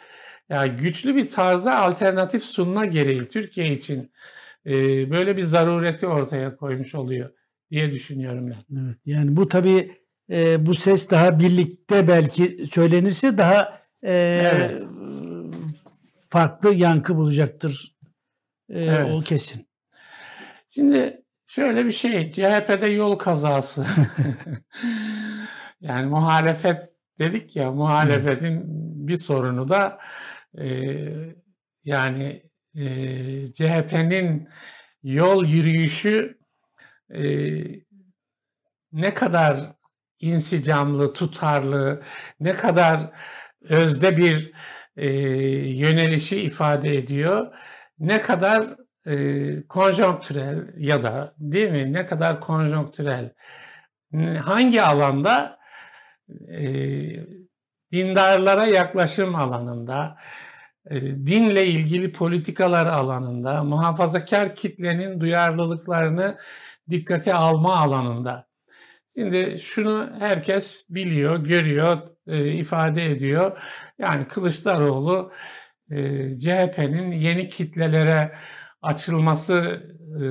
yani 0.48 0.70
güçlü 0.70 1.16
bir 1.16 1.30
tarzda 1.30 1.78
alternatif 1.78 2.44
sunma 2.44 2.86
gereği 2.86 3.28
Türkiye 3.28 3.72
için 3.72 4.12
e, 4.66 4.72
böyle 5.10 5.36
bir 5.36 5.42
zarureti 5.42 6.06
ortaya 6.06 6.56
koymuş 6.56 6.94
oluyor 6.94 7.30
diye 7.70 7.92
düşünüyorum 7.92 8.50
ben. 8.50 8.84
Evet, 8.84 8.96
yani 9.06 9.36
bu 9.36 9.48
tabii 9.48 9.99
e, 10.30 10.66
bu 10.66 10.74
ses 10.74 11.10
daha 11.10 11.38
birlikte 11.38 12.08
belki 12.08 12.66
söylenirse 12.70 13.38
daha 13.38 13.80
e, 14.02 14.12
Evet. 14.52 14.82
farklı 16.30 16.74
yankı 16.74 17.16
bulacaktır. 17.16 17.96
E, 18.68 18.84
Evet. 18.84 19.14
O 19.14 19.20
kesin. 19.20 19.68
Şimdi 20.70 21.22
şöyle 21.46 21.86
bir 21.86 21.92
şey, 21.92 22.32
CHP'de 22.32 22.86
yol 22.86 23.18
kazası. 23.18 23.86
yani 25.80 26.06
muhalefet 26.06 26.90
dedik 27.18 27.56
ya, 27.56 27.72
muhalefetin 27.72 28.62
bir 29.08 29.16
sorunu 29.16 29.68
da 29.68 29.98
e, 30.58 30.66
yani 31.84 32.42
e, 32.74 32.84
CHP'nin 33.52 34.48
yol 35.02 35.44
yürüyüşü 35.44 36.38
e, 37.14 37.22
ne 38.92 39.14
kadar 39.14 39.79
insicamlı, 40.20 41.12
tutarlı, 41.12 42.02
ne 42.40 42.56
kadar 42.56 43.00
özde 43.62 44.16
bir 44.16 44.52
e, 44.96 45.10
yönelişi 45.78 46.40
ifade 46.42 46.96
ediyor, 46.96 47.54
ne 47.98 48.20
kadar 48.20 48.76
e, 49.06 49.66
konjonktürel 49.68 50.74
ya 50.76 51.02
da 51.02 51.34
değil 51.38 51.70
mi? 51.70 51.92
Ne 51.92 52.06
kadar 52.06 52.40
konjonktürel? 52.40 53.32
Hangi 54.44 54.82
alanda 54.82 55.58
e, 56.48 56.62
dindarlara 57.92 58.66
yaklaşım 58.66 59.34
alanında, 59.34 60.16
e, 60.90 61.00
dinle 61.02 61.66
ilgili 61.66 62.12
politikalar 62.12 62.86
alanında, 62.86 63.64
muhafazakar 63.64 64.54
kitlenin 64.54 65.20
duyarlılıklarını 65.20 66.38
dikkate 66.90 67.34
alma 67.34 67.76
alanında. 67.76 68.49
Şimdi 69.16 69.58
şunu 69.60 70.10
herkes 70.18 70.86
biliyor, 70.90 71.44
görüyor, 71.44 71.98
e, 72.26 72.52
ifade 72.52 73.06
ediyor. 73.06 73.58
Yani 73.98 74.28
Kılıçdaroğlu 74.28 75.32
e, 75.90 75.96
CHP'nin 76.38 77.12
yeni 77.12 77.48
kitlelere 77.48 78.32
açılması 78.82 79.82
e, 80.14 80.24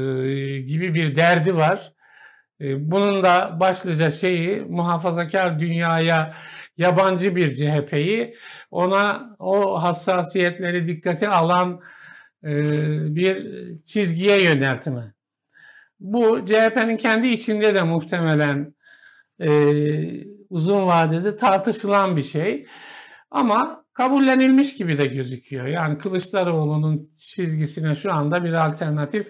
gibi 0.61 0.93
bir 0.93 1.15
derdi 1.15 1.55
var. 1.55 1.93
E, 2.61 2.91
bunun 2.91 3.23
da 3.23 3.57
başlıca 3.59 4.11
şeyi 4.11 4.61
muhafazakar 4.61 5.59
dünyaya 5.59 6.35
yabancı 6.77 7.35
bir 7.35 7.55
CHP'yi 7.55 8.35
ona 8.71 9.35
o 9.39 9.83
hassasiyetleri 9.83 10.87
dikkate 10.87 11.29
alan 11.29 11.81
e, 12.43 12.51
bir 13.15 13.47
çizgiye 13.85 14.43
yöneltme. 14.43 15.13
Bu 15.99 16.45
CHP'nin 16.45 16.97
kendi 16.97 17.27
içinde 17.27 17.75
de 17.75 17.81
muhtemelen 17.81 18.73
e, 19.41 19.49
uzun 20.49 20.87
vadede 20.87 21.37
tartışılan 21.37 22.17
bir 22.17 22.23
şey. 22.23 22.67
Ama 23.31 23.85
kabullenilmiş 23.93 24.77
gibi 24.77 24.97
de 24.97 25.05
gözüküyor. 25.05 25.67
Yani 25.67 25.97
Kılıçdaroğlu'nun 25.97 27.07
çizgisine 27.17 27.95
şu 27.95 28.13
anda 28.13 28.43
bir 28.43 28.53
alternatif 28.53 29.27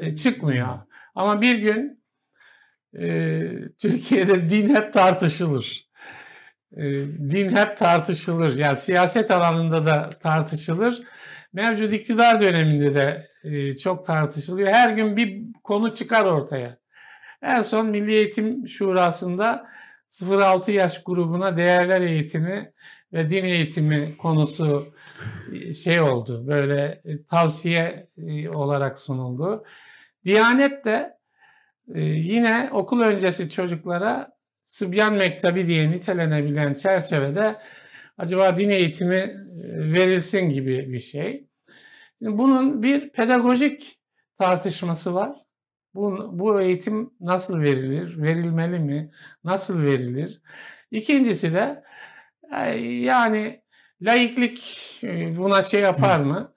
e, 0.00 0.14
çıkmıyor. 0.14 0.78
Ama 1.14 1.40
bir 1.40 1.58
gün 1.58 2.04
e, 2.98 3.42
Türkiye'de 3.78 4.50
din 4.50 4.74
hep 4.74 4.92
tartışılır. 4.92 5.88
E, 6.76 6.82
din 7.30 7.56
hep 7.56 7.76
tartışılır. 7.76 8.56
Yani 8.56 8.78
siyaset 8.78 9.30
alanında 9.30 9.86
da 9.86 10.10
tartışılır. 10.10 11.02
Mevcut 11.52 11.92
iktidar 11.92 12.40
döneminde 12.40 12.94
de 12.94 13.28
e, 13.44 13.76
çok 13.76 14.06
tartışılıyor. 14.06 14.68
Her 14.68 14.90
gün 14.90 15.16
bir 15.16 15.44
konu 15.64 15.94
çıkar 15.94 16.24
ortaya. 16.24 16.78
En 17.42 17.62
son 17.62 17.86
Milli 17.86 18.14
Eğitim 18.14 18.68
Şurası'nda 18.68 19.66
0-6 20.12 20.70
yaş 20.70 21.02
grubuna 21.04 21.56
değerler 21.56 22.00
eğitimi 22.00 22.72
ve 23.12 23.30
din 23.30 23.44
eğitimi 23.44 24.16
konusu 24.16 24.88
e, 25.52 25.74
şey 25.74 26.00
oldu. 26.00 26.44
Böyle 26.46 27.00
e, 27.04 27.22
tavsiye 27.22 28.08
olarak 28.54 28.98
sunuldu. 28.98 29.64
Diyanet 30.24 30.84
de 30.84 31.18
yine 32.04 32.70
okul 32.72 33.00
öncesi 33.00 33.50
çocuklara 33.50 34.38
Sıbyan 34.66 35.14
Mektebi 35.14 35.66
diye 35.66 35.90
nitelenebilen 35.90 36.74
çerçevede 36.74 37.56
acaba 38.18 38.56
din 38.56 38.70
eğitimi 38.70 39.14
e, 39.14 39.34
verilsin 39.92 40.50
gibi 40.50 40.92
bir 40.92 41.00
şey. 41.00 41.48
Bunun 42.20 42.82
bir 42.82 43.10
pedagojik 43.10 44.00
tartışması 44.38 45.14
var. 45.14 45.36
Bu, 45.94 46.30
bu 46.38 46.60
eğitim 46.60 47.10
nasıl 47.20 47.60
verilir? 47.60 48.22
Verilmeli 48.22 48.78
mi? 48.78 49.10
Nasıl 49.44 49.82
verilir? 49.82 50.42
İkincisi 50.90 51.54
de 51.54 51.84
e, 52.56 52.70
yani 52.80 53.62
laiklik 54.00 54.88
e, 55.02 55.36
buna 55.36 55.62
şey 55.62 55.80
yapar 55.80 56.20
mı? 56.20 56.54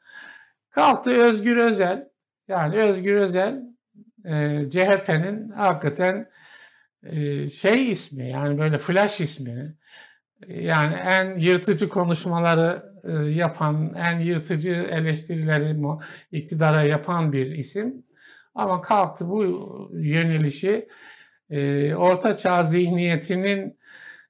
Kalktı 0.69 1.11
Özgür 1.11 1.57
Özel. 1.57 2.09
Yani 2.47 2.75
Özgür 2.75 3.15
Özel 3.15 3.61
CHP'nin 4.69 5.49
hakikaten 5.49 6.29
şey 7.61 7.91
ismi 7.91 8.29
yani 8.29 8.57
böyle 8.57 8.77
flash 8.77 9.21
ismi. 9.21 9.75
Yani 10.47 10.95
en 10.95 11.39
yırtıcı 11.39 11.89
konuşmaları 11.89 12.83
e, 13.03 13.11
yapan, 13.11 13.93
en 13.95 14.19
yırtıcı 14.19 14.71
eleştirileri 14.71 15.77
iktidara 16.31 16.83
yapan 16.83 17.33
bir 17.33 17.45
isim. 17.45 18.05
Ama 18.55 18.81
kalktı 18.81 19.29
bu 19.29 19.43
yönelişi 19.93 20.87
e, 21.49 21.95
orta 21.95 22.37
çağ 22.37 22.63
zihniyetinin 22.63 23.77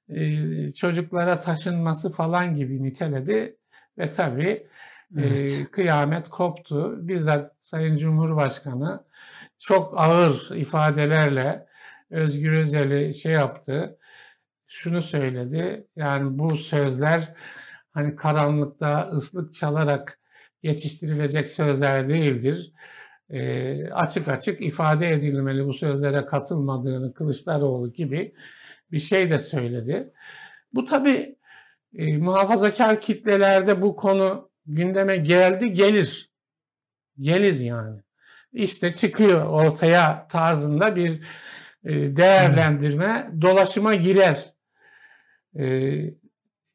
e, 0.08 0.72
çocuklara 0.72 1.40
taşınması 1.40 2.12
falan 2.12 2.56
gibi 2.56 2.82
niteledi 2.82 3.56
ve 3.98 4.12
tabii 4.12 4.66
Evet. 5.18 5.70
kıyamet 5.70 6.28
koptu. 6.28 7.08
Bizzat 7.08 7.52
Sayın 7.62 7.98
Cumhurbaşkanı 7.98 9.04
çok 9.58 10.00
ağır 10.00 10.56
ifadelerle 10.56 11.66
Özgür 12.10 12.52
Özel'i 12.52 13.14
şey 13.14 13.32
yaptı. 13.32 13.98
Şunu 14.74 15.02
söyledi. 15.02 15.86
Yani 15.96 16.38
bu 16.38 16.56
sözler 16.56 17.34
hani 17.92 18.16
karanlıkta 18.16 19.10
ıslık 19.12 19.54
çalarak 19.54 20.18
geçiştirilecek 20.62 21.48
sözler 21.48 22.08
değildir. 22.08 22.72
E, 23.30 23.90
açık 23.90 24.28
açık 24.28 24.60
ifade 24.60 25.10
edilmeli 25.10 25.66
bu 25.66 25.74
sözlere 25.74 26.24
katılmadığını 26.26 27.14
Kılıçdaroğlu 27.14 27.92
gibi 27.92 28.34
bir 28.92 28.98
şey 28.98 29.30
de 29.30 29.38
söyledi. 29.38 30.12
Bu 30.74 30.84
tabii 30.84 31.36
e, 31.98 32.16
muhafazakar 32.16 33.00
kitlelerde 33.00 33.82
bu 33.82 33.96
konu 33.96 34.50
gündeme 34.66 35.16
geldi, 35.16 35.72
gelir. 35.72 36.30
Gelir 37.20 37.60
yani. 37.60 38.00
İşte 38.52 38.94
çıkıyor 38.94 39.46
ortaya 39.46 40.28
tarzında 40.28 40.96
bir 40.96 41.20
e, 41.84 42.16
değerlendirme 42.16 43.30
dolaşıma 43.40 43.94
girer. 43.94 44.51
E, 45.58 45.64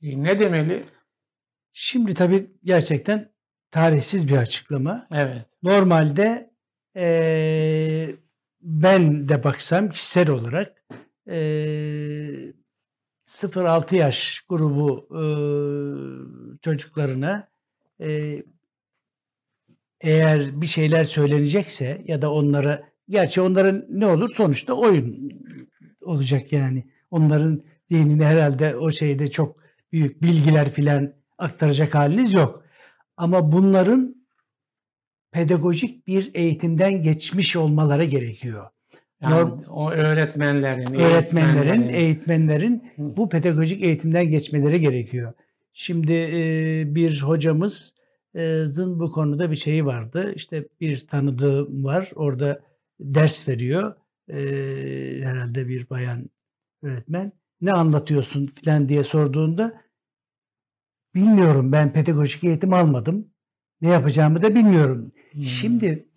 ne 0.01 0.39
demeli? 0.39 0.83
Şimdi 1.73 2.13
tabii 2.13 2.47
gerçekten 2.63 3.31
tarihsiz 3.71 4.27
bir 4.27 4.37
açıklama. 4.37 5.07
Evet. 5.11 5.45
Normalde 5.63 6.51
eee, 6.95 8.15
ben 8.61 9.29
de 9.29 9.43
baksam 9.43 9.89
kişisel 9.89 10.29
olarak 10.29 10.83
eee 11.27 12.53
0-6 13.23 13.95
yaş 13.95 14.41
grubu 14.49 15.07
eee, 15.11 16.57
çocuklarına 16.61 17.49
eee, 17.99 18.43
eğer 20.01 20.61
bir 20.61 20.65
şeyler 20.67 21.05
söylenecekse 21.05 22.01
ya 22.07 22.21
da 22.21 22.31
onlara 22.33 22.83
gerçi 23.09 23.41
onların 23.41 23.85
ne 23.89 24.05
olur 24.07 24.29
sonuçta 24.35 24.73
oyun 24.73 25.31
olacak 26.01 26.53
yani. 26.53 26.87
Onların 27.11 27.63
zihnine 27.89 28.25
herhalde 28.25 28.75
o 28.75 28.91
şeyde 28.91 29.27
çok 29.27 29.55
büyük 29.91 30.21
bilgiler 30.21 30.69
filan 30.69 31.13
aktaracak 31.37 31.95
haliniz 31.95 32.33
yok. 32.33 32.63
Ama 33.17 33.51
bunların 33.51 34.15
pedagojik 35.31 36.07
bir 36.07 36.31
eğitimden 36.33 37.01
geçmiş 37.01 37.55
olmaları 37.55 38.03
gerekiyor. 38.05 38.69
Yani 39.21 39.33
Norm- 39.35 39.65
o 39.69 39.91
öğretmenlerin, 39.91 40.93
Öğretmenlerin, 40.93 41.81
eğitmenlerin- 41.89 42.81
bu 42.97 43.29
pedagojik 43.29 43.83
eğitimden 43.83 44.29
geçmeleri 44.29 44.79
gerekiyor. 44.79 45.33
Şimdi 45.73 46.13
e, 46.13 46.83
bir 46.95 47.21
hocamızın 47.21 48.99
bu 48.99 49.11
konuda 49.11 49.51
bir 49.51 49.55
şeyi 49.55 49.85
vardı. 49.85 50.33
İşte 50.35 50.67
bir 50.81 51.07
tanıdığım 51.07 51.83
var. 51.85 52.11
Orada 52.15 52.59
ders 52.99 53.47
veriyor. 53.47 53.95
E, 54.29 54.35
herhalde 55.23 55.67
bir 55.67 55.89
bayan 55.89 56.29
öğretmen. 56.83 57.31
Ne 57.61 57.71
anlatıyorsun 57.71 58.45
filan 58.45 58.89
diye 58.89 59.03
sorduğunda 59.03 59.81
bilmiyorum 61.15 61.71
ben 61.71 61.93
pedagojik 61.93 62.43
eğitim 62.43 62.73
almadım. 62.73 63.27
Ne 63.81 63.89
yapacağımı 63.89 64.41
da 64.41 64.55
bilmiyorum. 64.55 65.11
Hmm. 65.31 65.43
Şimdi 65.43 66.07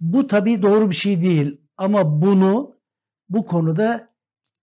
bu 0.00 0.26
tabii 0.26 0.62
doğru 0.62 0.90
bir 0.90 0.94
şey 0.94 1.22
değil 1.22 1.60
ama 1.76 2.22
bunu 2.22 2.76
bu 3.28 3.46
konuda 3.46 4.08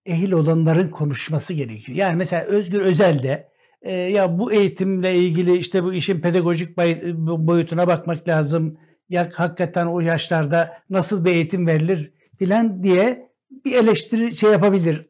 ehil 0.06 0.32
olanların 0.32 0.90
konuşması 0.90 1.54
gerekiyor. 1.54 1.98
Yani 1.98 2.16
mesela 2.16 2.44
Özgür 2.44 2.82
Özel 2.82 3.24
de 3.24 3.52
e, 3.82 3.94
ya 3.94 4.40
bu 4.40 4.52
eğitimle 4.54 5.16
ilgili 5.16 5.58
işte 5.58 5.84
bu 5.84 5.94
işin 5.94 6.22
pedagojik 6.22 6.78
boyutuna 7.18 7.88
bakmak 7.88 8.28
lazım. 8.28 8.78
Ya 9.10 9.30
hakikaten 9.34 9.86
o 9.86 10.00
yaşlarda 10.00 10.78
nasıl 10.90 11.26
bir 11.26 11.32
eğitim 11.32 11.68
verilir 11.68 12.14
filan 12.40 12.84
diye 12.84 13.30
bir 13.66 13.74
eleştiri 13.76 14.36
şey 14.36 14.52
yapabilir. 14.52 15.02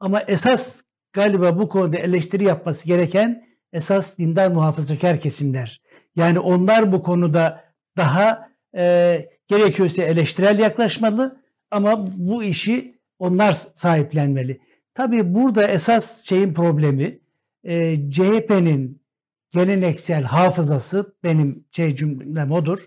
Ama 0.00 0.20
esas 0.20 0.82
galiba 1.12 1.58
bu 1.58 1.68
konuda 1.68 1.96
eleştiri 1.96 2.44
yapması 2.44 2.86
gereken 2.86 3.44
esas 3.72 4.18
dindar 4.18 4.48
muhafazakar 4.48 5.20
kesimler. 5.20 5.80
Yani 6.16 6.38
onlar 6.38 6.92
bu 6.92 7.02
konuda 7.02 7.64
daha 7.96 8.50
e, 8.76 9.28
gerekiyorsa 9.48 10.02
eleştirel 10.02 10.58
yaklaşmalı 10.58 11.42
ama 11.70 12.06
bu 12.16 12.42
işi 12.42 12.88
onlar 13.18 13.52
sahiplenmeli. 13.52 14.60
Tabii 14.94 15.34
burada 15.34 15.66
esas 15.66 16.24
şeyin 16.28 16.54
problemi 16.54 17.18
e, 17.64 17.96
CHP'nin 18.10 19.02
geleneksel 19.50 20.22
hafızası 20.22 21.14
benim 21.24 21.64
şey 21.70 21.94
cümlem 21.94 22.52
odur. 22.52 22.78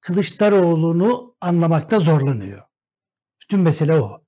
Kılıçdaroğlu'nu 0.00 1.36
anlamakta 1.40 1.98
zorlanıyor. 1.98 2.62
Bütün 3.42 3.60
mesele 3.60 3.94
o. 3.94 4.24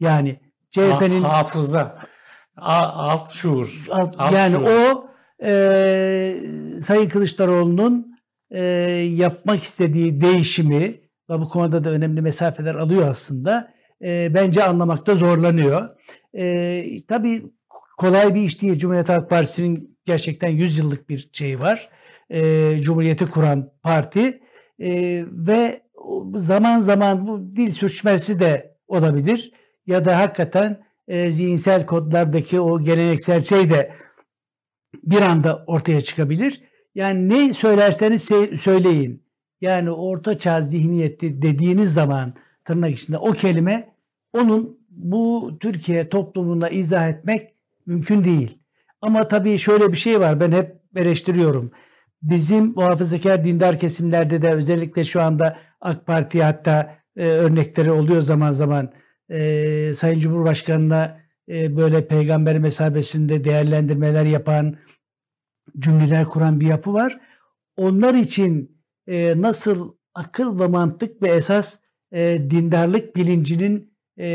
Yani 0.00 0.40
CHP'nin 0.74 1.22
ha, 1.22 1.38
hafıza 1.38 1.98
alt 2.56 3.32
şuur. 3.32 3.86
Alt, 3.90 4.14
alt 4.18 4.32
yani 4.32 4.56
şuur. 4.56 4.66
o 4.66 5.10
e, 5.44 6.36
Sayın 6.80 7.08
Kılıçdaroğlu'nun 7.08 8.18
e, 8.50 8.62
yapmak 9.14 9.62
istediği 9.62 10.20
değişimi 10.20 11.00
ve 11.30 11.40
bu 11.40 11.48
konuda 11.48 11.84
da 11.84 11.90
önemli 11.90 12.20
mesafeler 12.20 12.74
alıyor 12.74 13.08
aslında. 13.08 13.74
E, 14.04 14.34
bence 14.34 14.64
anlamakta 14.64 15.14
zorlanıyor. 15.14 15.90
E, 16.34 16.84
tabii 17.08 17.42
kolay 17.98 18.34
bir 18.34 18.42
iş 18.42 18.62
değil. 18.62 18.78
Cumhuriyet 18.78 19.08
Halk 19.08 19.30
Partisi'nin 19.30 19.98
gerçekten 20.06 20.48
100 20.48 20.78
yıllık 20.78 21.08
bir 21.08 21.30
şeyi 21.32 21.60
var. 21.60 21.88
E, 22.30 22.78
Cumhuriyeti 22.78 23.30
kuran 23.30 23.72
parti 23.82 24.40
e, 24.78 25.24
ve 25.30 25.82
zaman 26.34 26.80
zaman 26.80 27.26
bu 27.26 27.56
dil 27.56 27.70
sürçmesi 27.70 28.40
de 28.40 28.76
olabilir. 28.88 29.52
Ya 29.86 30.04
da 30.04 30.18
hakikaten 30.18 30.84
e, 31.08 31.30
zihinsel 31.30 31.86
kodlardaki 31.86 32.60
o 32.60 32.80
geleneksel 32.80 33.42
şey 33.42 33.70
de 33.70 33.92
bir 35.02 35.20
anda 35.20 35.64
ortaya 35.66 36.00
çıkabilir. 36.00 36.62
Yani 36.94 37.28
ne 37.28 37.52
söylerseniz 37.52 38.24
söyleyin. 38.60 39.24
Yani 39.60 39.90
orta 39.90 40.38
çağ 40.38 40.60
zihniyeti 40.60 41.42
dediğiniz 41.42 41.92
zaman 41.92 42.34
tırnak 42.64 42.90
içinde 42.90 43.18
o 43.18 43.30
kelime 43.30 43.94
onun 44.32 44.78
bu 44.90 45.56
Türkiye 45.60 46.08
toplumuna 46.08 46.68
izah 46.68 47.08
etmek 47.08 47.54
mümkün 47.86 48.24
değil. 48.24 48.58
Ama 49.00 49.28
tabii 49.28 49.58
şöyle 49.58 49.92
bir 49.92 49.96
şey 49.96 50.20
var 50.20 50.40
ben 50.40 50.52
hep 50.52 50.76
eleştiriyorum. 50.96 51.70
Bizim 52.22 52.64
muhafazakar 52.64 53.44
dindar 53.44 53.78
kesimlerde 53.78 54.42
de 54.42 54.48
özellikle 54.48 55.04
şu 55.04 55.22
anda 55.22 55.58
AK 55.80 56.06
Parti 56.06 56.42
hatta 56.42 56.94
e, 57.16 57.26
örnekleri 57.26 57.92
oluyor 57.92 58.22
zaman 58.22 58.52
zaman 58.52 58.92
e, 59.30 59.92
Sayın 59.94 60.18
Cumhurbaşkanı'na 60.18 61.20
e, 61.48 61.76
böyle 61.76 62.06
peygamber 62.06 62.58
mesabesinde 62.58 63.44
değerlendirmeler 63.44 64.24
yapan 64.24 64.76
cümleler 65.78 66.24
kuran 66.24 66.60
bir 66.60 66.66
yapı 66.66 66.92
var. 66.92 67.20
Onlar 67.76 68.14
için 68.14 68.80
e, 69.06 69.40
nasıl 69.40 69.94
akıl 70.14 70.60
ve 70.60 70.66
mantık 70.66 71.22
ve 71.22 71.28
esas 71.28 71.78
e, 72.12 72.50
dindarlık 72.50 73.16
bilincinin 73.16 73.94
e, 74.18 74.28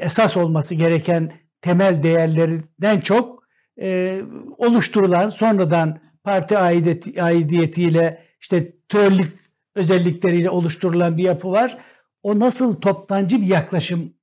esas 0.00 0.36
olması 0.36 0.74
gereken 0.74 1.32
temel 1.60 2.02
değerlerinden 2.02 3.00
çok 3.00 3.42
e, 3.80 4.20
oluşturulan 4.58 5.28
sonradan 5.28 5.98
parti 6.24 6.58
aidiyeti, 6.58 7.22
aidiyetiyle 7.22 8.22
işte 8.40 8.72
trollük 8.88 9.36
özellikleriyle 9.74 10.50
oluşturulan 10.50 11.16
bir 11.16 11.22
yapı 11.22 11.50
var. 11.50 11.78
O 12.22 12.38
nasıl 12.38 12.74
toptancı 12.80 13.40
bir 13.40 13.46
yaklaşım 13.46 14.15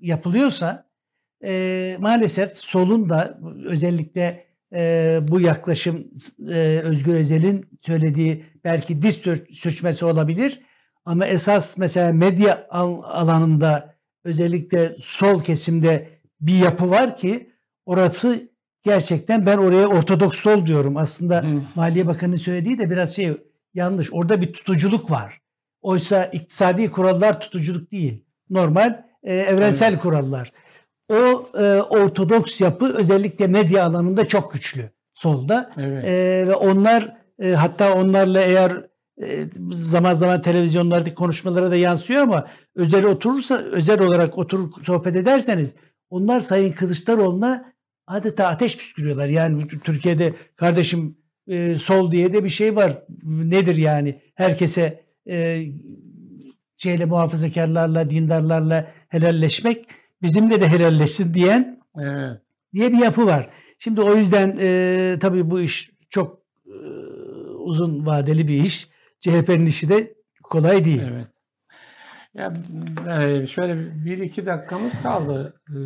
yapılıyorsa 0.00 0.88
e, 1.44 1.96
maalesef 2.00 2.58
solun 2.58 3.08
da 3.08 3.40
özellikle 3.64 4.46
e, 4.72 5.20
bu 5.28 5.40
yaklaşım 5.40 6.10
e, 6.48 6.80
Özgür 6.84 7.14
Özel'in 7.14 7.66
söylediği 7.80 8.44
belki 8.64 9.02
diz 9.02 9.22
sürçmesi 9.50 10.04
olabilir. 10.04 10.60
Ama 11.04 11.26
esas 11.26 11.78
mesela 11.78 12.12
medya 12.12 12.66
alanında 12.70 13.94
özellikle 14.24 14.96
sol 15.00 15.42
kesimde 15.42 16.08
bir 16.40 16.58
yapı 16.58 16.90
var 16.90 17.16
ki 17.16 17.50
orası 17.86 18.48
gerçekten 18.82 19.46
ben 19.46 19.58
oraya 19.58 19.86
ortodoks 19.86 20.38
sol 20.38 20.66
diyorum. 20.66 20.96
Aslında 20.96 21.42
hmm. 21.42 21.62
Maliye 21.74 22.06
Bakanı'nın 22.06 22.36
söylediği 22.36 22.78
de 22.78 22.90
biraz 22.90 23.16
şey 23.16 23.36
yanlış. 23.74 24.12
Orada 24.12 24.40
bir 24.40 24.52
tutuculuk 24.52 25.10
var. 25.10 25.40
Oysa 25.80 26.24
iktisadi 26.24 26.90
kurallar 26.90 27.40
tutuculuk 27.40 27.92
değil. 27.92 28.24
Normal 28.50 29.07
e, 29.28 29.34
evrensel 29.34 29.92
evet. 29.92 30.00
kurallar. 30.02 30.52
O 31.08 31.48
e, 31.58 31.82
ortodoks 31.82 32.60
yapı 32.60 32.94
özellikle 32.96 33.46
medya 33.46 33.84
alanında 33.84 34.28
çok 34.28 34.52
güçlü 34.52 34.90
solda. 35.14 35.70
Evet. 35.76 36.04
E, 36.04 36.44
ve 36.48 36.54
onlar 36.54 37.16
e, 37.38 37.50
hatta 37.50 37.94
onlarla 37.94 38.40
eğer 38.40 38.86
e, 39.22 39.48
zaman 39.72 40.14
zaman 40.14 40.42
televizyonlardaki 40.42 41.14
konuşmalara 41.14 41.70
da 41.70 41.76
yansıyor 41.76 42.22
ama 42.22 42.46
özel 42.76 43.04
oturursa 43.04 43.58
özel 43.58 44.00
olarak 44.00 44.38
oturup 44.38 44.74
sohbet 44.82 45.16
ederseniz 45.16 45.74
onlar 46.10 46.40
Sayın 46.40 46.72
Kılıçdaroğlu'na 46.72 47.72
adeta 48.06 48.46
ateş 48.46 48.76
püskürüyorlar. 48.78 49.28
Yani 49.28 49.68
Türkiye'de 49.84 50.34
kardeşim 50.56 51.16
e, 51.48 51.78
sol 51.78 52.12
diye 52.12 52.32
de 52.32 52.44
bir 52.44 52.48
şey 52.48 52.76
var. 52.76 53.02
Nedir 53.24 53.76
yani? 53.76 54.22
Herkese 54.34 55.04
e, 55.30 55.64
şeyle 56.78 57.04
muhafazakarlarla, 57.04 58.10
dindarlarla 58.10 58.90
helalleşmek 59.08 59.86
bizimle 60.22 60.60
de 60.60 60.68
helalleşsin 60.68 61.34
diyen 61.34 61.80
evet. 61.98 62.40
diye 62.74 62.92
bir 62.92 62.98
yapı 62.98 63.26
var. 63.26 63.50
Şimdi 63.78 64.00
o 64.00 64.14
yüzden 64.14 64.56
e, 64.60 65.18
tabii 65.20 65.50
bu 65.50 65.60
iş 65.60 65.90
çok 66.10 66.42
e, 66.66 66.78
uzun 67.58 68.06
vadeli 68.06 68.48
bir 68.48 68.64
iş. 68.64 68.88
CHP'nin 69.20 69.66
işi 69.66 69.88
de 69.88 70.14
kolay 70.42 70.84
değil. 70.84 71.02
Evet. 71.12 71.26
Ya 72.34 72.52
e, 73.18 73.46
şöyle 73.46 74.04
bir 74.04 74.18
iki 74.18 74.46
dakikamız 74.46 75.02
kaldı. 75.02 75.60
E, 75.68 75.76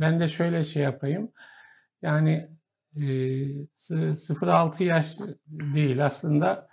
ben 0.00 0.20
de 0.20 0.28
şöyle 0.28 0.64
şey 0.64 0.82
yapayım. 0.82 1.30
Yani 2.02 2.48
0-6 2.96 4.82
yaş 4.82 5.18
değil 5.48 6.06
aslında 6.06 6.69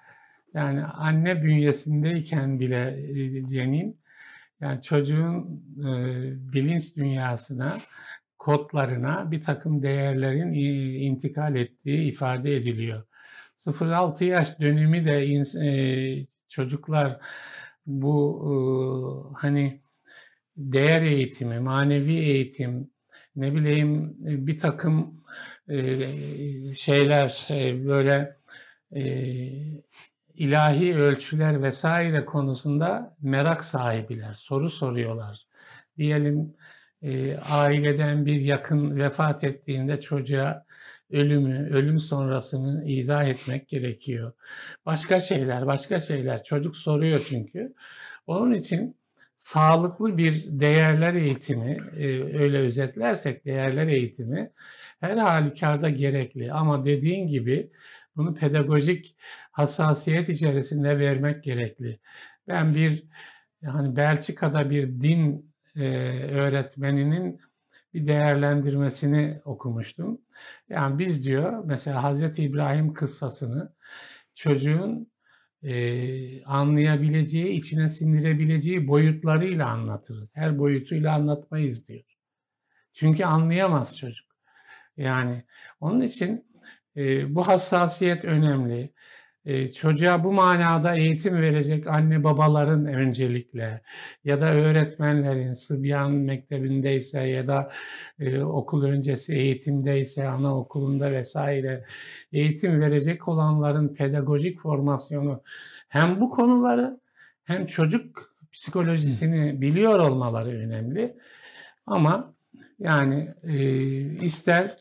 yani 0.58 0.84
anne 0.84 1.44
bünyesindeyken 1.44 2.60
bile 2.60 3.04
cenin 3.50 3.98
yani 4.62 4.82
çocuğun 4.82 5.64
bilinç 6.54 6.96
dünyasına 6.96 7.78
kodlarına 8.38 9.32
bir 9.32 9.42
takım 9.42 9.84
değerlerin 9.84 10.54
intikal 11.02 11.56
ettiği 11.56 12.12
ifade 12.12 12.56
ediliyor. 12.56 13.04
0-6 13.60 14.24
yaş 14.24 14.60
dönemi 14.60 15.06
de 15.06 16.26
çocuklar 16.50 17.20
bu 17.86 19.34
hani 19.38 19.82
değer 20.58 21.02
eğitimi, 21.02 21.60
manevi 21.60 22.14
eğitim, 22.14 22.90
ne 23.36 23.56
bileyim 23.56 24.16
bir 24.20 24.58
takım 24.58 25.24
şeyler 26.76 27.48
böyle 27.86 28.38
ilahi 30.38 30.96
ölçüler 30.96 31.64
vesaire 31.64 32.26
konusunda 32.26 33.16
merak 33.22 33.66
sahibiler, 33.66 34.34
soru 34.34 34.70
soruyorlar. 34.70 35.48
Diyelim 35.98 36.54
aileden 37.50 38.26
bir 38.26 38.42
yakın 38.42 38.98
vefat 38.98 39.44
ettiğinde 39.44 40.02
çocuğa 40.02 40.66
ölümü, 41.12 41.70
ölüm 41.70 42.00
sonrasını 42.00 42.86
izah 42.86 43.28
etmek 43.28 43.68
gerekiyor. 43.68 44.34
Başka 44.86 45.20
şeyler, 45.22 45.68
başka 45.68 46.00
şeyler. 46.00 46.44
Çocuk 46.44 46.78
soruyor 46.78 47.26
çünkü. 47.30 47.74
Onun 48.28 48.54
için 48.54 48.98
sağlıklı 49.38 50.18
bir 50.18 50.46
değerler 50.48 51.14
eğitimi, 51.14 51.78
e, 51.98 52.06
öyle 52.40 52.58
özetlersek 52.58 53.46
değerler 53.46 53.88
eğitimi 53.88 54.52
her 55.00 55.18
halükarda 55.18 55.90
gerekli. 55.90 56.52
Ama 56.52 56.86
dediğin 56.86 57.28
gibi 57.28 57.70
bunu 58.18 58.36
pedagojik 58.36 59.16
hassasiyet 59.52 60.30
içerisinde 60.30 61.00
vermek 61.00 61.44
gerekli. 61.44 62.00
Ben 62.48 62.76
bir 62.76 63.04
yani 63.62 63.96
Belçika'da 63.96 64.70
bir 64.70 64.88
din 65.02 65.54
e, 65.76 65.82
öğretmeninin 66.32 67.42
bir 67.94 68.08
değerlendirmesini 68.08 69.42
okumuştum. 69.46 70.22
Yani 70.70 71.00
biz 71.00 71.26
diyor 71.26 71.64
mesela 71.66 72.04
Hazreti 72.04 72.44
İbrahim 72.44 72.94
kıssasını 72.94 73.74
çocuğun 74.36 75.12
e, 75.64 76.44
anlayabileceği, 76.44 77.60
içine 77.60 77.90
sindirebileceği 77.90 78.88
boyutlarıyla 78.88 79.68
anlatırız. 79.70 80.30
Her 80.34 80.60
boyutuyla 80.60 81.14
anlatmayız 81.14 81.88
diyor. 81.88 82.04
Çünkü 82.94 83.26
anlayamaz 83.26 83.98
çocuk. 83.98 84.28
Yani 84.98 85.44
onun 85.80 86.02
için 86.02 86.47
e, 86.98 87.36
bu 87.36 87.48
hassasiyet 87.48 88.26
önemli. 88.26 88.94
E, 89.46 89.74
çocuğa 89.74 90.24
bu 90.24 90.34
manada 90.34 90.96
eğitim 90.96 91.42
verecek 91.42 91.88
anne 91.88 92.24
babaların 92.24 92.86
öncelikle 92.86 93.82
ya 94.24 94.42
da 94.42 94.54
öğretmenlerin 94.54 95.54
Sıbyan 95.54 96.12
Mektebi'ndeyse 96.12 97.22
ya 97.22 97.48
da 97.48 97.72
e, 98.20 98.40
okul 98.42 98.84
öncesi 98.84 99.34
eğitimdeyse 99.36 100.28
anaokulunda 100.28 101.12
vesaire 101.12 101.86
eğitim 102.34 102.82
verecek 102.82 103.28
olanların 103.28 103.94
pedagojik 103.94 104.60
formasyonu 104.60 105.44
hem 105.90 106.22
bu 106.22 106.30
konuları 106.30 107.00
hem 107.44 107.66
çocuk 107.66 108.36
psikolojisini 108.54 109.62
biliyor 109.62 110.00
olmaları 110.00 110.50
önemli. 110.50 111.18
Ama 111.86 112.34
yani 112.80 113.34
e, 113.44 113.56
ister 114.26 114.78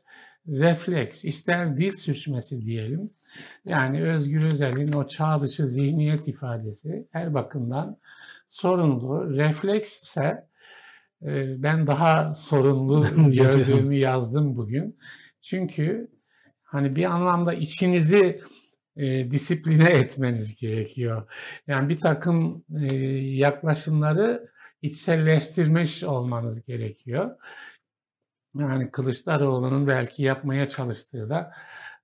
refleks, 0.49 1.25
ister 1.25 1.77
dil 1.77 1.91
sürçmesi 1.91 2.61
diyelim. 2.61 3.11
Yani 3.65 4.03
Özgür 4.03 4.45
Özel'in 4.45 4.93
o 4.93 5.09
çağ 5.09 5.43
dışı 5.43 5.67
zihniyet 5.67 6.29
ifadesi 6.29 7.09
her 7.11 7.35
bakımdan 7.35 7.99
sorunlu. 8.49 9.37
Refleks 9.37 10.03
ise 10.03 10.47
e, 11.23 11.63
ben 11.63 11.87
daha 11.87 12.35
sorunlu 12.35 13.07
gördüğümü 13.33 13.95
yazdım 13.95 14.57
bugün. 14.57 14.99
Çünkü 15.43 16.11
hani 16.63 16.97
bir 16.97 17.05
anlamda 17.05 17.55
içinizi 17.55 18.41
e, 18.97 19.31
disipline 19.31 19.91
etmeniz 19.91 20.57
gerekiyor. 20.57 21.23
Yani 21.67 21.89
bir 21.89 21.99
takım 21.99 22.65
e, 22.81 22.95
yaklaşımları 23.17 24.49
içselleştirmiş 24.83 26.05
olmanız 26.05 26.65
gerekiyor. 26.65 27.37
Yani 28.61 28.91
Kılıçdaroğlu'nun 28.91 29.87
belki 29.87 30.23
yapmaya 30.23 30.69
çalıştığı 30.69 31.31
da 31.31 31.53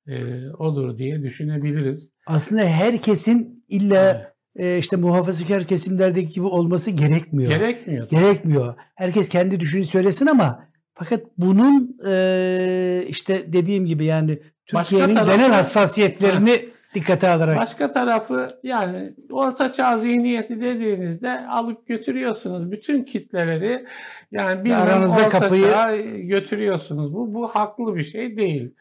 e, 0.07 0.49
odur 0.59 0.99
diye 0.99 1.23
düşünebiliriz. 1.23 2.13
Aslında 2.27 2.63
herkesin 2.63 3.65
illa 3.69 4.33
e, 4.57 4.79
işte 4.79 4.97
muhafazakar 4.97 5.65
kesimlerdeki 5.65 6.35
gibi 6.35 6.47
olması 6.47 6.91
gerekmiyor. 6.91 7.51
Gerekmiyor. 7.51 8.09
Gerekmiyor. 8.09 8.75
Herkes 8.95 9.29
kendi 9.29 9.61
düşünü 9.61 9.85
söylesin 9.85 10.27
ama 10.27 10.69
fakat 10.95 11.23
bunun 11.39 11.97
e, 12.07 13.05
işte 13.09 13.53
dediğim 13.53 13.87
gibi 13.87 14.05
yani 14.05 14.43
Türkiye'nin 14.67 15.15
genel 15.15 15.53
hassasiyetlerini 15.53 16.69
dikkate 16.95 17.29
alarak 17.29 17.57
Başka 17.57 17.93
tarafı 17.93 18.49
yani 18.63 19.15
orta 19.31 19.73
çağ 19.73 19.99
zihniyeti 19.99 20.61
dediğinizde 20.61 21.47
alıp 21.47 21.87
götürüyorsunuz 21.87 22.73
bütün 22.73 23.05
kitleleri 23.05 23.87
yani 24.31 24.65
bilmem 24.65 24.81
Aranızda 24.81 25.17
orta 25.17 25.29
kapıyı- 25.29 25.71
çağa 25.71 25.97
götürüyorsunuz. 26.17 27.15
Bu 27.15 27.35
bu 27.35 27.49
haklı 27.49 27.97
bir 27.97 28.05
şey 28.05 28.37
değil. 28.37 28.75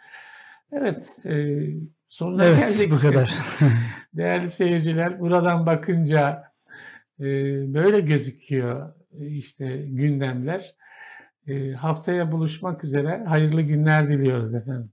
Evet, 0.71 1.09
e, 1.25 1.57
sonuna 2.09 2.45
evet 2.45 2.59
geldik. 2.59 2.91
bu 2.91 2.99
kadar. 2.99 3.33
Değerli 4.13 4.49
seyirciler, 4.49 5.19
buradan 5.19 5.65
bakınca 5.65 6.43
e, 7.19 7.25
böyle 7.73 7.99
gözüküyor 7.99 8.93
işte 9.19 9.85
gündemler. 9.87 10.75
E, 11.47 11.71
haftaya 11.71 12.31
buluşmak 12.31 12.83
üzere. 12.83 13.23
Hayırlı 13.27 13.61
günler 13.61 14.07
diliyoruz 14.09 14.55
efendim. 14.55 14.91